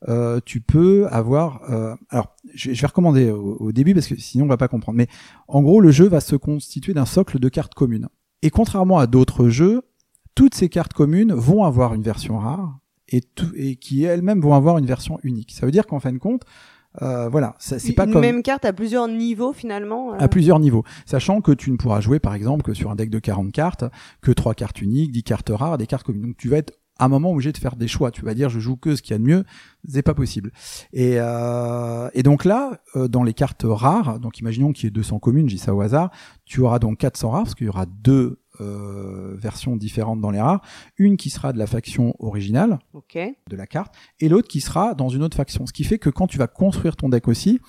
euh, 0.09 0.39
tu 0.43 0.59
peux 0.59 1.07
avoir. 1.11 1.61
alors, 2.09 2.35
je 2.55 2.71
vais, 2.71 2.87
recommander 2.87 3.29
au, 3.29 3.71
début 3.71 3.93
parce 3.93 4.07
que 4.07 4.15
sinon 4.15 4.45
on 4.45 4.47
va 4.47 4.57
pas 4.57 4.67
comprendre. 4.67 4.97
Mais 4.97 5.07
en 5.47 5.61
gros, 5.61 5.81
le 5.81 5.91
jeu 5.91 6.07
va 6.07 6.19
se 6.19 6.35
constituer 6.35 6.95
d'un 6.95 7.05
socle 7.05 7.37
de 7.37 7.49
cartes 7.49 7.75
communes. 7.75 8.09
Et 8.41 8.49
contrairement 8.49 8.97
à 8.97 9.05
d'autres 9.05 9.49
jeux, 9.49 9.83
toutes 10.33 10.55
ces 10.55 10.67
cartes 10.67 10.93
communes 10.93 11.31
vont 11.31 11.63
avoir 11.63 11.93
une 11.93 12.01
version 12.01 12.39
rare 12.39 12.79
et 13.07 13.75
qui 13.75 14.03
elles-mêmes 14.03 14.41
vont 14.41 14.55
avoir 14.55 14.79
une 14.79 14.85
version 14.87 15.19
unique. 15.21 15.51
Ça 15.51 15.67
veut 15.67 15.71
dire 15.71 15.85
qu'en 15.85 15.99
fin 15.99 16.13
de 16.13 16.17
compte, 16.17 16.43
euh, 17.01 17.29
voilà, 17.29 17.55
ça- 17.59 17.79
c'est 17.79 17.93
pas 17.93 18.05
Une 18.05 18.13
comme 18.13 18.21
même 18.21 18.43
carte 18.43 18.65
à 18.65 18.73
plusieurs 18.73 19.07
niveaux 19.07 19.53
finalement 19.53 20.13
euh, 20.13 20.17
à 20.19 20.27
plusieurs 20.27 20.59
niveaux. 20.59 20.83
Sachant 21.05 21.41
que 21.41 21.51
tu 21.51 21.71
ne 21.71 21.77
pourras 21.77 22.01
jouer, 22.01 22.19
par 22.19 22.33
exemple, 22.33 22.63
que 22.63 22.73
sur 22.73 22.91
un 22.91 22.95
deck 22.95 23.09
de 23.09 23.19
40 23.19 23.51
cartes, 23.51 23.85
que 24.21 24.31
3 24.31 24.53
cartes 24.55 24.81
uniques, 24.81 25.11
10 25.11 25.23
cartes 25.23 25.51
rares, 25.53 25.77
des 25.77 25.87
cartes 25.87 26.03
communes. 26.03 26.23
Donc 26.23 26.37
tu 26.37 26.49
vas 26.49 26.57
être 26.57 26.73
à 26.99 27.05
un 27.05 27.07
moment 27.07 27.31
obligé 27.31 27.51
de 27.51 27.57
faire 27.57 27.75
des 27.77 27.87
choix. 27.87 28.11
Tu 28.11 28.23
vas 28.23 28.33
dire, 28.35 28.49
je 28.49 28.59
joue 28.59 28.75
que 28.75 28.95
ce 28.95 29.01
qu'il 29.01 29.11
y 29.11 29.15
a 29.15 29.17
de 29.17 29.23
mieux. 29.23 29.43
C'est 29.87 30.03
pas 30.03 30.13
possible. 30.13 30.51
Et, 30.93 31.13
euh, 31.17 32.09
et 32.13 32.21
donc 32.23 32.45
là, 32.45 32.81
euh, 32.95 33.07
dans 33.07 33.23
les 33.23 33.33
cartes 33.33 33.63
rares, 33.65 34.19
donc 34.19 34.39
imaginons 34.39 34.71
qu'il 34.71 34.83
y 34.83 34.87
ait 34.87 34.91
200 34.91 35.17
communes, 35.19 35.49
j'ai 35.49 35.57
ça 35.57 35.73
au 35.73 35.81
hasard, 35.81 36.11
tu 36.45 36.61
auras 36.61 36.77
donc 36.77 36.97
400 36.99 37.29
rares, 37.31 37.43
parce 37.43 37.55
qu'il 37.55 37.65
y 37.65 37.69
aura 37.69 37.85
deux 37.87 38.39
euh, 38.59 39.20
versions 39.41 39.75
différentes 39.75 40.21
dans 40.21 40.31
les 40.31 40.41
rares. 40.41 40.61
Une 40.97 41.17
qui 41.17 41.29
sera 41.29 41.53
de 41.53 41.57
la 41.57 41.67
faction 41.67 42.15
originale, 42.19 42.79
de 43.15 43.55
la 43.55 43.67
carte 43.67 43.93
et 44.19 44.29
l'autre 44.29 44.47
qui 44.47 44.61
sera 44.61 44.93
dans 44.95 45.09
une 45.09 45.23
autre 45.23 45.37
faction. 45.37 45.65
Ce 45.65 45.73
qui 45.73 45.83
fait 45.83 45.99
que 45.99 46.09
quand 46.09 46.27
tu 46.27 46.37
vas 46.37 46.47
construire 46.47 46.95
ton 46.95 47.09
deck 47.09 47.27
aussi, 47.27 47.59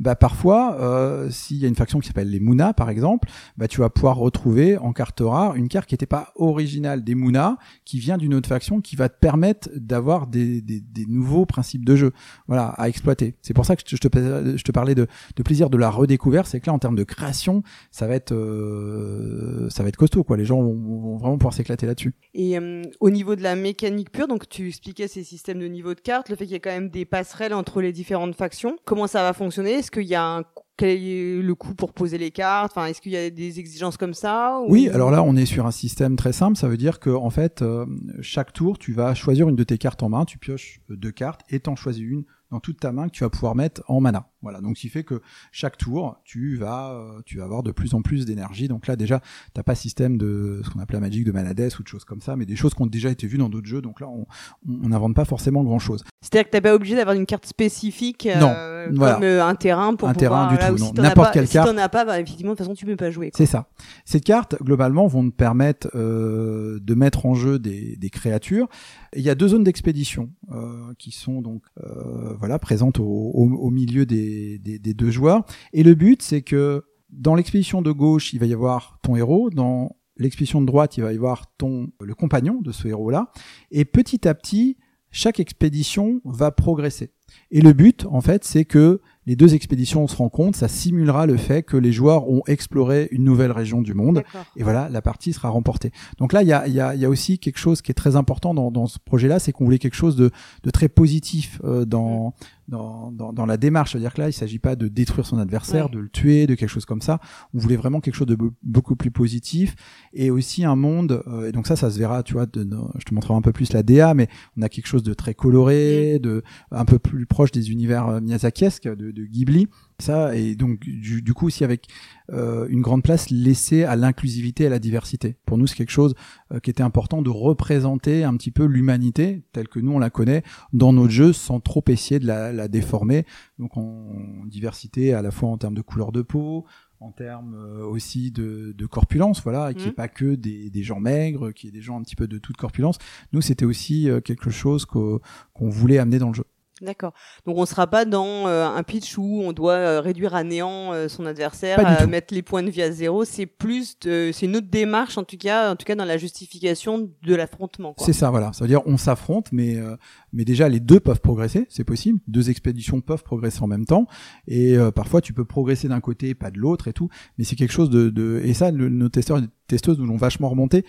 bah 0.00 0.16
parfois, 0.16 0.76
euh, 0.80 1.30
s'il 1.30 1.58
y 1.58 1.64
a 1.64 1.68
une 1.68 1.74
faction 1.74 2.00
qui 2.00 2.08
s'appelle 2.08 2.30
les 2.30 2.40
Muna 2.40 2.72
par 2.74 2.90
exemple, 2.90 3.28
bah 3.56 3.68
tu 3.68 3.80
vas 3.80 3.90
pouvoir 3.90 4.16
retrouver 4.16 4.78
en 4.78 4.92
carte 4.92 5.20
rare 5.24 5.54
une 5.54 5.68
carte 5.68 5.88
qui 5.88 5.94
n'était 5.94 6.06
pas 6.06 6.32
originale 6.36 7.04
des 7.04 7.14
Muna, 7.14 7.58
qui 7.84 7.98
vient 7.98 8.16
d'une 8.16 8.34
autre 8.34 8.48
faction, 8.48 8.80
qui 8.80 8.96
va 8.96 9.08
te 9.08 9.18
permettre 9.18 9.68
d'avoir 9.76 10.26
des, 10.26 10.60
des, 10.60 10.80
des 10.80 11.06
nouveaux 11.06 11.46
principes 11.46 11.84
de 11.84 11.96
jeu, 11.96 12.12
voilà, 12.46 12.68
à 12.68 12.88
exploiter. 12.88 13.34
C'est 13.42 13.54
pour 13.54 13.66
ça 13.66 13.76
que 13.76 13.82
je 13.86 13.96
te, 13.96 14.56
je 14.56 14.62
te 14.62 14.72
parlais 14.72 14.94
de, 14.94 15.06
de 15.36 15.42
plaisir 15.42 15.70
de 15.70 15.76
la 15.76 15.90
redécouverte, 15.90 16.46
c'est 16.46 16.60
que 16.60 16.66
là 16.66 16.72
en 16.72 16.78
termes 16.78 16.96
de 16.96 17.04
création, 17.04 17.62
ça 17.90 18.06
va 18.06 18.14
être 18.14 18.32
euh, 18.32 19.68
ça 19.70 19.82
va 19.82 19.88
être 19.88 19.96
costaud 19.96 20.24
quoi. 20.24 20.36
Les 20.36 20.44
gens 20.44 20.60
vont, 20.62 20.74
vont 20.74 21.17
vraiment 21.18 21.36
pouvoir 21.38 21.54
s'éclater 21.54 21.86
là-dessus. 21.86 22.14
Et 22.34 22.58
euh, 22.58 22.82
au 23.00 23.10
niveau 23.10 23.36
de 23.36 23.42
la 23.42 23.54
mécanique 23.56 24.10
pure, 24.10 24.28
donc 24.28 24.48
tu 24.48 24.68
expliquais 24.68 25.08
ces 25.08 25.24
systèmes 25.24 25.58
de 25.58 25.66
niveau 25.66 25.94
de 25.94 26.00
cartes, 26.00 26.28
le 26.28 26.36
fait 26.36 26.44
qu'il 26.44 26.52
y 26.54 26.56
ait 26.56 26.60
quand 26.60 26.70
même 26.70 26.90
des 26.90 27.04
passerelles 27.04 27.54
entre 27.54 27.80
les 27.80 27.92
différentes 27.92 28.34
factions. 28.34 28.76
Comment 28.84 29.06
ça 29.06 29.22
va 29.22 29.32
fonctionner? 29.32 29.72
Est-ce 29.72 29.90
qu'il 29.90 30.04
y 30.04 30.14
a 30.14 30.24
un 30.24 30.44
quel 30.76 30.90
est 30.90 31.42
le 31.42 31.54
coût 31.56 31.74
pour 31.74 31.92
poser 31.92 32.18
les 32.18 32.30
cartes? 32.30 32.70
Enfin, 32.76 32.86
est-ce 32.86 33.00
qu'il 33.00 33.10
y 33.10 33.16
a 33.16 33.30
des 33.30 33.58
exigences 33.58 33.96
comme 33.96 34.14
ça 34.14 34.60
ou- 34.60 34.70
Oui, 34.70 34.88
alors 34.88 35.10
là, 35.10 35.24
on 35.24 35.34
est 35.34 35.44
sur 35.44 35.66
un 35.66 35.72
système 35.72 36.14
très 36.14 36.32
simple. 36.32 36.56
Ça 36.56 36.68
veut 36.68 36.76
dire 36.76 37.00
que, 37.00 37.10
en 37.10 37.30
fait, 37.30 37.62
euh, 37.62 37.84
chaque 38.20 38.52
tour, 38.52 38.78
tu 38.78 38.92
vas 38.92 39.12
choisir 39.14 39.48
une 39.48 39.56
de 39.56 39.64
tes 39.64 39.76
cartes 39.76 40.04
en 40.04 40.08
main. 40.08 40.24
Tu 40.24 40.38
pioches 40.38 40.80
euh, 40.90 40.96
deux 40.96 41.10
cartes 41.10 41.40
et 41.50 41.58
t'en 41.58 41.74
choisis 41.74 42.04
une 42.04 42.24
dans 42.52 42.60
toute 42.60 42.78
ta 42.78 42.92
main 42.92 43.08
que 43.08 43.12
tu 43.12 43.24
vas 43.24 43.28
pouvoir 43.28 43.56
mettre 43.56 43.82
en 43.88 44.00
mana. 44.00 44.28
Voilà. 44.42 44.60
Donc, 44.60 44.76
ce 44.76 44.82
qui 44.82 44.88
fait 44.88 45.04
que 45.04 45.20
chaque 45.52 45.76
tour, 45.76 46.16
tu 46.24 46.56
vas, 46.56 46.92
euh, 46.92 47.20
tu 47.26 47.38
vas 47.38 47.44
avoir 47.44 47.62
de 47.62 47.72
plus 47.72 47.94
en 47.94 48.02
plus 48.02 48.24
d'énergie. 48.24 48.68
Donc 48.68 48.86
là, 48.86 48.96
déjà, 48.96 49.20
t'as 49.54 49.62
pas 49.62 49.74
système 49.74 50.16
de 50.18 50.60
ce 50.64 50.70
qu'on 50.70 50.78
appelle 50.80 50.94
la 50.96 51.00
Magic 51.00 51.24
de 51.24 51.32
Manades 51.32 51.72
ou 51.78 51.82
de 51.82 51.88
choses 51.88 52.04
comme 52.04 52.20
ça, 52.20 52.36
mais 52.36 52.46
des 52.46 52.56
choses 52.56 52.74
qui 52.74 52.82
ont 52.82 52.86
déjà 52.86 53.10
été 53.10 53.26
vues 53.26 53.38
dans 53.38 53.48
d'autres 53.48 53.66
jeux. 53.66 53.82
Donc 53.82 54.00
là, 54.00 54.08
on 54.08 54.26
n'invente 54.66 55.14
pas 55.14 55.24
forcément 55.24 55.64
grand 55.64 55.78
chose. 55.78 56.04
C'est-à-dire 56.20 56.46
que 56.46 56.50
t'es 56.52 56.60
pas 56.60 56.74
obligé 56.74 56.94
d'avoir 56.96 57.16
une 57.16 57.26
carte 57.26 57.46
spécifique 57.46 58.26
euh, 58.26 58.38
Non, 58.40 58.86
comme 58.88 58.96
voilà. 58.96 59.20
euh, 59.22 59.42
un 59.44 59.54
terrain 59.54 59.94
pour 59.94 60.08
Un 60.08 60.14
pouvoir, 60.14 60.48
terrain 60.48 60.52
du 60.52 60.56
là 60.56 60.70
tout, 60.70 60.78
si 60.78 60.92
N'importe 61.00 61.32
quelle 61.32 61.46
si 61.46 61.54
carte. 61.54 61.68
t'en 61.70 61.76
as 61.78 61.88
pas, 61.88 62.04
bah, 62.04 62.20
effectivement, 62.20 62.52
de 62.52 62.56
toute 62.56 62.66
façon, 62.66 62.74
tu 62.74 62.86
peux 62.86 62.96
pas 62.96 63.10
jouer. 63.10 63.30
C'est 63.34 63.46
ça. 63.46 63.68
Ces 64.04 64.20
cartes, 64.20 64.56
globalement, 64.62 65.06
vont 65.06 65.28
te 65.28 65.34
permettre 65.34 65.88
euh, 65.94 66.78
de 66.80 66.94
mettre 66.94 67.26
en 67.26 67.34
jeu 67.34 67.58
des, 67.58 67.96
des 67.96 68.10
créatures. 68.10 68.68
Il 69.16 69.22
y 69.22 69.30
a 69.30 69.34
deux 69.34 69.48
zones 69.48 69.64
d'expédition 69.64 70.30
euh, 70.52 70.92
qui 70.98 71.10
sont 71.12 71.40
donc 71.40 71.62
euh, 71.82 72.34
voilà 72.38 72.58
présentes 72.58 72.98
au, 73.00 73.04
au, 73.04 73.44
au 73.48 73.70
milieu 73.70 74.04
des, 74.06 74.27
des, 74.58 74.78
des 74.78 74.94
deux 74.94 75.10
joueurs. 75.10 75.44
Et 75.72 75.82
le 75.82 75.94
but, 75.94 76.22
c'est 76.22 76.42
que 76.42 76.84
dans 77.10 77.34
l'expédition 77.34 77.82
de 77.82 77.90
gauche, 77.90 78.32
il 78.32 78.40
va 78.40 78.46
y 78.46 78.52
avoir 78.52 78.98
ton 79.02 79.16
héros. 79.16 79.50
Dans 79.50 79.96
l'expédition 80.16 80.60
de 80.60 80.66
droite, 80.66 80.96
il 80.96 81.02
va 81.02 81.12
y 81.12 81.16
avoir 81.16 81.54
ton 81.56 81.88
le 82.00 82.14
compagnon 82.14 82.60
de 82.60 82.72
ce 82.72 82.88
héros-là. 82.88 83.30
Et 83.70 83.84
petit 83.84 84.28
à 84.28 84.34
petit, 84.34 84.76
chaque 85.10 85.40
expédition 85.40 86.20
va 86.24 86.50
progresser. 86.50 87.12
Et 87.50 87.60
le 87.60 87.72
but, 87.72 88.06
en 88.10 88.20
fait, 88.20 88.44
c'est 88.44 88.64
que 88.64 89.00
les 89.26 89.36
deux 89.36 89.54
expéditions 89.54 90.06
se 90.06 90.16
rencontrent, 90.16 90.58
ça 90.58 90.68
simulera 90.68 91.26
le 91.26 91.36
fait 91.36 91.62
que 91.62 91.76
les 91.76 91.92
joueurs 91.92 92.28
ont 92.28 92.42
exploré 92.46 93.08
une 93.10 93.24
nouvelle 93.24 93.52
région 93.52 93.82
du 93.82 93.94
monde. 93.94 94.22
Et 94.56 94.62
voilà, 94.62 94.88
la 94.88 95.02
partie 95.02 95.32
sera 95.34 95.50
remportée. 95.50 95.92
Donc 96.18 96.32
là, 96.32 96.42
il 96.42 96.48
y 96.48 96.52
a, 96.52 96.66
il 96.66 96.74
y, 96.74 96.80
a, 96.80 96.94
y 96.94 97.04
a 97.04 97.08
aussi 97.08 97.38
quelque 97.38 97.58
chose 97.58 97.82
qui 97.82 97.90
est 97.90 97.94
très 97.94 98.16
important 98.16 98.54
dans, 98.54 98.70
dans 98.70 98.86
ce 98.86 98.98
projet-là, 98.98 99.38
c'est 99.38 99.52
qu'on 99.52 99.64
voulait 99.64 99.78
quelque 99.78 99.96
chose 99.96 100.16
de, 100.16 100.30
de 100.62 100.70
très 100.70 100.88
positif 100.88 101.60
euh, 101.64 101.84
dans, 101.84 102.34
dans, 102.68 103.10
dans, 103.10 103.32
dans 103.32 103.46
la 103.46 103.56
démarche. 103.56 103.92
C'est-à-dire 103.92 104.14
que 104.14 104.20
là, 104.20 104.28
il 104.28 104.32
s'agit 104.32 104.58
pas 104.58 104.76
de 104.76 104.86
détruire 104.88 105.26
son 105.26 105.38
adversaire, 105.38 105.86
Ouais. 105.86 105.92
de 105.92 105.98
le 105.98 106.08
tuer, 106.08 106.46
de 106.46 106.54
quelque 106.54 106.68
chose 106.68 106.84
comme 106.84 107.00
ça. 107.00 107.18
On 107.54 107.58
voulait 107.58 107.76
vraiment 107.76 108.00
quelque 108.00 108.14
chose 108.14 108.26
de 108.26 108.36
be- 108.36 108.52
beaucoup 108.62 108.94
plus 108.94 109.10
positif 109.10 109.74
et 110.12 110.30
aussi 110.30 110.64
un 110.64 110.76
monde. 110.76 111.22
euh, 111.26 111.48
et 111.48 111.52
donc 111.52 111.66
ça, 111.66 111.74
ça 111.76 111.90
se 111.90 111.98
verra, 111.98 112.22
tu 112.22 112.34
vois. 112.34 112.46
De, 112.46 112.62
de- 112.64 112.76
je 112.98 113.04
te 113.04 113.14
montrerai 113.14 113.34
un 113.38 113.42
peu 113.42 113.52
plus 113.52 113.72
la 113.72 113.82
DA, 113.82 114.14
mais 114.14 114.28
on 114.56 114.62
a 114.62 114.68
quelque 114.68 114.86
chose 114.86 115.02
de 115.02 115.14
très 115.14 115.34
coloré, 115.34 116.18
de 116.18 116.42
un 116.70 116.84
peu 116.84 116.98
plus 116.98 117.26
proche 117.26 117.50
des 117.52 117.70
univers 117.72 118.08
euh, 118.08 118.20
de, 118.20 119.10
de 119.10 119.24
Ghibli. 119.24 119.66
Ça 120.00 120.36
et 120.36 120.54
donc 120.54 120.78
du, 120.78 121.22
du 121.22 121.34
coup 121.34 121.46
aussi 121.46 121.64
avec 121.64 121.88
euh, 122.32 122.68
une 122.68 122.82
grande 122.82 123.02
place 123.02 123.30
laissée 123.30 123.82
à 123.82 123.96
l'inclusivité 123.96 124.62
et 124.62 124.66
à 124.68 124.70
la 124.70 124.78
diversité. 124.78 125.36
Pour 125.44 125.58
nous, 125.58 125.66
c'est 125.66 125.74
quelque 125.74 125.90
chose 125.90 126.14
euh, 126.52 126.60
qui 126.60 126.70
était 126.70 126.84
important 126.84 127.20
de 127.20 127.30
représenter 127.30 128.22
un 128.22 128.36
petit 128.36 128.52
peu 128.52 128.64
l'humanité 128.64 129.42
telle 129.52 129.66
que 129.66 129.80
nous 129.80 129.90
on 129.90 129.98
la 129.98 130.10
connaît 130.10 130.44
dans 130.72 130.92
notre 130.92 131.10
jeu 131.10 131.32
sans 131.32 131.58
trop 131.58 131.82
essayer 131.88 132.20
de 132.20 132.26
la, 132.28 132.52
la 132.52 132.68
déformer. 132.68 133.26
Donc 133.58 133.76
en 133.76 134.44
diversité 134.46 135.14
à 135.14 135.20
la 135.22 135.32
fois 135.32 135.48
en 135.48 135.58
termes 135.58 135.74
de 135.74 135.82
couleur 135.82 136.12
de 136.12 136.22
peau, 136.22 136.64
en 137.00 137.10
termes 137.10 137.56
euh, 137.56 137.84
aussi 137.84 138.30
de, 138.30 138.72
de 138.78 138.86
corpulence, 138.86 139.42
voilà, 139.42 139.72
et 139.72 139.74
qui 139.74 139.84
Mhm. 139.86 139.88
est 139.90 139.94
pas 139.94 140.08
que 140.08 140.34
des, 140.36 140.70
des 140.70 140.82
gens 140.84 141.00
maigres, 141.00 141.52
qui 141.52 141.66
est 141.66 141.72
des 141.72 141.80
gens 141.80 141.98
un 141.98 142.02
petit 142.02 142.16
peu 142.16 142.28
de 142.28 142.38
toute 142.38 142.56
corpulence. 142.56 142.98
Nous, 143.32 143.40
c'était 143.40 143.64
aussi 143.64 144.08
euh, 144.08 144.20
quelque 144.20 144.50
chose 144.50 144.84
qu'o- 144.84 145.20
qu'on 145.54 145.70
voulait 145.70 145.98
amener 145.98 146.18
dans 146.20 146.28
le 146.28 146.34
jeu. 146.34 146.44
D'accord. 146.80 147.12
Donc 147.44 147.56
on 147.58 147.66
sera 147.66 147.86
pas 147.86 148.04
dans 148.04 148.46
euh, 148.46 148.66
un 148.66 148.82
pitch 148.84 149.18
où 149.18 149.42
on 149.42 149.52
doit 149.52 149.72
euh, 149.74 150.00
réduire 150.00 150.34
à 150.34 150.44
néant 150.44 150.92
euh, 150.92 151.08
son 151.08 151.26
adversaire, 151.26 151.76
euh, 152.02 152.06
mettre 152.06 152.32
les 152.32 152.42
points 152.42 152.62
de 152.62 152.70
vie 152.70 152.82
à 152.82 152.90
zéro. 152.92 153.24
C'est 153.24 153.46
plus, 153.46 153.98
de- 154.00 154.30
c'est 154.32 154.46
une 154.46 154.56
autre 154.56 154.68
démarche 154.70 155.18
en 155.18 155.24
tout 155.24 155.36
cas, 155.36 155.72
en 155.72 155.76
tout 155.76 155.84
cas 155.84 155.94
dans 155.96 156.04
la 156.04 156.16
justification 156.18 157.10
de 157.22 157.34
l'affrontement. 157.34 157.94
C'est 158.06 158.12
ça, 158.12 158.30
voilà. 158.30 158.52
Ça 158.52 158.64
veut 158.64 158.68
dire 158.68 158.82
on 158.86 158.96
s'affronte, 158.96 159.48
mais 159.52 159.76
euh, 159.76 159.96
mais 160.32 160.44
déjà 160.44 160.68
les 160.68 160.80
deux 160.80 161.00
peuvent 161.00 161.20
progresser, 161.20 161.66
c'est 161.68 161.84
possible. 161.84 162.20
Deux 162.28 162.48
expéditions 162.50 163.00
peuvent 163.00 163.24
progresser 163.24 163.62
en 163.62 163.66
même 163.66 163.84
temps, 163.86 164.06
et 164.46 164.76
euh, 164.76 164.90
parfois 164.90 165.20
tu 165.20 165.32
peux 165.32 165.44
progresser 165.44 165.88
d'un 165.88 166.00
côté, 166.00 166.34
pas 166.34 166.50
de 166.50 166.58
l'autre 166.58 166.88
et 166.88 166.92
tout. 166.92 167.08
Mais 167.38 167.44
c'est 167.44 167.56
quelque 167.56 167.72
chose 167.72 167.90
de, 167.90 168.08
de 168.10 168.40
et 168.44 168.54
ça, 168.54 168.70
le- 168.70 168.88
nos 168.88 169.08
testeurs 169.08 169.38
et 169.38 169.42
testeuses 169.66 169.98
nous 169.98 170.06
l'ont 170.06 170.16
vachement 170.16 170.48
remonté, 170.48 170.84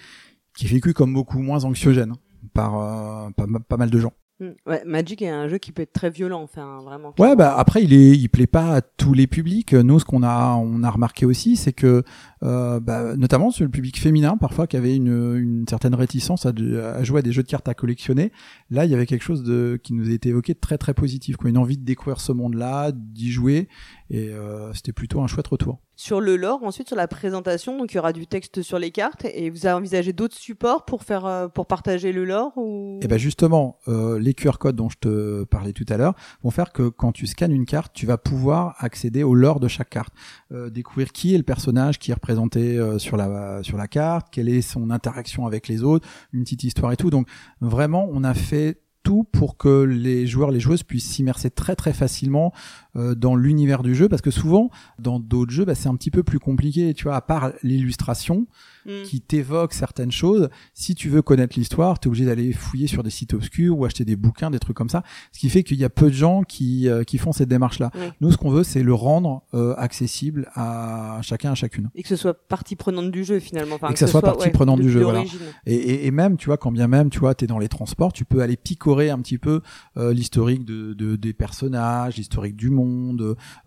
qui 0.56 0.66
est 0.66 0.70
vécu 0.70 0.94
comme 0.94 1.14
beaucoup 1.14 1.40
moins 1.40 1.64
anxiogène 1.66 2.14
par 2.54 2.80
euh, 2.80 3.30
pas, 3.32 3.46
pas 3.68 3.78
mal 3.78 3.90
de 3.90 4.00
gens. 4.00 4.14
Mm. 4.40 4.50
Ouais, 4.66 4.82
Magic 4.86 5.22
est 5.22 5.30
un 5.30 5.48
jeu 5.48 5.58
qui 5.58 5.72
peut 5.72 5.82
être 5.82 5.94
très 5.94 6.10
violent, 6.10 6.42
enfin 6.42 6.80
vraiment. 6.84 7.14
Ouais, 7.20 7.36
bah 7.36 7.56
après 7.58 7.84
il 7.84 7.94
est, 7.94 8.12
il 8.12 8.30
plaît 8.30 8.48
pas 8.48 8.76
à 8.78 8.82
tous 8.82 9.14
les 9.14 9.28
publics. 9.28 9.74
Nous, 9.74 10.00
ce 10.00 10.06
qu'on 10.06 10.24
a, 10.24 10.54
on 10.56 10.84
a 10.84 10.90
remarqué 10.90 11.26
aussi, 11.26 11.56
c'est 11.56 11.74
que, 11.74 12.04
euh, 12.44 12.80
bah, 12.80 13.16
notamment 13.16 13.52
sur 13.52 13.66
le 13.66 13.72
public 13.72 14.00
féminin, 14.00 14.38
parfois 14.38 14.68
qui 14.68 14.78
avait 14.78 14.96
une, 14.96 15.36
une 15.38 15.66
certaine 15.68 15.96
réticence 15.96 16.46
à, 16.46 16.50
à, 16.50 17.04
jouer 17.04 17.20
à 17.20 17.22
des 17.22 17.32
jeux 17.32 17.44
de 17.44 17.48
cartes 17.48 17.68
à 17.68 17.74
collectionner. 17.74 18.32
Là, 18.70 18.86
il 18.86 18.92
y 18.92 18.94
avait 18.96 19.06
quelque 19.06 19.24
chose 19.24 19.44
de 19.44 19.80
qui 19.82 19.94
nous 19.94 20.10
a 20.10 20.14
été 20.14 20.30
évoqué 20.30 20.54
de 20.54 20.60
très 20.60 20.78
très 20.78 20.94
positif, 20.94 21.38
quoi. 21.38 21.50
Une 21.50 21.58
envie 21.58 21.78
de 21.78 21.86
découvrir 21.86 22.22
ce 22.22 22.32
monde-là, 22.32 22.92
d'y 22.94 23.32
jouer, 23.32 23.68
et 24.10 24.30
euh, 24.30 24.74
c'était 24.74 24.94
plutôt 24.94 25.22
un 25.22 25.28
chouette 25.28 25.48
retour. 25.48 25.80
Sur 26.00 26.22
le 26.22 26.38
lore, 26.38 26.64
ensuite 26.64 26.88
sur 26.88 26.96
la 26.96 27.10
présentation, 27.10 27.78
donc 27.78 27.92
il 27.92 27.98
y 27.98 28.00
aura 28.00 28.14
du 28.14 28.26
texte 28.26 28.62
sur 28.62 28.80
les 28.80 28.90
cartes, 28.90 29.26
et 29.34 29.50
vous 29.50 29.66
avez 29.66 29.76
envisagé 29.76 30.14
d'autres 30.14 30.38
supports 30.38 30.86
pour 30.86 31.04
faire, 31.04 31.26
euh, 31.26 31.50
pour 31.50 31.68
partager 31.68 32.14
le 32.14 32.24
lore 32.24 32.54
ou? 32.56 33.02
Et 33.02 33.08
ben 33.10 33.18
justement, 33.18 33.80
euh, 33.90 34.18
les 34.18 34.34
QR 34.34 34.54
codes 34.58 34.78
dont 34.78 34.88
je 34.88 34.98
te 34.98 35.44
parlais 35.44 35.74
tout 35.74 35.86
à 35.90 35.98
l'heure 35.98 36.16
vont 36.42 36.52
faire 36.52 36.72
que 36.72 36.88
quand 36.88 37.12
tu 37.12 37.28
scannes 37.28 37.52
une 37.52 37.66
carte, 37.66 37.92
tu 37.94 38.06
vas 38.06 38.18
pouvoir 38.18 38.76
accéder 38.78 39.24
au 39.24 39.36
lore 39.36 39.60
de 39.60 39.68
chaque 39.68 39.90
carte, 39.90 40.14
euh, 40.54 40.70
découvrir 40.70 41.12
qui 41.12 41.36
est 41.36 41.38
le 41.38 41.44
personnage 41.44 42.00
qui 42.00 42.12
est 42.12 42.14
représenté 42.14 42.29
euh, 42.30 43.00
sur 43.00 43.18
la 43.18 43.64
sur 43.64 43.78
la 43.78 43.88
carte, 43.88 44.28
quelle 44.32 44.50
est 44.50 44.62
son 44.62 44.90
interaction 44.90 45.46
avec 45.46 45.68
les 45.68 45.84
autres, 45.84 46.08
une 46.34 46.44
petite 46.44 46.64
histoire 46.64 46.92
et 46.92 46.98
tout. 46.98 47.10
Donc 47.10 47.28
vraiment, 47.62 48.08
on 48.12 48.24
a 48.24 48.34
fait 48.34 48.82
tout 49.04 49.24
pour 49.24 49.58
que 49.58 49.84
les 49.84 50.28
joueurs, 50.28 50.52
les 50.52 50.60
joueuses 50.60 50.84
puissent 50.84 51.10
s'immerser 51.10 51.50
très 51.50 51.76
très 51.76 51.94
facilement 51.94 52.54
dans 52.96 53.36
l'univers 53.36 53.84
du 53.84 53.96
jeu, 53.96 54.10
parce 54.10 54.22
que 54.22 54.32
souvent 54.32 54.70
dans 54.98 55.20
d'autres 55.20 55.52
jeux, 55.52 55.66
bah, 55.66 55.76
c'est 55.76 55.90
un 55.90 55.96
petit 55.96 56.12
peu 56.12 56.24
plus 56.24 56.40
compliqué. 56.40 56.94
Tu 56.94 57.04
vois, 57.04 57.16
à 57.16 57.22
part 57.22 57.52
l'illustration 57.64 58.48
mm. 58.86 59.04
qui 59.06 59.22
t'évoque 59.22 59.74
certaines 59.74 60.12
choses, 60.12 60.50
si 60.74 60.96
tu 60.96 61.10
veux 61.10 61.22
connaître 61.22 61.58
l'histoire, 61.58 62.00
tu 62.00 62.08
es 62.08 62.10
obligé 62.10 62.26
d'aller 62.26 62.52
fouiller 62.52 62.88
sur 62.88 63.04
des 63.04 63.10
sites 63.10 63.34
obscurs 63.34 63.78
ou 63.78 63.86
acheter 63.86 64.06
des 64.06 64.16
bouquins, 64.16 64.50
des 64.50 64.60
trucs 64.60 64.76
comme 64.76 64.90
ça. 64.90 65.04
Ce 65.32 65.40
qui 65.40 65.50
fait 65.50 65.64
qu'il 65.64 65.78
y 65.78 65.86
a 65.86 65.90
peu 65.90 66.08
de 66.08 66.16
gens 66.16 66.44
qui 66.44 66.90
euh, 66.90 67.04
qui 67.04 67.18
font 67.18 67.32
cette 67.32 67.50
démarche-là. 67.50 67.92
Nous, 68.22 68.32
ce 68.32 68.38
qu'on 68.38 68.50
veut, 68.50 68.64
c'est 68.64 68.84
le 68.84 68.94
rendre 68.94 69.44
euh, 69.54 69.74
accessible 69.78 70.50
à 70.54 71.20
chacun, 71.22 71.52
à 71.52 71.56
chacune. 71.56 71.90
Et 71.96 72.04
que 72.04 72.10
ce 72.10 72.16
soit 72.16 72.34
partie 72.34 72.76
prenante 72.76 73.12
du 73.12 73.24
jeu 73.24 73.40
finalement. 73.40 73.78
et 73.90 73.94
que, 73.94 74.00
ça 74.00 74.08
soit, 74.08 74.22
partie 74.22 74.50
prenante 74.50 74.80
du 74.80 74.90
jeu. 74.90 75.04
Voilà. 75.04 75.24
Et, 75.66 75.76
et, 75.76 76.08
et, 76.08 76.12
même, 76.12 76.38
tu 76.38 76.48
vois, 76.48 76.58
quand 76.58 76.72
bien 76.72 76.88
même, 76.88 77.10
tu 77.10 77.20
vois, 77.20 77.36
t'es 77.36 77.48
dans 77.48 77.60
les 77.60 77.70
transports, 77.70 78.14
tu 78.14 78.26
peux 78.26 78.42
aller 78.42 78.58
picorer 78.58 79.10
un 79.10 79.20
petit 79.20 79.38
peu 79.38 79.62
euh, 79.98 80.14
l'historique 80.14 80.66
de, 80.66 80.94
de, 80.94 81.16
des 81.16 81.34
personnages, 81.34 82.18
l'historique 82.18 82.56
du 82.56 82.70
monde, 82.70 82.80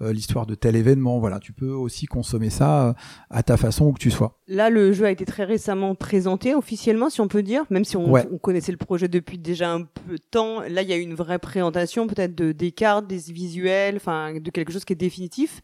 euh, 0.02 0.12
l'histoire 0.12 0.46
de 0.46 0.54
tel 0.54 0.76
événement. 0.76 1.18
Voilà, 1.18 1.38
tu 1.38 1.52
peux 1.52 1.70
aussi 1.70 2.06
consommer 2.06 2.50
ça 2.50 2.88
euh, 2.88 2.92
à 3.30 3.42
ta 3.42 3.56
façon 3.56 3.86
où 3.86 3.92
que 3.92 3.98
tu 3.98 4.10
sois. 4.10 4.38
Là, 4.48 4.70
le 4.70 4.92
jeu 4.92 5.06
a 5.06 5.10
été 5.10 5.24
très 5.24 5.44
récemment 5.44 5.94
présenté 5.94 6.54
officiellement, 6.54 7.10
si 7.10 7.20
on 7.20 7.28
peut 7.28 7.42
dire, 7.42 7.64
même 7.70 7.84
si 7.84 7.96
on, 7.96 8.12
on 8.12 8.38
connaissait 8.38 8.72
le 8.72 8.78
projet 8.78 9.08
depuis 9.08 9.38
déjà 9.38 9.72
un 9.72 9.82
peu 9.82 10.16
de 10.16 10.22
temps. 10.30 10.60
Là, 10.60 10.82
il 10.82 10.88
y 10.88 10.92
a 10.92 10.96
eu 10.96 11.02
une 11.02 11.14
vraie 11.14 11.38
présentation, 11.38 12.06
peut-être 12.06 12.34
de 12.34 12.52
des 12.52 12.72
cartes, 12.72 13.06
des 13.06 13.18
visuels, 13.32 13.96
enfin 13.96 14.34
de 14.34 14.50
quelque 14.50 14.72
chose 14.72 14.84
qui 14.84 14.92
est 14.92 14.96
définitif 14.96 15.62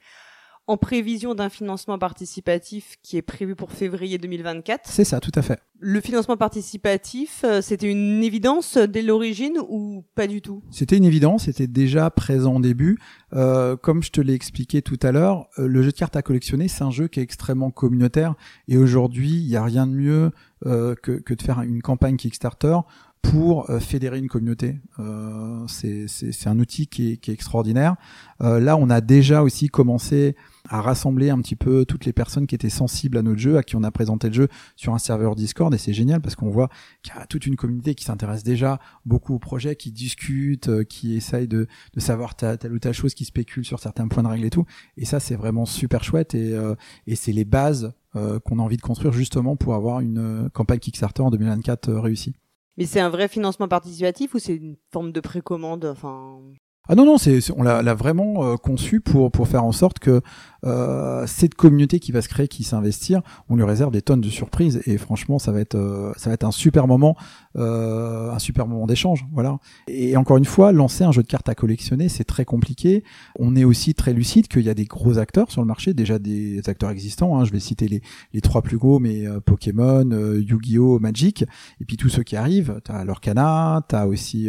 en 0.69 0.77
prévision 0.77 1.35
d'un 1.35 1.49
financement 1.49 1.99
participatif 1.99 2.97
qui 3.03 3.17
est 3.17 3.23
prévu 3.23 3.57
pour 3.57 3.73
février 3.73 4.19
2024. 4.19 4.83
C'est 4.85 5.05
ça, 5.05 5.19
tout 5.19 5.33
à 5.35 5.41
fait. 5.41 5.61
Le 5.81 6.01
financement 6.03 6.37
participatif, 6.37 7.43
euh, 7.45 7.63
c'était 7.63 7.91
une 7.91 8.23
évidence 8.23 8.77
dès 8.77 9.01
l'origine 9.01 9.59
ou 9.69 10.05
pas 10.15 10.27
du 10.27 10.43
tout? 10.43 10.63
C'était 10.71 10.99
une 10.99 11.05
évidence, 11.05 11.45
c'était 11.45 11.67
déjà 11.67 12.11
présent 12.11 12.57
au 12.57 12.61
début. 12.61 12.99
Euh, 13.33 13.77
comme 13.77 14.03
je 14.03 14.11
te 14.11 14.21
l'ai 14.21 14.35
expliqué 14.35 14.83
tout 14.83 14.99
à 15.03 15.11
l'heure, 15.11 15.49
euh, 15.59 15.67
le 15.67 15.83
jeu 15.83 15.91
de 15.91 15.97
cartes 15.97 16.17
à 16.17 16.23
collectionner, 16.23 16.69
c'est 16.69 16.85
un 16.85 16.91
jeu 16.91 17.09
qui 17.09 17.21
est 17.21 17.23
extrêmement 17.23 17.71
communautaire 17.71 18.35
et 18.67 18.77
aujourd'hui, 18.77 19.31
il 19.31 19.49
n'y 19.49 19.57
a 19.57 19.65
rien 19.65 19.87
de 19.87 19.93
mieux 19.93 20.31
que, 20.65 20.97
que 21.21 21.35
de 21.35 21.41
faire 21.41 21.61
une 21.61 21.83
campagne 21.83 22.17
Kickstarter 22.17 22.79
pour 23.23 23.71
euh, 23.71 23.81
fédérer 23.81 24.19
une 24.19 24.29
communauté. 24.29 24.81
Euh, 24.99 25.67
c'est 25.67 26.47
un 26.47 26.59
outil 26.59 26.87
qui 26.87 27.13
est, 27.13 27.17
qui 27.17 27.31
est 27.31 27.35
extraordinaire. 27.35 27.97
Euh, 28.43 28.61
là, 28.61 28.77
on 28.77 28.91
a 28.91 29.01
déjà 29.01 29.43
aussi 29.43 29.69
commencé 29.69 30.37
à 30.69 30.81
rassembler 30.81 31.31
un 31.31 31.41
petit 31.41 31.57
peu 31.57 31.85
toutes 31.85 32.05
les 32.05 32.13
personnes 32.13 32.47
qui 32.47 32.55
étaient 32.55 32.69
sensibles 32.69 33.17
à 33.19 33.23
notre 33.23 33.39
jeu, 33.41 33.57
à 33.57 33.63
qui 33.63 33.77
on 33.77 33.83
a 33.83 33.91
présenté 33.91 34.29
le 34.29 34.35
jeu 34.35 34.49
sur 34.77 34.95
un 34.95 34.99
serveur 34.99 35.35
Discord, 35.35 35.73
et 35.75 35.79
c'est 35.79 35.93
génial 35.93 36.21
parce 36.21 36.37
qu'on 36.37 36.51
voit 36.51 36.69
qu'il 37.03 37.15
y 37.15 37.19
a 37.19 37.27
toute 37.27 37.47
une 37.47 37.57
communauté 37.57 37.95
qui 37.95 38.05
s'intéresse 38.05 38.45
déjà 38.45 38.79
beaucoup 39.07 39.35
au 39.35 39.39
projet, 39.39 39.77
qui 39.77 39.91
discute, 39.91 40.69
euh, 40.69 40.85
qui 40.85 41.17
essaye 41.17 41.49
de, 41.49 41.67
de 41.95 42.01
savoir 42.01 42.35
telle 42.37 42.73
ou 42.73 42.79
telle 42.79 42.93
chose, 42.93 43.15
qui 43.15 43.25
spécule 43.25 43.65
sur 43.65 43.81
certains 43.81 44.09
points 44.09 44.23
de 44.23 44.29
règle 44.29 44.45
et 44.45 44.51
tout. 44.51 44.65
Et 44.97 45.05
ça, 45.05 45.21
c'est 45.21 45.37
vraiment 45.37 45.67
super 45.67 46.05
chouette, 46.05 46.35
et, 46.35 46.53
euh, 46.55 46.75
et 47.07 47.17
c'est 47.17 47.33
les 47.33 47.45
bases 47.45 47.93
euh, 48.17 48.39
qu'on 48.41 48.59
a 48.59 48.63
envie 48.63 48.77
de 48.77 48.83
construire 48.83 49.13
justement 49.13 49.57
pour 49.57 49.75
avoir 49.75 50.01
une 50.01 50.51
campagne 50.53 50.79
Kickstarter 50.79 51.23
en 51.23 51.31
2024 51.31 51.93
réussie. 51.95 52.35
Mais 52.79 52.87
c'est 52.87 53.01
un 53.01 53.11
vrai 53.11 53.29
financement 53.29 53.67
participatif 53.69 54.35
ou 54.35 54.39
c'est 54.39 54.55
une 54.55 54.77
forme 54.93 55.13
de 55.13 55.21
précommande 55.21 55.85
enfin... 55.85 56.41
Ah 56.89 56.95
non 56.95 57.05
non, 57.05 57.17
on 57.57 57.63
l'a 57.63 57.95
vraiment 57.95 58.45
euh, 58.45 58.57
conçu 58.57 59.01
pour 59.01 59.31
pour 59.31 59.47
faire 59.47 59.65
en 59.65 59.73
sorte 59.73 59.99
que 59.99 60.23
euh, 60.65 61.25
cette 61.27 61.55
communauté 61.55 62.01
qui 62.01 62.11
va 62.11 62.21
se 62.21 62.29
créer, 62.29 62.49
qui 62.49 62.65
s'investir, 62.65 63.23
on 63.49 63.55
lui 63.57 63.63
réserve 63.63 63.93
des 63.93 64.03
tonnes 64.03 64.21
de 64.21 64.29
surprises 64.29 64.83
et 64.87 64.99
franchement 64.99 65.39
ça 65.39 65.53
va 65.53 65.61
être 65.61 65.77
euh, 65.77 66.13
ça 66.17 66.31
va 66.31 66.35
être 66.35 66.45
un 66.45 66.51
super 66.51 66.89
moment, 66.89 67.17
euh, 67.57 68.33
un 68.33 68.39
super 68.41 68.67
moment 68.67 68.87
d'échange, 68.87 69.25
voilà. 69.33 69.59
Et 69.87 70.17
encore 70.17 70.37
une 70.37 70.45
fois, 70.45 70.73
lancer 70.73 71.05
un 71.05 71.13
jeu 71.13 71.23
de 71.23 71.29
cartes 71.29 71.49
à 71.49 71.55
collectionner, 71.55 72.09
c'est 72.09 72.25
très 72.25 72.45
compliqué. 72.45 73.05
On 73.39 73.55
est 73.55 73.65
aussi 73.65 73.95
très 73.95 74.13
lucide 74.13 74.49
qu'il 74.49 74.63
y 74.63 74.71
a 74.71 74.75
des 74.75 74.85
gros 74.85 75.19
acteurs 75.19 75.51
sur 75.51 75.61
le 75.61 75.67
marché, 75.67 75.95
déjà 75.95 76.19
des 76.19 76.69
acteurs 76.69 76.91
existants. 76.91 77.39
Hein, 77.39 77.45
je 77.45 77.53
vais 77.53 77.61
citer 77.61 77.87
les 77.87 78.03
les 78.33 78.41
trois 78.41 78.63
plus 78.63 78.79
gros, 78.79 78.99
mais 78.99 79.27
Pokémon, 79.45 80.09
Yu-Gi-Oh, 80.11 80.99
Magic, 80.99 81.45
et 81.81 81.85
puis 81.85 81.97
tous 81.97 82.09
ceux 82.09 82.23
qui 82.25 82.37
arrivent. 82.37 82.81
T'as 82.83 83.05
Lorcana, 83.05 83.85
t'as 83.89 84.07
aussi 84.07 84.49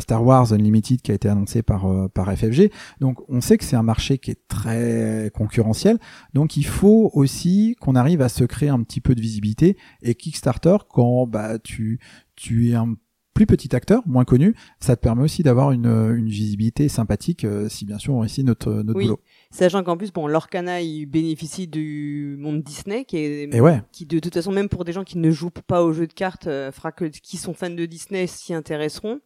Star 0.00 0.24
Wars 0.24 0.52
Unlimited 0.52 1.02
qui 1.02 1.10
a 1.10 1.14
été 1.14 1.28
annoncé 1.28 1.62
par 1.62 1.86
par 2.10 2.36
FFG. 2.36 2.70
Donc 3.00 3.18
on 3.28 3.40
sait 3.40 3.58
que 3.58 3.64
c'est 3.64 3.76
un 3.76 3.82
marché 3.82 4.18
qui 4.18 4.30
est 4.30 4.48
très 4.48 5.30
concurrentiel. 5.34 5.98
Donc 6.34 6.56
il 6.56 6.66
faut 6.66 7.10
aussi 7.14 7.76
qu'on 7.80 7.94
arrive 7.94 8.20
à 8.20 8.28
se 8.28 8.44
créer 8.44 8.68
un 8.68 8.82
petit 8.82 9.00
peu 9.00 9.14
de 9.14 9.20
visibilité. 9.20 9.76
Et 10.02 10.14
Kickstarter, 10.14 10.76
quand 10.88 11.26
bah 11.26 11.58
tu 11.58 12.00
tu 12.36 12.70
es 12.70 12.74
un 12.74 12.94
plus 13.38 13.46
petit 13.46 13.76
acteur, 13.76 14.02
moins 14.04 14.24
connu, 14.24 14.56
ça 14.80 14.96
te 14.96 15.00
permet 15.00 15.22
aussi 15.22 15.44
d'avoir 15.44 15.70
une, 15.70 15.86
une 15.86 16.28
visibilité 16.28 16.88
sympathique 16.88 17.44
euh, 17.44 17.68
si 17.68 17.84
bien 17.84 17.96
sûr 17.96 18.14
on 18.14 18.18
réussit 18.18 18.44
notre, 18.44 18.72
notre 18.82 18.98
boulot. 18.98 19.20
Sachant 19.52 19.84
qu'en 19.84 19.96
plus, 19.96 20.12
bon, 20.12 20.26
Lorcana, 20.26 20.80
il 20.80 21.06
bénéficie 21.06 21.68
du 21.68 22.36
monde 22.40 22.64
Disney, 22.64 23.04
qui 23.04 23.16
est, 23.18 23.60
qui 23.92 24.06
de, 24.06 24.18
toute 24.18 24.34
façon, 24.34 24.50
même 24.50 24.68
pour 24.68 24.84
des 24.84 24.92
gens 24.92 25.04
qui 25.04 25.18
ne 25.18 25.30
jouent 25.30 25.50
pas 25.50 25.84
aux 25.84 25.92
jeux 25.92 26.08
de 26.08 26.12
cartes, 26.12 26.48
euh, 26.48 26.72
fera 26.72 26.90
que 26.90 27.04
qui 27.04 27.36
sont 27.36 27.54
fans 27.54 27.70
de 27.70 27.86
Disney 27.86 28.26
s'y 28.26 28.54
intéresseront. 28.54 29.20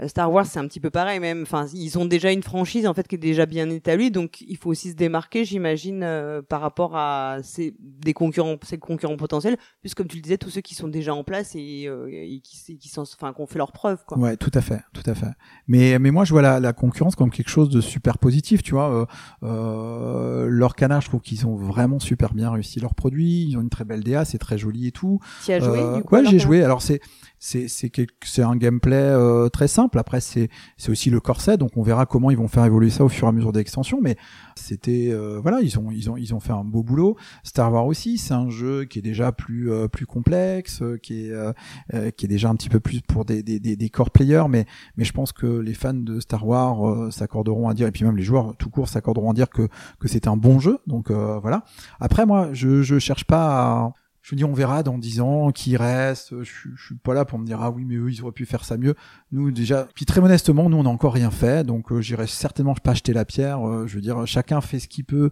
Euh, 0.00 0.08
Star 0.08 0.30
Wars, 0.32 0.46
c'est 0.46 0.58
un 0.58 0.66
petit 0.66 0.80
peu 0.80 0.90
pareil 0.90 1.18
même. 1.20 1.42
Enfin, 1.42 1.66
ils 1.74 1.98
ont 1.98 2.04
déjà 2.04 2.30
une 2.30 2.42
franchise 2.42 2.86
en 2.86 2.94
fait 2.94 3.08
qui 3.08 3.16
est 3.16 3.18
déjà 3.18 3.46
bien 3.46 3.68
établie, 3.70 4.10
donc 4.10 4.40
il 4.40 4.56
faut 4.56 4.70
aussi 4.70 4.90
se 4.90 4.94
démarquer, 4.94 5.44
j'imagine, 5.44 6.02
euh, 6.02 6.40
par 6.42 6.60
rapport 6.60 6.96
à 6.96 7.38
ces 7.42 7.74
des 7.80 8.12
concurrents, 8.12 8.56
ces 8.62 8.78
concurrents 8.78 9.16
potentiels, 9.16 9.56
puisque 9.80 9.98
comme 9.98 10.06
tu 10.06 10.16
le 10.16 10.22
disais, 10.22 10.38
tous 10.38 10.50
ceux 10.50 10.60
qui 10.60 10.74
sont 10.74 10.88
déjà 10.88 11.14
en 11.14 11.24
place 11.24 11.54
et, 11.56 11.86
euh, 11.88 12.08
et 12.10 12.40
qui, 12.40 12.78
qui 12.78 12.88
sont, 12.88 13.02
enfin, 13.02 13.32
qu'on 13.32 13.46
fait 13.46 13.58
leurs 13.58 13.72
preuves, 13.72 14.04
quoi. 14.06 14.18
Ouais, 14.18 14.36
tout 14.36 14.52
à 14.54 14.60
fait, 14.60 14.80
tout 14.92 15.02
à 15.06 15.14
fait. 15.14 15.32
Mais 15.66 15.98
mais 15.98 16.10
moi, 16.10 16.24
je 16.24 16.32
vois 16.32 16.42
la, 16.42 16.60
la 16.60 16.72
concurrence 16.72 17.16
comme 17.16 17.30
quelque 17.30 17.50
chose 17.50 17.68
de 17.68 17.80
super 17.80 18.18
positif, 18.18 18.62
tu 18.62 18.72
vois. 18.72 19.08
Euh, 19.42 20.46
leur 20.48 20.76
canard, 20.76 21.00
je 21.00 21.08
trouve 21.08 21.20
qu'ils 21.20 21.46
ont 21.46 21.56
vraiment 21.56 21.98
super 21.98 22.34
bien 22.34 22.50
réussi 22.50 22.78
leurs 22.78 22.94
produits. 22.94 23.46
Ils 23.48 23.56
ont 23.56 23.62
une 23.62 23.70
très 23.70 23.84
belle 23.84 24.04
DA, 24.04 24.24
c'est 24.24 24.38
très 24.38 24.58
joli 24.58 24.86
et 24.86 24.92
tout. 24.92 25.18
Tu 25.44 25.52
as 25.52 25.60
joué 25.60 25.78
du 25.96 26.02
coup, 26.04 26.14
Ouais, 26.14 26.24
j'ai 26.24 26.38
joué. 26.38 26.62
Alors 26.62 26.82
c'est 26.82 27.00
c'est 27.38 27.68
c'est 27.68 27.90
c'est 28.24 28.42
un 28.42 28.56
gameplay 28.56 29.14
très 29.52 29.68
simple. 29.68 29.87
Après 29.96 30.20
c'est 30.20 30.48
c'est 30.76 30.90
aussi 30.90 31.10
le 31.10 31.20
corset, 31.20 31.56
donc 31.56 31.76
on 31.76 31.82
verra 31.82 32.06
comment 32.06 32.30
ils 32.30 32.36
vont 32.36 32.48
faire 32.48 32.64
évoluer 32.64 32.90
ça 32.90 33.04
au 33.04 33.08
fur 33.08 33.26
et 33.26 33.30
à 33.30 33.32
mesure 33.32 33.52
des 33.52 33.60
extensions. 33.60 34.00
Mais 34.02 34.16
c'était 34.56 35.08
euh, 35.10 35.38
voilà, 35.40 35.60
ils 35.62 35.78
ont 35.78 35.90
ils 35.90 36.10
ont 36.10 36.16
ils 36.16 36.34
ont 36.34 36.40
fait 36.40 36.52
un 36.52 36.64
beau 36.64 36.82
boulot. 36.82 37.16
Star 37.44 37.72
Wars 37.72 37.86
aussi, 37.86 38.18
c'est 38.18 38.34
un 38.34 38.50
jeu 38.50 38.84
qui 38.84 38.98
est 38.98 39.02
déjà 39.02 39.32
plus 39.32 39.70
euh, 39.70 39.88
plus 39.88 40.06
complexe, 40.06 40.82
qui 41.02 41.26
est 41.26 42.12
qui 42.16 42.26
est 42.26 42.28
déjà 42.28 42.50
un 42.50 42.54
petit 42.56 42.68
peu 42.68 42.80
plus 42.80 43.00
pour 43.00 43.24
des 43.24 43.42
des 43.42 43.60
des, 43.60 43.76
des 43.76 43.88
core 43.88 44.10
players. 44.10 44.44
Mais 44.48 44.66
mais 44.96 45.04
je 45.04 45.12
pense 45.12 45.32
que 45.32 45.46
les 45.46 45.74
fans 45.74 45.94
de 45.94 46.20
Star 46.20 46.46
Wars 46.46 47.12
s'accorderont 47.12 47.68
à 47.68 47.74
dire 47.74 47.86
et 47.86 47.92
puis 47.92 48.04
même 48.04 48.16
les 48.16 48.22
joueurs 48.22 48.56
tout 48.56 48.70
court 48.70 48.88
s'accorderont 48.88 49.30
à 49.30 49.34
dire 49.34 49.48
que 49.48 49.68
que 50.00 50.08
c'est 50.08 50.26
un 50.26 50.36
bon 50.36 50.58
jeu. 50.58 50.78
Donc 50.86 51.10
voilà. 51.10 51.64
Après 52.00 52.26
moi 52.26 52.50
je 52.52 52.82
je 52.82 52.98
cherche 52.98 53.24
pas 53.24 53.46
à 53.48 53.92
je 54.28 54.34
me 54.34 54.36
dis 54.36 54.44
on 54.44 54.52
verra 54.52 54.82
dans 54.82 54.98
dix 54.98 55.22
ans 55.22 55.52
qui 55.52 55.78
reste. 55.78 56.42
Je, 56.42 56.68
je, 56.74 56.84
suis 56.84 56.94
pas 56.96 57.14
là 57.14 57.24
pour 57.24 57.38
me 57.38 57.46
dire 57.46 57.62
ah 57.62 57.70
oui 57.70 57.86
mais 57.86 57.94
eux 57.94 58.10
ils 58.10 58.20
auraient 58.22 58.32
pu 58.32 58.44
faire 58.44 58.62
ça 58.62 58.76
mieux. 58.76 58.94
Nous 59.32 59.50
déjà 59.50 59.88
puis 59.94 60.04
très 60.04 60.20
modestement 60.20 60.68
nous 60.68 60.76
on 60.76 60.82
n'a 60.82 60.90
encore 60.90 61.14
rien 61.14 61.30
fait 61.30 61.64
donc 61.64 61.90
euh, 61.90 62.02
j'irai 62.02 62.26
certainement 62.26 62.74
pas 62.74 62.90
acheter 62.90 63.14
la 63.14 63.24
pierre. 63.24 63.66
Euh, 63.66 63.86
je 63.86 63.94
veux 63.94 64.02
dire 64.02 64.26
chacun 64.26 64.60
fait 64.60 64.80
ce 64.80 64.88
qu'il 64.88 65.06
peut, 65.06 65.30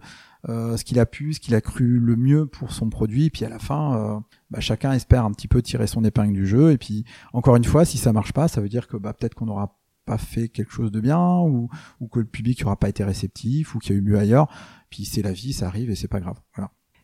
euh, 0.49 0.77
ce 0.77 0.83
qu'il 0.83 0.99
a 0.99 1.05
pu, 1.05 1.33
ce 1.33 1.39
qu'il 1.39 1.53
a 1.53 1.61
cru 1.61 1.99
le 1.99 2.15
mieux 2.15 2.47
pour 2.47 2.71
son 2.71 2.89
produit. 2.89 3.25
Et 3.25 3.29
puis 3.29 3.45
à 3.45 3.49
la 3.49 3.59
fin 3.59 4.23
bah, 4.49 4.61
chacun 4.61 4.93
espère 4.93 5.25
un 5.25 5.31
petit 5.31 5.47
peu 5.47 5.61
tirer 5.61 5.85
son 5.85 6.03
épingle 6.03 6.33
du 6.33 6.47
jeu. 6.47 6.71
Et 6.71 6.79
puis 6.79 7.05
encore 7.33 7.55
une 7.55 7.65
fois 7.65 7.85
si 7.85 7.99
ça 7.99 8.13
marche 8.13 8.33
pas 8.33 8.47
ça 8.47 8.61
veut 8.61 8.69
dire 8.69 8.87
que 8.87 8.97
bah 8.97 9.13
peut-être 9.13 9.35
qu'on 9.35 9.49
aura 9.49 9.77
pas 10.07 10.17
fait 10.17 10.49
quelque 10.49 10.71
chose 10.71 10.91
de 10.91 11.01
bien 11.01 11.37
ou, 11.41 11.69
ou 11.99 12.07
que 12.07 12.17
le 12.17 12.25
public 12.25 12.63
n'aura 12.63 12.77
pas 12.77 12.89
été 12.89 13.03
réceptif 13.03 13.75
ou 13.75 13.79
qu'il 13.79 13.91
y 13.91 13.95
a 13.95 13.99
eu 13.99 14.01
mieux 14.01 14.17
ailleurs. 14.17 14.47
Puis 14.89 15.05
c'est 15.05 15.21
la 15.21 15.33
vie, 15.33 15.53
ça 15.53 15.67
arrive 15.67 15.91
et 15.91 15.95
c'est 15.95 16.07
pas 16.07 16.19
grave. 16.19 16.39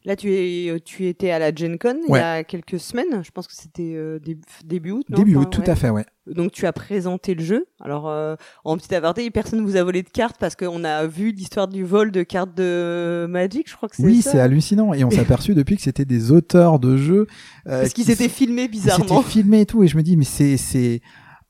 Là, 0.05 0.17
tu 0.17 0.33
es, 0.33 0.79
tu 0.83 1.07
étais 1.07 1.31
à 1.31 1.39
la 1.39 1.55
Gen 1.55 1.77
Con 1.79 1.95
il 2.03 2.09
y 2.09 2.11
Ouais. 2.11 2.19
a 2.19 2.43
quelques 2.43 2.77
semaines. 2.79 3.23
Je 3.23 3.31
pense 3.31 3.47
que 3.47 3.53
c'était 3.55 3.93
euh, 3.95 4.19
début, 4.19 4.41
début 4.65 4.91
août. 4.91 5.05
non 5.09 5.17
Début 5.17 5.35
Enfin, 5.37 5.45
août, 5.45 5.49
tout 5.51 5.61
ouais. 5.61 5.69
à 5.69 5.75
fait, 5.77 5.89
ouais. 5.89 6.05
Donc, 6.27 6.51
tu 6.51 6.65
as 6.65 6.73
présenté 6.73 7.35
le 7.35 7.43
jeu. 7.43 7.65
Alors, 7.81 8.09
euh, 8.09 8.35
en 8.65 8.75
petit 8.77 8.93
aparté, 8.95 9.29
personne 9.31 9.59
ne 9.61 9.65
vous 9.65 9.77
a 9.77 9.83
volé 9.83 10.03
de 10.03 10.09
cartes 10.09 10.35
parce 10.39 10.55
qu'on 10.57 10.83
a 10.83 11.05
vu 11.07 11.31
l'histoire 11.31 11.67
du 11.69 11.85
vol 11.85 12.11
de 12.11 12.23
cartes 12.23 12.53
de 12.53 13.25
Magic. 13.29 13.69
Je 13.69 13.75
crois 13.77 13.87
que 13.87 13.95
c'est 13.95 14.03
Oui, 14.03 14.21
c'est 14.21 14.39
hallucinant. 14.39 14.93
Et 14.93 15.03
on 15.05 15.09
s'est 15.09 15.19
aperçu 15.21 15.53
depuis 15.55 15.77
que 15.77 15.81
c'était 15.81 16.05
des 16.05 16.31
auteurs 16.31 16.79
de 16.79 16.97
jeux. 16.97 17.27
euh, 17.67 17.81
Parce 17.81 17.93
qu'ils 17.93 18.05
qui 18.05 18.11
étaient 18.11 18.27
filmés 18.29 18.67
bizarrement. 18.67 19.05
C'était 19.21 19.29
filmé 19.29 19.61
et 19.61 19.65
tout, 19.65 19.83
et 19.83 19.87
je 19.87 19.95
me 19.95 20.03
dis 20.03 20.17
mais 20.17 20.25
c'est 20.25 20.57
c'est 20.57 20.99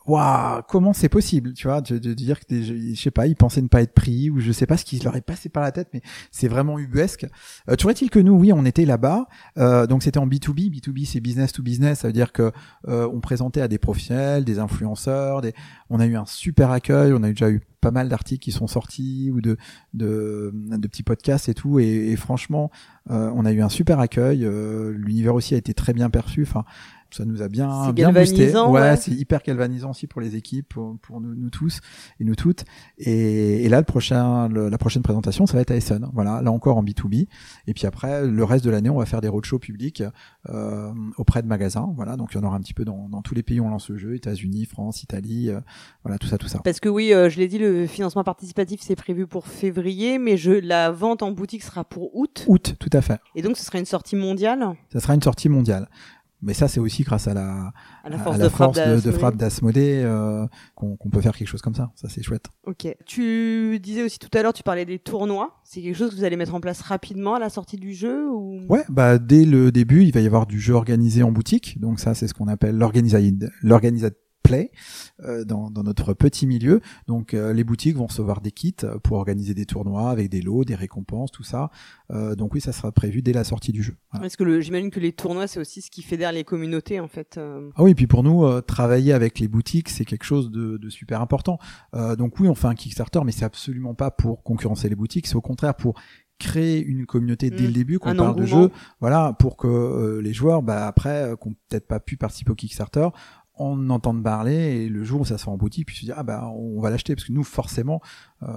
waouh 0.06 0.62
comment 0.68 0.94
c'est 0.94 1.10
possible, 1.10 1.54
tu 1.54 1.68
vois, 1.68 1.82
de, 1.82 1.98
de 1.98 2.14
dire 2.14 2.40
que 2.40 2.46
des, 2.48 2.94
je 2.96 3.02
sais 3.02 3.12
pas, 3.12 3.28
ils 3.28 3.36
pensaient 3.36 3.62
ne 3.62 3.68
pas 3.68 3.82
être 3.82 3.94
pris 3.94 4.30
ou 4.30 4.40
je 4.40 4.52
sais 4.52 4.66
pas 4.66 4.78
ce 4.78 4.86
qui 4.86 5.00
leur 5.00 5.16
est 5.16 5.22
passé 5.22 5.50
par 5.50 5.64
la 5.64 5.72
tête, 5.72 5.90
mais 5.94 6.02
c'est 6.32 6.48
vraiment 6.48 6.80
ubuesque. 6.80 7.26
Euh, 7.70 7.76
toujours 7.76 7.92
est-il 7.92 8.10
que 8.10 8.20
nous, 8.20 8.34
oui, 8.34 8.52
on 8.54 8.66
était 8.66 8.86
là-bas, 8.86 9.28
euh, 9.58 9.88
donc 9.88 10.04
c'était 10.04 10.20
en 10.20 10.28
B2B, 10.28 10.70
B2B 10.72 11.06
c'est 11.06 11.20
business 11.20 11.52
to 11.54 11.64
business, 11.64 12.00
ça 12.00 12.08
veut 12.08 12.14
dire 12.14 12.32
que 12.32 12.52
euh, 12.88 13.10
on 13.14 13.20
présentait 13.20 13.62
à 13.62 13.68
des 13.68 13.78
professionnels, 13.78 14.44
des 14.44 14.60
influenceurs, 14.60 15.42
des, 15.42 15.54
on 15.90 16.00
a 16.00 16.06
eu 16.06 16.16
un 16.16 16.26
super 16.26 16.72
accueil, 16.72 17.14
on 17.14 17.24
a 17.24 17.30
déjà 17.30 17.50
eu 17.50 17.62
pas 17.84 17.92
mal 17.92 18.08
d'articles 18.08 18.42
qui 18.42 18.52
sont 18.52 18.68
sortis 18.68 19.30
ou 19.32 19.42
de 19.42 19.58
de, 19.94 20.52
de 20.54 20.88
petits 20.88 21.04
podcasts 21.04 21.50
et 21.50 21.54
tout, 21.54 21.80
et, 21.80 22.12
et 22.12 22.16
franchement, 22.16 22.72
euh, 23.12 23.30
on 23.36 23.46
a 23.46 23.52
eu 23.52 23.62
un 23.62 23.70
super 23.70 24.00
accueil, 24.00 24.46
euh, 24.46 24.94
l'univers 24.96 25.36
aussi 25.36 25.54
a 25.54 25.58
été 25.58 25.74
très 25.74 25.94
bien 25.94 26.10
perçu, 26.10 26.44
enfin 26.44 26.64
ça 27.14 27.26
nous 27.26 27.42
a 27.42 27.48
bien 27.48 27.92
bien 27.92 28.12
boosté. 28.12 28.52
Ouais, 28.56 28.82
ouais. 28.82 28.98
c'est 28.98 29.12
hyper 29.12 29.42
galvanisant 29.44 29.92
aussi 29.92 30.08
pour 30.08 30.22
les 30.22 30.36
équipes, 30.36 30.70
pour, 30.70 30.98
pour 31.02 31.22
nous, 31.22 31.36
nous 31.36 31.50
tous 31.50 31.80
et 32.20 32.24
nous 32.24 32.36
toutes. 32.36 32.64
Et, 32.98 33.64
et 33.66 33.70
là, 33.70 33.78
le 33.80 33.86
prochain, 33.86 34.48
le- 34.50 34.70
la 34.70 34.78
prochaine 34.78 35.04
présentation, 35.04 35.46
ça 35.46 35.54
va 35.54 35.62
être 35.62 35.72
à 35.72 35.76
Essen. 35.76 36.08
Voilà, 36.14 36.42
là 36.42 36.52
encore 36.52 36.78
en 36.78 36.84
B2B. 36.84 37.28
Et 37.68 37.74
puis 37.74 37.86
après, 37.88 38.26
le 38.26 38.44
reste 38.44 38.66
de 38.66 38.70
l'année, 38.70 38.90
on 38.90 38.98
va 38.98 39.06
faire 39.06 39.22
des 39.22 39.28
roadshows 39.28 39.60
publics 39.60 40.04
euh, 40.50 40.92
auprès 41.18 41.42
de 41.42 41.48
magasins. 41.48 41.92
Voilà, 41.96 42.16
donc 42.18 42.30
il 42.34 42.38
y 42.38 42.40
en 42.40 42.44
aura 42.48 42.56
un 42.58 42.62
petit 42.62 42.74
peu 42.74 42.86
dans, 42.86 43.08
dans 43.10 43.22
tous 43.22 43.36
les 43.36 43.44
pays 43.44 43.60
où 43.60 43.66
on 43.66 43.70
lance 43.70 43.90
le 43.90 43.98
jeu, 43.98 44.16
États-Unis, 44.16 44.66
France, 44.66 45.04
Italie, 45.04 45.50
euh, 45.50 45.60
voilà, 46.04 46.18
tout 46.18 46.28
ça, 46.28 46.38
tout 46.38 46.48
ça. 46.48 46.60
Parce 46.64 46.80
que 46.80 46.90
oui, 46.90 47.14
euh, 47.14 47.30
je 47.30 47.38
l'ai 47.40 47.48
dit, 47.48 47.58
le 47.60 47.88
financement 47.88 48.24
participatif 48.24 48.82
c'est 48.82 48.96
prévu 48.96 49.28
pour 49.28 49.48
février, 49.48 50.18
mais 50.20 50.38
je, 50.38 50.52
la 50.52 50.92
vente 50.92 51.24
en 51.24 51.32
boutique 51.32 51.64
sera 51.64 51.84
pour 51.84 52.16
août. 52.16 52.46
Août, 52.48 52.76
tout 52.80 52.90
à 52.94 53.02
fait. 53.02 53.20
Et 53.36 53.42
donc, 53.42 53.58
ce 53.58 53.64
sera 53.66 53.80
une 53.80 53.86
sortie 53.86 54.16
mondiale? 54.16 54.66
Ça 54.92 55.00
sera 55.00 55.14
une 55.16 55.22
sortie 55.22 55.50
mondiale. 55.50 55.90
Mais 56.44 56.54
ça, 56.54 56.68
c'est 56.68 56.80
aussi 56.80 57.04
grâce 57.04 57.28
à 57.28 57.34
la, 57.34 57.72
à 58.04 58.10
la 58.10 58.18
à 58.18 58.20
force 58.20 58.38
la 58.38 58.44
de 58.44 58.50
frappe 58.50 58.76
de, 58.76 58.80
de 58.80 58.86
d'Asmodée. 58.86 59.18
frappe 59.18 59.36
d'Asmodée 59.38 60.02
euh, 60.04 60.46
qu'on 60.76 61.10
peut 61.12 61.22
faire 61.22 61.36
quelque 61.36 61.48
chose 61.48 61.62
comme 61.62 61.76
ça. 61.76 61.92
Ça, 61.96 62.10
c'est 62.10 62.22
chouette. 62.22 62.46
Ok. 62.66 62.88
Tu 63.06 63.80
disais 63.80 64.04
aussi 64.04 64.20
tout 64.20 64.30
à 64.38 64.42
l'heure, 64.42 64.54
tu 64.54 64.64
parlais 64.64 64.86
des 64.86 65.00
tournois. 65.00 65.62
C'est 65.64 65.82
quelque 65.82 65.96
chose 65.96 66.12
que 66.12 66.16
vous 66.16 66.24
allez 66.24 66.36
mettre 66.38 66.54
en 66.54 66.60
place 66.60 66.82
rapidement 66.82 67.36
à 67.36 67.40
la 67.40 67.50
sortie 67.50 67.78
du 67.78 67.94
jeu 67.94 68.30
ou? 68.30 68.62
Ouais, 68.70 68.84
bah 68.90 69.18
dès 69.18 69.46
le 69.46 69.72
début, 69.72 70.04
il 70.04 70.12
va 70.14 70.20
y 70.20 70.26
avoir 70.26 70.46
du 70.46 70.60
jeu 70.60 70.74
organisé 70.74 71.24
en 71.24 71.32
boutique. 71.32 71.80
Donc 71.80 72.00
ça, 72.00 72.14
c'est 72.14 72.28
ce 72.28 72.34
qu'on 72.34 72.48
appelle 72.48 72.78
l'organisade 72.78 74.16
play 74.44 74.72
euh, 75.24 75.44
dans, 75.46 75.72
dans 75.72 75.84
notre 75.84 76.14
petit 76.14 76.46
milieu. 76.46 76.82
Donc 77.08 77.34
euh, 77.34 77.54
les 77.54 77.64
boutiques 77.64 77.96
vont 77.96 78.08
recevoir 78.08 78.42
des 78.42 78.52
kits 78.52 78.76
pour 79.04 79.18
organiser 79.18 79.54
des 79.54 79.66
tournois 79.66 80.10
avec 80.12 80.30
des 80.30 80.42
lots, 80.42 80.64
des 80.66 80.76
récompenses, 80.76 81.32
tout 81.32 81.44
ça. 81.44 81.72
Euh, 82.12 82.36
donc 82.36 82.54
oui, 82.54 82.62
ça 82.62 82.72
sera 82.74 82.92
prévu 82.92 83.22
dès 83.22 83.34
la 83.34 83.44
sortie 83.44 83.72
du 83.72 83.82
jeu. 83.82 83.96
Voilà. 84.12 84.24
Parce 84.24 84.36
que 84.36 84.44
le- 84.44 84.62
j'imagine 84.62 84.92
que 84.92 85.00
les 85.00 85.14
tournois, 85.14 85.48
c'est 85.48 85.60
aussi 85.60 85.82
ce 85.82 85.90
qui 85.90 86.02
fédère 86.04 86.32
les 86.32 86.44
communautés, 86.44 87.00
en 87.00 87.08
fait. 87.08 87.38
euh. 87.38 87.70
Ah 87.76 87.84
oui, 87.84 87.92
et 87.92 87.96
puis 87.96 88.08
pour 88.08 88.22
nous, 88.24 88.44
euh, 88.46 88.62
travailler 88.62 89.14
avec 89.14 89.40
les 89.40 89.48
boutiques, 89.48 89.90
c'est 89.90 90.06
quelque 90.06 90.26
chose 90.26 90.52
de, 90.52 90.78
de 90.78 90.90
super 90.90 91.22
important. 91.22 91.58
Euh, 91.96 92.16
donc 92.16 92.40
oui, 92.40 92.48
on 92.48 92.56
fait 92.56 92.68
un 92.68 92.76
Kickstarter, 92.76 93.22
mais 93.26 93.32
c'est 93.32 93.46
absolument 93.46 93.94
pas 93.96 94.12
pour 94.12 94.44
concurrencer 94.44 94.90
les 94.90 94.96
boutiques, 94.96 95.28
c'est 95.28 95.36
au 95.36 95.42
contraire 95.42 95.76
pour 95.76 96.00
créer 96.40 96.84
une 96.84 97.06
communauté 97.06 97.50
dès 97.52 97.64
Mm. 97.64 97.68
le 97.68 97.72
début, 97.72 98.00
qu'on 98.00 98.16
parle 98.16 98.36
de 98.36 98.46
jeu, 98.46 98.70
voilà, 99.00 99.34
pour 99.40 99.56
que 99.56 99.68
euh, 99.68 100.22
les 100.22 100.34
joueurs, 100.34 100.62
bah, 100.62 100.88
après, 100.88 101.32
euh, 101.32 101.36
qui 101.36 101.50
peut-être 101.70 101.88
pas 101.88 102.00
pu 102.00 102.18
participer 102.18 102.52
au 102.52 102.56
Kickstarter, 102.56 103.08
en 103.56 103.90
entendent 103.90 104.24
parler 104.24 104.54
et 104.54 104.90
le 104.90 105.04
jour 105.04 105.22
où 105.22 105.26
ça 105.26 105.38
sera 105.38 105.52
en 105.52 105.58
boutique, 105.58 105.86
puis 105.88 105.96
se 105.96 106.06
dire 106.06 106.16
ah 106.18 106.24
bah 106.24 106.52
on 106.56 106.82
va 106.82 106.90
l'acheter 106.90 107.16
parce 107.16 107.28
que 107.28 107.32
nous 107.34 107.44
forcément, 107.44 108.02
euh, 108.42 108.48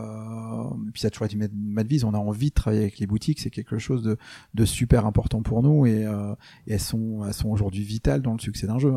puis 0.93 1.03
ça 1.03 1.09
a 1.09 1.11
toujours 1.11 1.27
été 1.27 1.37
ma 1.37 1.83
devise, 1.85 2.05
on 2.05 2.15
a 2.15 2.19
envie 2.19 2.49
de 2.49 2.55
travailler 2.55 2.83
avec 2.83 2.99
les 2.99 3.07
boutiques, 3.07 3.41
c'est 3.41 3.51
quelque 3.51 3.79
chose 3.79 4.03
de, 4.03 4.17
de 4.55 4.65
super 4.65 5.05
important 5.05 5.43
pour 5.43 5.63
nous 5.63 5.87
et, 5.87 6.07
euh, 6.07 6.35
et 6.67 6.75
elles 6.75 6.81
sont 6.81 7.25
elles 7.27 7.35
sont 7.35 7.51
aujourd'hui 7.51 7.83
vitales 7.83 8.23
dans 8.23 8.33
le 8.33 8.39
succès 8.39 8.67
d'un 8.67 8.79
jeu. 8.79 8.95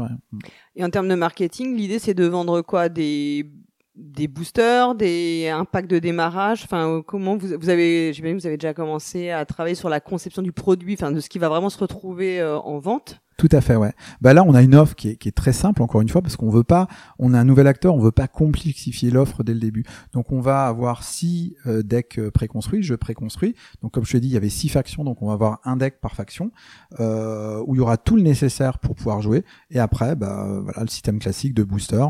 Et 0.75 0.83
en 0.83 0.89
termes 0.89 1.09
de 1.09 1.15
marketing, 1.15 1.75
l'idée, 1.75 1.99
c'est 1.99 2.13
de 2.13 2.25
vendre 2.25 2.61
quoi? 2.61 2.87
Des 2.87 3.51
des 3.99 4.27
boosters, 4.27 4.95
des 4.95 5.53
pack 5.71 5.87
de 5.87 5.99
démarrage. 5.99 6.63
Enfin, 6.63 6.87
euh, 6.87 7.01
comment 7.01 7.37
vous, 7.37 7.49
vous 7.59 7.69
avez, 7.69 8.13
j'imagine, 8.13 8.37
vous 8.37 8.47
avez 8.47 8.57
déjà 8.57 8.73
commencé 8.73 9.29
à 9.29 9.45
travailler 9.45 9.75
sur 9.75 9.89
la 9.89 9.99
conception 9.99 10.41
du 10.41 10.51
produit, 10.51 10.93
enfin, 10.93 11.11
de 11.11 11.19
ce 11.19 11.29
qui 11.29 11.39
va 11.39 11.49
vraiment 11.49 11.69
se 11.69 11.77
retrouver 11.77 12.39
euh, 12.39 12.57
en 12.57 12.79
vente? 12.79 13.21
Tout 13.39 13.47
à 13.53 13.61
fait, 13.61 13.77
ouais. 13.77 13.93
Bah 14.19 14.33
là, 14.33 14.43
on 14.45 14.53
a 14.53 14.61
une 14.61 14.75
offre 14.75 14.95
qui 14.95 15.11
est, 15.11 15.15
qui 15.15 15.29
est 15.29 15.31
très 15.31 15.53
simple, 15.53 15.81
encore 15.81 16.01
une 16.01 16.09
fois, 16.09 16.21
parce 16.21 16.35
qu'on 16.35 16.49
veut 16.49 16.65
pas, 16.65 16.89
on 17.19 17.33
a 17.33 17.39
un 17.39 17.45
nouvel 17.45 17.67
acteur, 17.67 17.95
on 17.95 17.99
veut 17.99 18.11
pas 18.11 18.27
complexifier 18.27 19.11
l'offre 19.11 19.43
dès 19.43 19.53
le 19.53 19.61
début. 19.61 19.85
Donc, 20.11 20.33
on 20.33 20.41
va 20.41 20.65
avoir 20.65 21.03
six 21.03 21.55
euh, 21.65 21.81
decks 21.81 22.19
euh, 22.19 22.31
préconstruits, 22.31 22.83
jeux 22.83 22.97
préconstruits. 22.97 23.55
Donc, 23.81 23.93
comme 23.93 24.03
je 24.03 24.11
te 24.11 24.17
dis, 24.17 24.27
il 24.27 24.33
y 24.33 24.37
avait 24.37 24.49
six 24.49 24.67
factions, 24.67 25.05
donc 25.05 25.21
on 25.21 25.27
va 25.27 25.33
avoir 25.33 25.61
un 25.63 25.77
deck 25.77 26.01
par 26.01 26.15
faction, 26.15 26.51
euh, 26.99 27.63
où 27.65 27.75
il 27.75 27.77
y 27.77 27.81
aura 27.81 27.95
tout 27.95 28.17
le 28.17 28.23
nécessaire 28.23 28.77
pour 28.77 28.93
pouvoir 28.93 29.21
jouer. 29.21 29.45
Et 29.71 29.79
après, 29.79 30.17
bah 30.17 30.45
voilà, 30.61 30.81
le 30.81 30.89
système 30.89 31.19
classique 31.19 31.53
de 31.53 31.63
booster, 31.63 32.03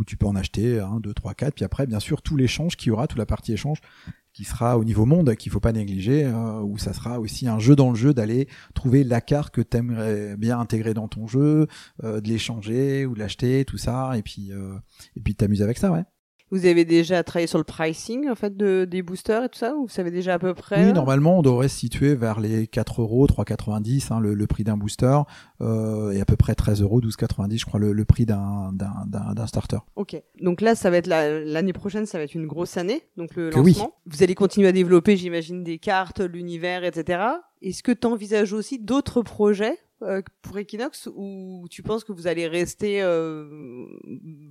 où 0.00 0.04
tu 0.04 0.16
peux 0.16 0.26
en 0.26 0.34
acheter 0.34 0.80
un, 0.80 0.98
deux, 0.98 1.12
trois, 1.12 1.34
quatre. 1.34 1.54
Puis 1.54 1.64
après, 1.64 1.86
bien 1.86 2.00
sûr, 2.00 2.22
tout 2.22 2.36
l'échange 2.36 2.76
qu'il 2.76 2.88
y 2.88 2.90
aura, 2.90 3.06
toute 3.06 3.18
la 3.18 3.26
partie 3.26 3.52
échange 3.52 3.78
qui 4.32 4.44
sera 4.44 4.78
au 4.78 4.84
niveau 4.84 5.06
monde, 5.06 5.34
qu'il 5.34 5.52
faut 5.52 5.60
pas 5.60 5.72
négliger, 5.72 6.24
euh, 6.24 6.60
où 6.60 6.78
ça 6.78 6.92
sera 6.92 7.20
aussi 7.20 7.48
un 7.48 7.58
jeu 7.58 7.76
dans 7.76 7.90
le 7.90 7.96
jeu 7.96 8.14
d'aller 8.14 8.48
trouver 8.74 9.04
la 9.04 9.20
carte 9.20 9.52
que 9.52 9.60
t'aimerais 9.60 10.36
bien 10.36 10.58
intégrer 10.58 10.94
dans 10.94 11.08
ton 11.08 11.26
jeu, 11.26 11.66
euh, 12.04 12.20
de 12.20 12.28
l'échanger 12.28 13.06
ou 13.06 13.14
de 13.14 13.18
l'acheter, 13.18 13.64
tout 13.64 13.76
ça, 13.76 14.16
et 14.16 14.22
puis 14.22 14.52
euh, 14.52 14.78
et 15.16 15.20
puis 15.20 15.34
t'amuser 15.34 15.64
avec 15.64 15.78
ça, 15.78 15.90
ouais. 15.92 16.04
Vous 16.50 16.66
avez 16.66 16.84
déjà 16.84 17.22
travaillé 17.22 17.46
sur 17.46 17.58
le 17.58 17.64
pricing 17.64 18.28
en 18.28 18.34
fait 18.34 18.56
de, 18.56 18.84
des 18.84 19.02
boosters 19.02 19.44
et 19.44 19.48
tout 19.48 19.58
ça 19.58 19.74
Ou 19.76 19.82
vous 19.82 19.88
savez 19.88 20.10
déjà 20.10 20.34
à 20.34 20.38
peu 20.38 20.52
près 20.54 20.84
Oui, 20.84 20.92
normalement, 20.92 21.38
on 21.38 21.42
devrait 21.42 21.68
se 21.68 21.78
situer 21.78 22.14
vers 22.14 22.40
les 22.40 22.66
4 22.66 23.02
euros, 23.02 23.26
3,90, 23.26 24.12
hein, 24.12 24.18
le, 24.20 24.34
le 24.34 24.46
prix 24.46 24.64
d'un 24.64 24.76
booster, 24.76 25.18
euh, 25.60 26.10
et 26.10 26.20
à 26.20 26.24
peu 26.24 26.36
près 26.36 26.54
13 26.54 26.82
euros, 26.82 27.00
12,90, 27.00 27.58
je 27.60 27.64
crois, 27.66 27.78
le, 27.78 27.92
le 27.92 28.04
prix 28.04 28.26
d'un 28.26 28.72
starter. 29.46 29.78
Ok. 29.96 30.20
Donc 30.40 30.60
là, 30.60 30.74
ça 30.74 30.90
va 30.90 30.96
être 30.96 31.06
la- 31.06 31.40
l'année 31.40 31.72
prochaine, 31.72 32.06
ça 32.06 32.18
va 32.18 32.24
être 32.24 32.34
une 32.34 32.46
grosse 32.46 32.76
année, 32.76 33.02
donc 33.16 33.34
le 33.36 33.50
Que 33.50 33.60
oui. 33.60 33.72
lancement. 33.72 33.94
Vous 34.06 34.22
allez 34.22 34.34
continuer 34.34 34.68
à 34.68 34.72
développer, 34.72 35.16
j'imagine, 35.16 35.62
des 35.64 35.78
cartes, 35.78 36.20
l'univers, 36.20 36.84
etc. 36.84 37.22
Est-ce 37.62 37.82
que 37.82 37.92
tu 37.92 38.06
envisages 38.06 38.52
aussi 38.52 38.78
d'autres 38.78 39.22
projets 39.22 39.78
euh, 40.02 40.22
pour 40.42 40.58
Equinox 40.58 41.08
ou 41.14 41.66
tu 41.70 41.82
penses 41.82 42.04
que 42.04 42.12
vous 42.12 42.26
allez 42.26 42.46
rester 42.48 43.02
euh, 43.02 43.86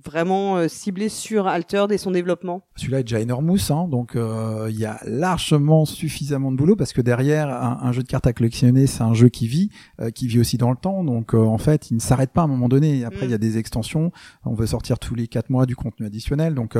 vraiment 0.04 0.56
euh, 0.56 0.68
ciblé 0.68 1.08
sur 1.08 1.46
Altered 1.46 1.90
et 1.92 1.98
son 1.98 2.10
développement? 2.10 2.62
Celui-là 2.76 3.00
est 3.00 3.04
déjà 3.04 3.20
énormous, 3.20 3.70
hein, 3.70 3.88
donc 3.88 4.16
euh, 4.16 4.68
il 4.70 4.78
y 4.78 4.84
a 4.84 5.00
largement 5.04 5.84
suffisamment 5.84 6.52
de 6.52 6.56
boulot 6.56 6.76
parce 6.76 6.92
que 6.92 7.00
derrière 7.00 7.48
un, 7.50 7.78
un 7.82 7.92
jeu 7.92 8.02
de 8.02 8.08
cartes 8.08 8.26
à 8.26 8.32
collectionner, 8.32 8.86
c'est 8.86 9.02
un 9.02 9.14
jeu 9.14 9.28
qui 9.28 9.46
vit, 9.46 9.70
euh, 10.00 10.10
qui 10.10 10.26
vit 10.26 10.40
aussi 10.40 10.56
dans 10.58 10.70
le 10.70 10.76
temps. 10.76 11.04
Donc 11.04 11.34
euh, 11.34 11.38
en 11.38 11.58
fait, 11.58 11.90
il 11.90 11.94
ne 11.94 12.00
s'arrête 12.00 12.30
pas 12.30 12.42
à 12.42 12.44
un 12.44 12.48
moment 12.48 12.68
donné. 12.68 13.04
Après, 13.04 13.26
il 13.26 13.28
Mm. 13.28 13.32
y 13.32 13.34
a 13.34 13.38
des 13.38 13.58
extensions. 13.58 14.12
On 14.44 14.54
veut 14.54 14.66
sortir 14.66 14.98
tous 14.98 15.14
les 15.14 15.28
quatre 15.28 15.50
mois 15.50 15.66
du 15.66 15.76
contenu 15.76 16.06
additionnel, 16.06 16.54
donc 16.54 16.76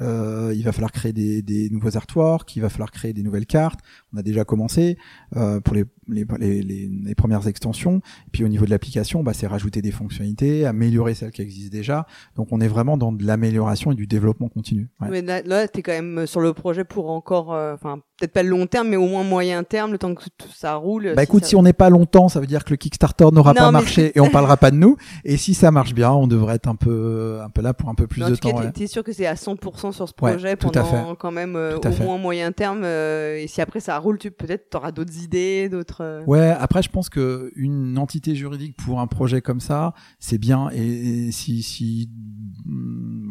il 0.00 0.62
va 0.64 0.72
falloir 0.72 0.92
créer 0.92 1.12
des, 1.12 1.42
des 1.42 1.70
nouveaux 1.70 1.96
artworks, 1.96 2.54
il 2.56 2.60
va 2.60 2.68
falloir 2.68 2.90
créer 2.90 3.12
des 3.12 3.22
nouvelles 3.22 3.46
cartes. 3.46 3.80
On 4.12 4.16
a 4.18 4.22
déjà 4.22 4.44
commencé 4.44 4.96
euh, 5.36 5.60
pour 5.60 5.74
les, 5.74 5.84
les, 6.08 6.24
les, 6.38 6.62
les- 6.62 6.88
les 6.88 7.14
premières 7.14 7.46
extensions. 7.46 8.00
Et 8.26 8.30
puis 8.32 8.44
au 8.44 8.48
niveau 8.48 8.64
de 8.64 8.70
l'application, 8.70 9.22
bah, 9.22 9.32
c'est 9.34 9.46
rajouter 9.46 9.82
des 9.82 9.90
fonctionnalités, 9.90 10.66
améliorer 10.66 11.14
celles 11.14 11.30
qui 11.30 11.42
existent 11.42 11.76
déjà. 11.76 12.06
Donc 12.36 12.48
on 12.50 12.60
est 12.60 12.68
vraiment 12.68 12.96
dans 12.96 13.12
de 13.12 13.24
l'amélioration 13.24 13.92
et 13.92 13.94
du 13.94 14.06
développement 14.06 14.48
continu. 14.48 14.90
Mais 15.00 15.22
là, 15.22 15.68
quand 15.68 15.92
même 15.92 16.26
sur 16.26 16.40
le 16.40 16.52
projet 16.52 16.84
pour 16.84 17.10
encore, 17.10 17.52
euh, 17.52 17.76
peut-être 18.22 18.32
pas 18.32 18.42
le 18.44 18.50
long 18.50 18.66
terme, 18.68 18.88
mais 18.88 18.96
au 18.96 19.06
moins 19.08 19.24
moyen 19.24 19.64
terme, 19.64 19.90
le 19.92 19.98
temps 19.98 20.14
que 20.14 20.22
tout 20.38 20.48
ça 20.54 20.74
roule. 20.76 21.12
Bah 21.16 21.24
écoute, 21.24 21.42
ça- 21.42 21.48
si 21.50 21.56
on 21.56 21.62
n'est 21.62 21.72
pas 21.72 21.90
longtemps, 21.90 22.28
ça 22.28 22.38
veut 22.38 22.46
dire 22.46 22.64
que 22.64 22.70
le 22.70 22.76
Kickstarter 22.76 23.26
n'aura 23.32 23.52
pas 23.52 23.70
marché 23.72 24.12
et 24.14 24.20
on 24.20 24.30
parlera 24.30 24.56
pas 24.56 24.70
de 24.70 24.76
nous. 24.76 24.96
Et 25.24 25.36
si 25.36 25.54
ça 25.54 25.72
marche 25.72 25.92
bien, 25.92 26.12
on 26.12 26.28
devrait 26.28 26.54
être 26.54 26.68
un 26.68 26.76
peu, 26.76 27.40
un 27.44 27.50
peu 27.50 27.62
là 27.62 27.74
pour 27.74 27.88
un 27.88 27.94
peu 27.96 28.06
plus 28.06 28.22
en 28.22 28.30
de 28.30 28.36
tout 28.36 28.48
temps. 28.50 28.58
ouais. 28.60 28.70
t'es 28.70 28.86
sûr 28.86 29.02
que 29.02 29.12
c'est 29.12 29.26
à 29.26 29.34
100% 29.34 29.92
sur 29.92 30.08
ce 30.08 30.12
Ouais, 30.22 30.32
projet 30.32 30.50
à 30.50 30.56
pendant 30.56 31.14
quand 31.16 31.32
même 31.32 31.56
euh, 31.56 31.76
au 31.78 31.82
fait. 31.82 32.04
moins 32.04 32.16
moyen 32.18 32.52
terme. 32.52 32.82
euh, 32.84 33.36
et 33.38 33.48
si 33.48 33.60
après 33.60 33.80
ça 33.80 33.98
roule, 33.98 34.18
tu 34.18 34.30
peut-être 34.30 34.70
t'auras 34.70 34.92
d'autres 34.92 35.20
idées, 35.22 35.68
d'autres. 35.68 36.02
euh, 36.02 36.22
Ouais, 36.26 36.54
après 36.58 36.82
je 36.82 36.90
pense 36.90 37.08
que 37.08 37.50
une 37.56 37.98
entité 37.98 38.36
juridique 38.36 38.76
pour 38.76 39.00
un 39.00 39.06
projet 39.08 39.40
comme 39.40 39.60
ça, 39.60 39.94
c'est 40.20 40.38
bien. 40.38 40.68
Et, 40.72 41.26
et 41.28 41.32
si, 41.32 41.62
si 41.62 42.08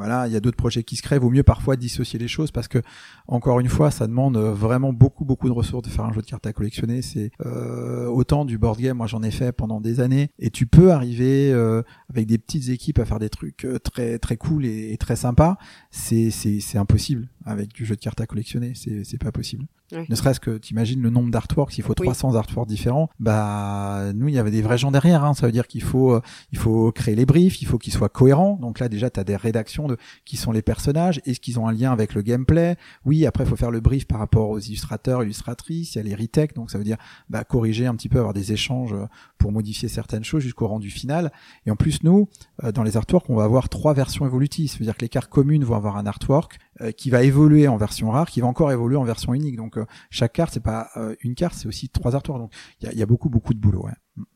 voilà, 0.01 0.25
il 0.25 0.33
y 0.33 0.35
a 0.35 0.39
d'autres 0.39 0.57
projets 0.57 0.81
qui 0.81 0.95
se 0.95 1.03
créent, 1.03 1.19
vaut 1.19 1.29
mieux 1.29 1.43
parfois 1.43 1.75
dissocier 1.75 2.17
les 2.17 2.27
choses 2.27 2.49
parce 2.49 2.67
que 2.67 2.79
encore 3.27 3.59
une 3.59 3.69
fois, 3.69 3.91
ça 3.91 4.07
demande 4.07 4.35
vraiment 4.35 4.93
beaucoup 4.93 5.25
beaucoup 5.25 5.47
de 5.47 5.53
ressources 5.53 5.83
de 5.83 5.89
faire 5.89 6.05
un 6.05 6.11
jeu 6.11 6.21
de 6.21 6.25
cartes 6.25 6.47
à 6.47 6.53
collectionner. 6.53 7.03
C'est 7.03 7.29
euh, 7.45 8.07
autant 8.07 8.45
du 8.45 8.57
board 8.57 8.79
game, 8.79 8.97
moi 8.97 9.05
j'en 9.05 9.21
ai 9.21 9.29
fait 9.29 9.51
pendant 9.51 9.79
des 9.79 9.99
années, 9.99 10.31
et 10.39 10.49
tu 10.49 10.65
peux 10.65 10.91
arriver 10.91 11.51
euh, 11.53 11.83
avec 12.09 12.25
des 12.25 12.39
petites 12.39 12.69
équipes 12.69 12.97
à 12.97 13.05
faire 13.05 13.19
des 13.19 13.29
trucs 13.29 13.63
euh, 13.65 13.77
très 13.77 14.17
très 14.17 14.37
cool 14.37 14.65
et, 14.65 14.97
très 14.97 15.15
sympas. 15.15 15.57
C'est 15.91 16.31
c'est 16.31 16.77
impossible. 16.79 17.29
Avec 17.45 17.73
du 17.73 17.85
jeu 17.85 17.95
de 17.95 18.01
cartes 18.01 18.21
à 18.21 18.25
collectionner. 18.25 18.73
C'est 18.75 19.03
c'est 19.03 19.17
pas 19.17 19.31
possible. 19.31 19.65
Ouais. 19.91 20.05
Ne 20.07 20.15
serait-ce 20.15 20.39
que 20.39 20.57
t'imagines 20.57 21.01
le 21.01 21.09
nombre 21.09 21.31
d'artworks, 21.31 21.77
il 21.77 21.83
faut 21.83 21.93
Oui. 21.99 22.05
300 22.05 22.35
artworks 22.35 22.67
différents. 22.67 23.09
Bah 23.19 24.11
nous 24.15 24.29
il 24.29 24.33
y 24.33 24.39
avait 24.39 24.51
des 24.51 24.61
vrais 24.61 24.77
gens 24.77 24.91
derrière. 24.91 25.23
Hein. 25.23 25.33
Ça 25.33 25.45
veut 25.47 25.51
dire 25.51 25.67
qu'il 25.67 25.83
faut 25.83 26.13
euh, 26.13 26.21
il 26.51 26.57
faut 26.57 26.91
créer 26.91 27.15
les 27.15 27.25
briefs, 27.25 27.61
il 27.61 27.65
faut 27.65 27.77
qu'ils 27.77 27.93
soient 27.93 28.09
cohérents. 28.09 28.57
Donc 28.61 28.79
là 28.79 28.87
déjà 28.87 29.09
t'as 29.09 29.23
des 29.23 29.35
rédactions 29.35 29.87
de 29.87 29.97
qui 30.25 30.37
sont 30.37 30.51
les 30.51 30.61
personnages, 30.61 31.21
est-ce 31.25 31.39
qu'ils 31.39 31.59
ont 31.59 31.67
un 31.67 31.73
lien 31.73 31.91
avec 31.91 32.13
le 32.13 32.21
gameplay? 32.21 32.77
Oui 33.05 33.25
après 33.25 33.43
il 33.43 33.49
faut 33.49 33.55
faire 33.55 33.71
le 33.71 33.79
brief 33.81 34.07
par 34.07 34.19
rapport 34.19 34.49
aux 34.49 34.59
illustrateurs, 34.59 35.23
illustratrices. 35.23 35.95
Il 35.95 35.97
y 35.97 36.01
a 36.01 36.03
les 36.03 36.15
retech, 36.15 36.53
donc 36.53 36.71
ça 36.71 36.77
veut 36.77 36.83
dire 36.83 36.97
bah, 37.29 37.43
corriger 37.43 37.85
un 37.85 37.95
petit 37.95 38.09
peu, 38.09 38.19
avoir 38.19 38.33
des 38.33 38.53
échanges 38.53 38.93
euh, 38.93 39.05
pour 39.37 39.51
modifier 39.51 39.89
certaines 39.89 40.23
choses 40.23 40.43
jusqu'au 40.43 40.67
rendu 40.67 40.89
final. 40.89 41.31
Et 41.65 41.71
en 41.71 41.75
plus 41.75 42.03
nous 42.03 42.29
euh, 42.63 42.71
dans 42.71 42.83
les 42.83 42.95
artworks 42.95 43.29
on 43.29 43.35
va 43.35 43.43
avoir 43.43 43.67
trois 43.67 43.93
versions 43.93 44.25
évolutives. 44.25 44.69
Ça 44.69 44.77
veut 44.77 44.85
dire 44.85 44.95
que 44.95 45.01
les 45.01 45.09
cartes 45.09 45.29
communes 45.29 45.65
vont 45.65 45.75
avoir 45.75 45.97
un 45.97 46.05
artwork 46.05 46.59
qui 46.91 47.09
va 47.09 47.23
évoluer 47.23 47.67
en 47.67 47.77
version 47.77 48.09
rare, 48.09 48.29
qui 48.29 48.41
va 48.41 48.47
encore 48.47 48.71
évoluer 48.71 48.97
en 48.97 49.03
version 49.03 49.33
unique. 49.33 49.55
Donc 49.55 49.77
euh, 49.77 49.85
chaque 50.09 50.33
carte, 50.33 50.53
c'est 50.53 50.63
pas 50.63 50.89
euh, 50.97 51.15
une 51.21 51.35
carte, 51.35 51.55
c'est 51.55 51.67
aussi 51.67 51.89
trois 51.89 52.15
artworks. 52.15 52.39
Donc 52.39 52.53
il 52.79 52.85
y 52.85 52.89
a, 52.89 52.93
il 52.93 52.99
y 52.99 53.03
a 53.03 53.05
beaucoup 53.05 53.29
beaucoup 53.29 53.53
de 53.53 53.59
boulot. 53.59 53.85
Ouais. 53.85 53.93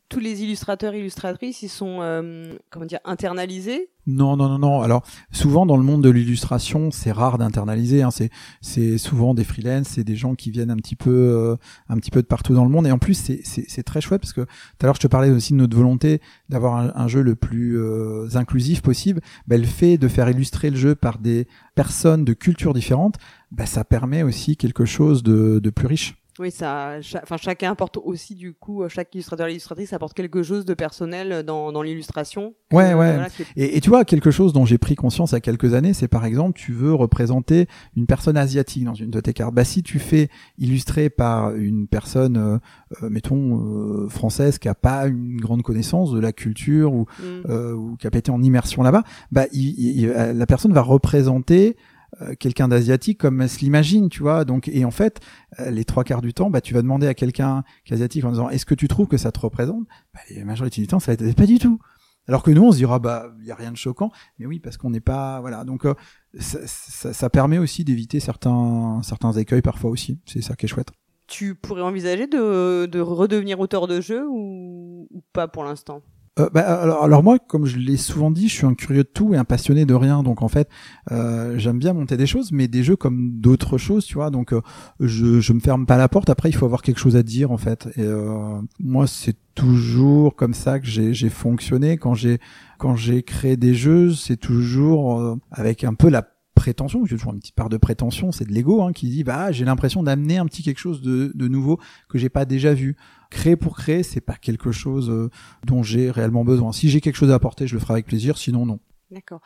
Tous 0.07 0.19
les 0.19 0.43
illustrateurs 0.43 0.93
illustratrices, 0.93 1.63
ils 1.63 1.69
sont 1.69 1.97
euh, 2.01 2.55
comment 2.69 2.85
dire 2.85 2.99
internalisés. 3.05 3.89
Non, 4.05 4.37
non, 4.37 4.47
non, 4.49 4.59
non. 4.59 4.81
Alors 4.81 5.03
souvent 5.31 5.65
dans 5.65 5.77
le 5.77 5.83
monde 5.83 6.03
de 6.03 6.11
l'illustration, 6.11 6.91
c'est 6.91 7.11
rare 7.11 7.39
d'internaliser. 7.39 8.03
Hein. 8.03 8.11
C'est 8.11 8.29
c'est 8.61 8.99
souvent 8.99 9.33
des 9.33 9.43
freelance, 9.43 9.87
c'est 9.87 10.03
des 10.03 10.15
gens 10.15 10.35
qui 10.35 10.51
viennent 10.51 10.69
un 10.69 10.75
petit 10.75 10.95
peu 10.95 11.09
euh, 11.09 11.55
un 11.89 11.97
petit 11.97 12.11
peu 12.11 12.21
de 12.21 12.27
partout 12.27 12.53
dans 12.53 12.63
le 12.63 12.69
monde. 12.69 12.85
Et 12.85 12.91
en 12.91 12.99
plus 12.99 13.15
c'est 13.15 13.41
c'est 13.43 13.83
très 13.83 13.99
chouette 13.99 14.21
parce 14.21 14.33
que 14.33 14.41
tout 14.41 14.83
à 14.83 14.85
l'heure 14.85 14.95
je 14.95 15.01
te 15.01 15.07
parlais 15.07 15.31
aussi 15.31 15.53
de 15.53 15.57
notre 15.57 15.75
volonté 15.75 16.21
d'avoir 16.49 16.95
un, 16.95 17.07
jeu 17.07 17.23
le 17.23 17.35
plus 17.35 17.79
euh, 17.79 18.27
inclusif 18.35 18.81
possible. 18.83 19.21
Ben, 19.47 19.59
le 19.59 19.67
fait 19.67 19.97
de 19.97 20.07
faire 20.07 20.29
illustrer 20.29 20.69
le 20.69 20.77
jeu 20.77 20.93
par 20.93 21.17
des 21.17 21.47
personnes 21.73 22.23
de 22.23 22.33
cultures 22.33 22.75
différentes, 22.75 23.15
ben, 23.51 23.65
ça 23.65 23.83
permet 23.83 24.21
aussi 24.21 24.55
quelque 24.55 24.85
chose 24.85 25.23
de 25.23 25.59
de 25.59 25.69
plus 25.71 25.87
riche. 25.87 26.15
Oui, 26.37 26.51
ça, 26.51 26.99
cha- 27.01 27.21
enfin 27.23 27.37
chacun 27.37 27.71
apporte 27.71 27.97
aussi 27.97 28.35
du 28.35 28.53
coup, 28.53 28.83
euh, 28.83 28.89
chaque 28.89 29.13
illustrateur, 29.15 29.47
illustratrice 29.47 29.93
apporte 29.93 30.13
quelque 30.13 30.43
chose 30.43 30.65
de 30.65 30.73
personnel 30.73 31.43
dans, 31.43 31.71
dans 31.71 31.81
l'illustration. 31.81 32.55
Ouais, 32.73 32.87
ouais. 32.93 33.13
voilà, 33.13 33.29
qui 33.29 33.43
est- 33.43 33.45
Et, 33.55 33.77
et 33.77 33.81
tu 33.81 33.89
vois, 33.89 34.03
quelque 34.03 34.31
chose 34.31 34.51
dont 34.51 34.65
j'ai 34.65 34.77
pris 34.77 34.95
conscience 34.95 35.31
il 35.31 35.35
y 35.35 35.37
a 35.37 35.39
quelques 35.39 35.73
années, 35.73 35.93
c'est 35.93 36.09
par 36.09 36.25
exemple, 36.25 36.59
tu 36.59 36.73
veux 36.73 36.93
représenter 36.93 37.67
une 37.95 38.05
personne 38.05 38.35
asiatique 38.35 38.83
dans 38.83 38.93
une 38.95 39.11
de 39.11 39.21
tes 39.21 39.31
cartes. 39.31 39.53
Bah, 39.53 39.63
si 39.63 39.81
tu 39.81 39.97
fais 39.97 40.29
illustrer 40.57 41.09
par 41.09 41.55
une 41.55 41.87
personne, 41.87 42.35
euh, 42.35 42.57
euh, 43.03 43.09
mettons, 43.09 44.03
euh, 44.03 44.09
française 44.09 44.59
qui 44.59 44.67
a 44.67 44.75
pas 44.75 45.07
une 45.07 45.39
grande 45.39 45.61
connaissance 45.61 46.11
de 46.11 46.19
la 46.19 46.33
culture 46.33 46.91
ou, 46.93 47.05
Mm. 47.19 47.23
euh, 47.49 47.73
ou 47.73 47.95
qui 47.95 48.07
a 48.07 48.11
pas 48.11 48.17
été 48.17 48.31
en 48.31 48.41
immersion 48.43 48.83
là-bas, 48.83 49.03
bah, 49.31 49.45
il- 49.53 49.79
il- 49.79 50.09
euh, 50.09 50.33
la 50.33 50.45
personne 50.45 50.73
va 50.73 50.81
représenter 50.81 51.77
euh, 51.77 51.94
quelqu'un 52.39 52.67
d'asiatique 52.67 53.19
comme 53.19 53.41
elle 53.41 53.49
se 53.49 53.59
l'imagine, 53.59 54.09
tu 54.09 54.21
vois. 54.21 54.45
Donc, 54.45 54.67
et 54.67 54.85
en 54.85 54.91
fait, 54.91 55.19
euh, 55.59 55.69
les 55.71 55.85
trois 55.85 56.03
quarts 56.03 56.21
du 56.21 56.33
temps, 56.33 56.49
bah, 56.49 56.61
tu 56.61 56.73
vas 56.73 56.81
demander 56.81 57.07
à 57.07 57.13
quelqu'un 57.13 57.63
qui 57.83 57.93
est 57.93 57.95
asiatique 57.95 58.23
en 58.25 58.31
disant, 58.31 58.49
est-ce 58.49 58.65
que 58.65 58.75
tu 58.75 58.87
trouves 58.87 59.07
que 59.07 59.17
ça 59.17 59.31
te 59.31 59.39
représente? 59.39 59.85
Bah, 60.13 60.21
La 60.35 60.45
majorité 60.45 60.81
du 60.81 60.87
temps, 60.87 60.99
ça 60.99 61.13
va 61.13 61.25
être 61.27 61.35
pas 61.35 61.45
du 61.45 61.59
tout. 61.59 61.79
Alors 62.27 62.41
que 62.41 62.51
nous, 62.51 62.63
on 62.63 62.71
se 62.71 62.77
dira, 62.77 62.99
bah, 62.99 63.31
il 63.39 63.45
y 63.45 63.51
a 63.51 63.55
rien 63.55 63.71
de 63.71 63.77
choquant. 63.77 64.11
Mais 64.39 64.45
oui, 64.45 64.59
parce 64.59 64.77
qu'on 64.77 64.89
n'est 64.89 64.99
pas, 64.99 65.41
voilà. 65.41 65.63
Donc, 65.63 65.85
euh, 65.85 65.93
ça, 66.39 66.59
ça, 66.65 67.13
ça 67.13 67.29
permet 67.29 67.59
aussi 67.59 67.83
d'éviter 67.83 68.19
certains, 68.19 69.01
certains 69.03 69.33
écueils 69.33 69.61
parfois 69.61 69.91
aussi. 69.91 70.19
C'est 70.25 70.41
ça 70.41 70.55
qui 70.55 70.65
est 70.65 70.69
chouette. 70.69 70.91
Tu 71.27 71.55
pourrais 71.55 71.81
envisager 71.81 72.27
de, 72.27 72.85
de 72.85 72.99
redevenir 72.99 73.59
auteur 73.59 73.87
de 73.87 73.99
jeu 73.99 74.27
ou, 74.27 75.07
ou 75.11 75.23
pas 75.33 75.47
pour 75.47 75.63
l'instant? 75.63 76.01
Euh, 76.37 76.49
bah, 76.53 76.61
alors, 76.81 77.03
alors 77.03 77.23
moi, 77.23 77.39
comme 77.39 77.65
je 77.65 77.77
l'ai 77.77 77.95
souvent 77.95 78.29
dit, 78.29 78.49
je 78.49 78.53
suis 78.55 78.65
un 78.65 78.73
curieux 78.73 79.03
de 79.03 79.09
tout 79.09 79.33
et 79.33 79.37
un 79.37 79.45
passionné 79.45 79.85
de 79.85 79.93
rien. 79.93 80.21
Donc 80.21 80.41
en 80.41 80.49
fait, 80.49 80.69
euh, 81.11 81.57
j'aime 81.57 81.79
bien 81.79 81.93
monter 81.93 82.17
des 82.17 82.27
choses, 82.27 82.51
mais 82.51 82.67
des 82.67 82.83
jeux 82.83 82.97
comme 82.97 83.39
d'autres 83.39 83.77
choses, 83.77 84.05
tu 84.05 84.15
vois. 84.15 84.29
Donc 84.31 84.51
euh, 84.51 84.61
je, 84.99 85.39
je 85.39 85.53
me 85.53 85.59
ferme 85.59 85.85
pas 85.85 85.97
la 85.97 86.09
porte. 86.09 86.29
Après, 86.29 86.49
il 86.49 86.53
faut 86.53 86.65
avoir 86.65 86.81
quelque 86.81 86.99
chose 86.99 87.15
à 87.15 87.23
dire 87.23 87.51
en 87.51 87.57
fait. 87.57 87.87
Et 87.95 88.01
euh, 88.01 88.59
moi, 88.79 89.07
c'est 89.07 89.37
toujours 89.55 90.35
comme 90.35 90.53
ça 90.53 90.79
que 90.79 90.87
j'ai 90.87 91.29
fonctionné 91.29 91.97
quand 91.97 92.13
j'ai 92.13 92.39
quand 92.77 92.95
j'ai 92.95 93.23
créé 93.23 93.55
des 93.55 93.73
jeux. 93.73 94.11
C'est 94.11 94.37
toujours 94.37 95.19
euh, 95.19 95.35
avec 95.51 95.85
un 95.85 95.93
peu 95.93 96.09
la 96.09 96.27
prétention, 96.55 97.05
j'ai 97.05 97.17
toujours 97.17 97.33
une 97.33 97.39
petite 97.39 97.55
part 97.55 97.69
de 97.69 97.77
prétention, 97.77 98.31
c'est 98.31 98.45
de 98.45 98.53
l'ego 98.53 98.81
hein, 98.81 98.93
qui 98.93 99.09
dit 99.09 99.23
bah 99.25 99.51
j'ai 99.51 99.65
l'impression 99.65 100.03
d'amener 100.03 100.37
un 100.37 100.45
petit 100.45 100.63
quelque 100.63 100.79
chose 100.79 101.01
de, 101.01 101.31
de 101.35 101.47
nouveau 101.49 101.79
que 102.09 102.17
j'ai 102.17 102.29
pas 102.29 102.45
déjà 102.45 102.73
vu. 102.73 102.95
Créer 103.35 103.57
pour 103.57 103.75
créer, 103.75 104.01
c'est 104.01 104.21
pas 104.21 104.35
quelque 104.35 104.71
chose 104.71 105.09
euh, 105.09 105.29
dont 105.65 105.83
j'ai 105.83 106.09
réellement 106.09 106.45
besoin. 106.45 106.71
Si 106.71 106.89
j'ai 106.89 107.01
quelque 107.01 107.17
chose 107.17 107.31
à 107.31 107.35
apporter, 107.35 107.67
je 107.67 107.73
le 107.73 107.81
ferai 107.81 107.95
avec 107.95 108.05
plaisir, 108.05 108.37
sinon 108.37 108.65
non. 108.65 108.79
D'accord. 109.11 109.41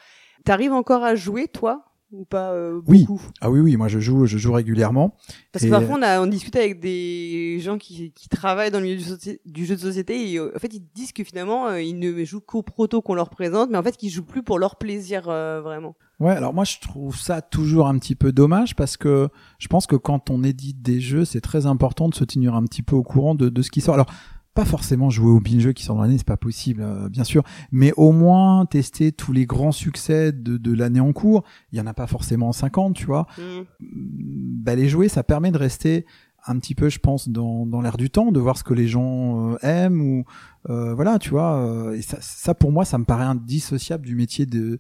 T'arrives 0.45 0.73
encore 0.73 1.03
à 1.03 1.15
jouer 1.15 1.47
toi? 1.47 1.85
Ou 2.11 2.23
pas 2.23 2.53
euh, 2.53 2.81
Oui. 2.87 3.05
beaucoup? 3.05 3.21
Ah 3.41 3.49
oui 3.49 3.59
oui, 3.59 3.77
moi 3.77 3.87
je 3.87 3.99
joue 3.99 4.27
je 4.27 4.37
joue 4.37 4.53
régulièrement. 4.53 5.15
Parce 5.51 5.65
que 5.65 5.71
parfois 5.71 5.97
on 5.97 6.01
a 6.03 6.21
on 6.21 6.27
discute 6.27 6.55
avec 6.55 6.79
des 6.79 7.59
gens 7.61 7.79
qui, 7.79 8.11
qui 8.13 8.29
travaillent 8.29 8.71
dans 8.71 8.79
le 8.79 8.85
milieu 8.85 9.17
du, 9.45 9.65
jeu 9.65 9.75
de 9.75 9.81
société 9.81 10.31
et 10.31 10.37
euh, 10.37 10.51
en 10.55 10.59
fait 10.59 10.73
ils 10.73 10.83
disent 10.93 11.11
que 11.11 11.23
finalement 11.23 11.67
euh, 11.67 11.81
ils 11.81 11.97
ne 11.97 12.23
jouent 12.25 12.41
qu'au 12.41 12.61
proto 12.61 13.01
qu'on 13.01 13.15
leur 13.15 13.29
présente 13.29 13.69
mais 13.71 13.77
en 13.77 13.83
fait 13.83 13.97
qu'ils 13.97 14.11
jouent 14.11 14.23
plus 14.25 14.43
pour 14.43 14.59
leur 14.59 14.77
plaisir 14.77 15.23
vraiment. 15.23 15.95
Ouais, 16.19 16.33
alors 16.33 16.53
moi 16.53 16.65
je 16.65 16.79
trouve 16.79 17.17
ça 17.17 17.41
toujours 17.41 17.87
un 17.87 17.97
petit 17.97 18.15
peu 18.15 18.33
dommage 18.33 18.75
parce 18.75 18.97
que 18.97 19.29
je 19.57 19.67
pense 19.67 19.87
que 19.87 19.95
quand 19.95 20.29
on 20.29 20.43
édite 20.43 20.81
des 20.81 20.99
jeux, 20.99 21.23
c'est 21.23 21.39
très 21.39 21.65
important 21.65 22.09
de 22.09 22.15
se 22.15 22.25
tenir 22.25 22.55
un 22.55 22.63
petit 22.63 22.83
peu 22.83 22.95
au 22.95 23.03
courant 23.03 23.35
de, 23.35 23.47
de 23.47 23.61
ce 23.61 23.71
qui 23.71 23.79
sort. 23.79 23.93
Alors 23.93 24.11
pas 24.53 24.65
forcément 24.65 25.09
jouer 25.09 25.29
au 25.29 25.39
binge 25.39 25.71
qui 25.73 25.83
sort 25.83 25.95
dans 25.95 26.01
l'année, 26.01 26.17
c'est 26.17 26.27
pas 26.27 26.35
possible, 26.35 26.81
euh, 26.81 27.07
bien 27.07 27.23
sûr, 27.23 27.43
mais 27.71 27.93
au 27.95 28.11
moins 28.11 28.65
tester 28.65 29.13
tous 29.13 29.31
les 29.31 29.45
grands 29.45 29.71
succès 29.71 30.33
de, 30.33 30.57
de 30.57 30.73
l'année 30.73 30.99
en 30.99 31.13
cours. 31.13 31.43
Il 31.71 31.77
y 31.77 31.81
en 31.81 31.87
a 31.87 31.93
pas 31.93 32.07
forcément 32.07 32.51
50, 32.51 32.95
tu 32.95 33.05
vois. 33.05 33.25
Mm. 33.37 33.61
bah, 33.79 34.75
les 34.75 34.89
jouer, 34.89 35.07
ça 35.07 35.23
permet 35.23 35.51
de 35.51 35.57
rester 35.57 36.05
un 36.45 36.59
petit 36.59 36.75
peu, 36.75 36.89
je 36.89 36.99
pense, 36.99 37.29
dans, 37.29 37.65
dans 37.65 37.81
l'air 37.81 37.97
du 37.97 38.09
temps, 38.09 38.31
de 38.31 38.39
voir 38.39 38.57
ce 38.57 38.63
que 38.63 38.73
les 38.73 38.87
gens 38.87 39.53
euh, 39.53 39.57
aiment 39.61 40.01
ou 40.01 40.23
euh, 40.69 40.93
voilà, 40.93 41.19
tu 41.19 41.29
vois. 41.29 41.57
euh, 41.57 41.93
et 41.93 42.01
ça, 42.01 42.17
ça, 42.21 42.53
pour 42.53 42.71
moi, 42.71 42.85
ça 42.85 42.97
me 42.97 43.05
paraît 43.05 43.25
indissociable 43.25 44.05
du 44.05 44.15
métier 44.15 44.45
de 44.45 44.79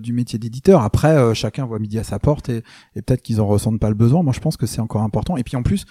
du 0.00 0.12
métier 0.12 0.38
d'éditeur. 0.38 0.82
Après, 0.82 1.34
chacun 1.34 1.66
voit 1.66 1.78
midi 1.78 1.98
à 1.98 2.04
sa 2.04 2.18
porte 2.18 2.48
et, 2.48 2.62
peut-être 2.94 3.22
qu'ils 3.22 3.40
en 3.40 3.46
ressentent 3.46 3.80
pas 3.80 3.90
le 3.90 3.94
besoin. 3.94 4.22
Moi, 4.22 4.32
je 4.32 4.40
pense 4.40 4.56
que 4.56 4.66
c'est 4.66 4.80
encore 4.80 5.02
important. 5.02 5.36
Et 5.36 5.44
puis 5.44 5.56
en 5.56 5.62
plus, 5.62 5.84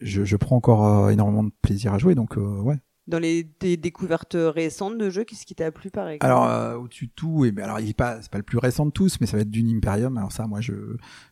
je, 0.00 0.24
je 0.24 0.36
prends 0.36 0.56
encore 0.56 1.10
énormément 1.10 1.44
de 1.44 1.52
plaisir 1.62 1.92
à 1.94 1.98
jouer, 1.98 2.14
donc 2.14 2.36
ouais. 2.36 2.78
Dans 3.06 3.18
les 3.18 3.46
des 3.60 3.76
découvertes 3.76 4.34
récentes 4.38 4.96
de 4.96 5.10
jeux, 5.10 5.24
qu'est-ce 5.24 5.44
qui 5.44 5.54
t'a 5.54 5.70
plu 5.70 5.90
par 5.90 6.08
exemple? 6.08 6.24
Alors 6.24 6.46
euh, 6.46 6.76
au-dessus 6.76 7.08
de 7.08 7.12
tout, 7.14 7.44
et 7.44 7.52
ben 7.52 7.64
alors 7.64 7.78
il 7.78 7.90
est 7.90 7.92
pas 7.94 8.22
c'est 8.22 8.30
pas 8.30 8.38
le 8.38 8.44
plus 8.44 8.56
récent 8.56 8.86
de 8.86 8.90
tous, 8.92 9.20
mais 9.20 9.26
ça 9.26 9.36
va 9.36 9.42
être 9.42 9.50
Dune 9.50 9.68
Imperium. 9.76 10.16
Alors 10.16 10.32
ça, 10.32 10.46
moi 10.46 10.62
je 10.62 10.72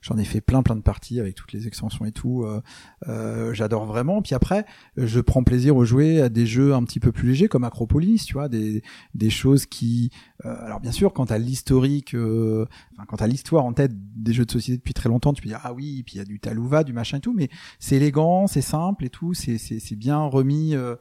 j'en 0.02 0.18
ai 0.18 0.24
fait 0.24 0.42
plein 0.42 0.62
plein 0.62 0.76
de 0.76 0.82
parties 0.82 1.18
avec 1.18 1.34
toutes 1.34 1.52
les 1.54 1.66
extensions 1.66 2.04
et 2.04 2.12
tout. 2.12 2.44
Euh, 2.44 2.60
euh, 3.08 3.54
J'adore 3.54 3.86
vraiment. 3.86 4.20
Puis 4.20 4.34
après, 4.34 4.66
je 4.98 5.18
prends 5.20 5.44
plaisir 5.44 5.74
au 5.76 5.86
jouer 5.86 6.20
à 6.20 6.28
des 6.28 6.44
jeux 6.44 6.74
un 6.74 6.84
petit 6.84 7.00
peu 7.00 7.10
plus 7.10 7.28
légers 7.28 7.48
comme 7.48 7.64
Acropolis, 7.64 8.26
tu 8.26 8.34
vois, 8.34 8.50
des 8.50 8.82
des 9.14 9.30
choses 9.30 9.64
qui. 9.64 10.10
euh, 10.44 10.54
alors 10.66 10.80
bien 10.80 10.92
sûr, 10.92 11.14
quand 11.14 11.24
t'as 11.26 11.38
l'historique, 11.38 12.14
euh, 12.14 12.66
enfin 12.92 13.06
quand 13.08 13.16
t'as 13.16 13.26
l'histoire 13.26 13.64
en 13.64 13.72
tête 13.72 13.92
des 13.94 14.34
jeux 14.34 14.44
de 14.44 14.50
société 14.50 14.76
depuis 14.76 14.92
très 14.92 15.08
longtemps, 15.08 15.32
tu 15.32 15.40
peux 15.40 15.48
dire 15.48 15.60
ah 15.62 15.72
oui, 15.72 16.02
puis 16.04 16.16
il 16.16 16.18
y 16.18 16.20
a 16.20 16.26
du 16.26 16.38
Talouva, 16.38 16.84
du 16.84 16.92
machin 16.92 17.16
et 17.16 17.20
tout, 17.20 17.32
mais 17.32 17.48
c'est 17.78 17.96
élégant, 17.96 18.46
c'est 18.46 18.60
simple 18.60 19.06
et 19.06 19.08
tout, 19.08 19.32
c'est 19.32 19.56
c'est 19.56 19.78
c'est 19.78 19.96
bien 19.96 20.22
remis. 20.22 20.74
Euh, 20.74 20.96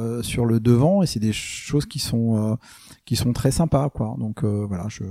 euh, 0.00 0.22
sur 0.22 0.46
le 0.46 0.60
devant 0.60 1.02
et 1.02 1.06
c'est 1.06 1.20
des 1.20 1.32
choses 1.32 1.86
qui 1.86 1.98
sont 1.98 2.52
euh, 2.52 2.56
qui 3.04 3.16
sont 3.16 3.32
très 3.32 3.50
sympas 3.50 3.90
quoi. 3.90 4.16
Donc 4.18 4.44
euh, 4.44 4.64
voilà 4.66 4.86
je 4.88 5.04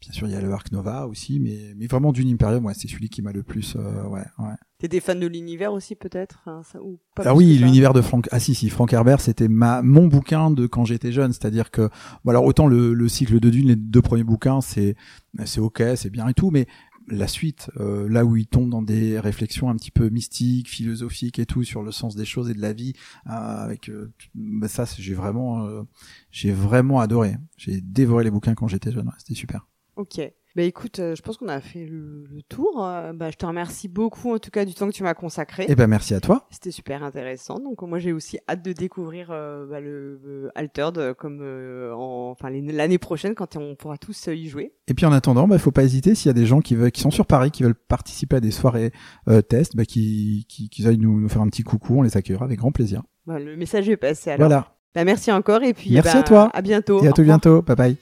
bien 0.00 0.12
sûr 0.12 0.26
il 0.26 0.32
y 0.32 0.36
a 0.36 0.40
le 0.40 0.52
Arc 0.52 0.72
Nova 0.72 1.06
aussi 1.06 1.38
mais 1.38 1.74
mais 1.76 1.86
vraiment 1.86 2.12
Dune 2.12 2.28
Imperium 2.32 2.64
ouais 2.66 2.74
c'est 2.74 2.88
celui 2.88 3.08
qui 3.08 3.22
m'a 3.22 3.32
le 3.32 3.42
plus 3.42 3.76
ouais 3.76 4.24
ouais. 4.38 4.54
T'es 4.78 4.88
des 4.88 4.98
fans 4.98 5.14
de 5.14 5.28
l'univers 5.28 5.72
aussi 5.72 5.94
peut-être 5.94 6.42
hein, 6.46 6.62
ça, 6.64 6.82
ou 6.82 6.98
pas 7.14 7.22
ah 7.24 7.34
oui 7.34 7.56
l'univers 7.58 7.92
de 7.92 8.00
Frank 8.00 8.28
ah 8.32 8.40
si 8.40 8.54
si 8.56 8.68
Frank 8.68 8.92
Herbert 8.92 9.20
c'était 9.20 9.46
ma 9.46 9.80
mon 9.82 10.08
bouquin 10.08 10.50
de 10.50 10.66
quand 10.66 10.84
j'étais 10.84 11.12
jeune 11.12 11.32
c'est-à-dire 11.32 11.70
que 11.70 11.88
bon 12.24 12.30
alors 12.30 12.44
autant 12.44 12.66
le, 12.66 12.94
le 12.94 13.08
cycle 13.08 13.38
de 13.38 13.48
Dune 13.48 13.68
les 13.68 13.76
deux 13.76 14.02
premiers 14.02 14.24
bouquins 14.24 14.60
c'est 14.60 14.96
c'est 15.44 15.60
ok 15.60 15.82
c'est 15.94 16.10
bien 16.10 16.26
et 16.26 16.34
tout 16.34 16.50
mais 16.50 16.66
la 17.08 17.26
suite, 17.26 17.70
euh, 17.78 18.08
là 18.08 18.24
où 18.24 18.36
il 18.36 18.46
tombe 18.46 18.70
dans 18.70 18.82
des 18.82 19.18
réflexions 19.18 19.68
un 19.68 19.76
petit 19.76 19.90
peu 19.90 20.08
mystiques, 20.08 20.68
philosophiques 20.68 21.38
et 21.38 21.46
tout 21.46 21.64
sur 21.64 21.82
le 21.82 21.92
sens 21.92 22.14
des 22.14 22.24
choses 22.24 22.50
et 22.50 22.54
de 22.54 22.60
la 22.60 22.72
vie, 22.72 22.94
euh, 23.26 23.30
avec 23.30 23.88
euh, 23.88 24.12
bah 24.34 24.68
ça, 24.68 24.84
j'ai 24.98 25.14
vraiment, 25.14 25.66
euh, 25.66 25.82
j'ai 26.30 26.52
vraiment 26.52 27.00
adoré. 27.00 27.36
J'ai 27.56 27.80
dévoré 27.80 28.24
les 28.24 28.30
bouquins 28.30 28.54
quand 28.54 28.68
j'étais 28.68 28.92
jeune, 28.92 29.10
c'était 29.18 29.34
super. 29.34 29.66
Ok. 29.96 30.20
Bah 30.54 30.62
écoute, 30.62 30.98
euh, 30.98 31.14
je 31.14 31.22
pense 31.22 31.38
qu'on 31.38 31.48
a 31.48 31.60
fait 31.60 31.86
le, 31.86 32.24
le 32.30 32.42
tour. 32.42 32.84
Euh, 32.84 33.12
bah, 33.14 33.30
je 33.30 33.36
te 33.36 33.46
remercie 33.46 33.88
beaucoup 33.88 34.34
en 34.34 34.38
tout 34.38 34.50
cas 34.50 34.64
du 34.64 34.74
temps 34.74 34.86
que 34.86 34.92
tu 34.92 35.02
m'as 35.02 35.14
consacré. 35.14 35.64
Eh 35.68 35.74
ben 35.74 35.86
merci 35.86 36.14
à 36.14 36.20
toi. 36.20 36.46
C'était 36.50 36.70
super 36.70 37.02
intéressant. 37.02 37.58
Donc 37.58 37.80
moi 37.82 37.98
j'ai 37.98 38.12
aussi 38.12 38.38
hâte 38.48 38.62
de 38.62 38.72
découvrir 38.72 39.28
euh, 39.30 39.66
bah, 39.66 39.80
le 39.80 40.50
Altered 40.54 41.14
comme 41.14 41.40
en, 41.94 42.30
enfin 42.30 42.50
l'année 42.50 42.98
prochaine 42.98 43.34
quand 43.34 43.56
on 43.56 43.74
pourra 43.76 43.96
tous 43.96 44.26
y 44.26 44.46
jouer. 44.48 44.74
Et 44.88 44.94
puis 44.94 45.06
en 45.06 45.12
attendant, 45.12 45.48
bah, 45.48 45.58
faut 45.58 45.72
pas 45.72 45.84
hésiter 45.84 46.14
s'il 46.14 46.28
y 46.28 46.30
a 46.30 46.34
des 46.34 46.46
gens 46.46 46.60
qui 46.60 46.74
veulent, 46.74 46.92
qui 46.92 47.00
sont 47.00 47.10
sur 47.10 47.26
Paris, 47.26 47.50
qui 47.50 47.62
veulent 47.62 47.74
participer 47.74 48.36
à 48.36 48.40
des 48.40 48.50
soirées 48.50 48.92
tests, 49.48 49.74
bah, 49.74 49.86
qui, 49.86 50.44
qui, 50.48 50.68
qu'ils 50.68 50.86
aillent 50.86 50.98
nous, 50.98 51.18
nous 51.20 51.28
faire 51.28 51.42
un 51.42 51.48
petit 51.48 51.62
coucou, 51.62 51.98
on 51.98 52.02
les 52.02 52.16
accueillera 52.16 52.44
avec 52.44 52.58
grand 52.58 52.72
plaisir. 52.72 53.02
Bah, 53.26 53.38
le 53.38 53.56
message 53.56 53.88
est 53.88 53.96
passé 53.96 54.30
alors. 54.30 54.48
Voilà. 54.48 55.04
Merci 55.04 55.32
encore 55.32 55.62
et 55.62 55.72
puis 55.72 55.92
Merci 55.92 56.18
à 56.18 56.22
toi. 56.22 56.50
À 56.52 56.60
bientôt. 56.60 57.02
Et 57.02 57.08
à 57.08 57.12
tout 57.12 57.22
bientôt. 57.22 57.62
Bye 57.62 57.76
bye. 57.76 57.96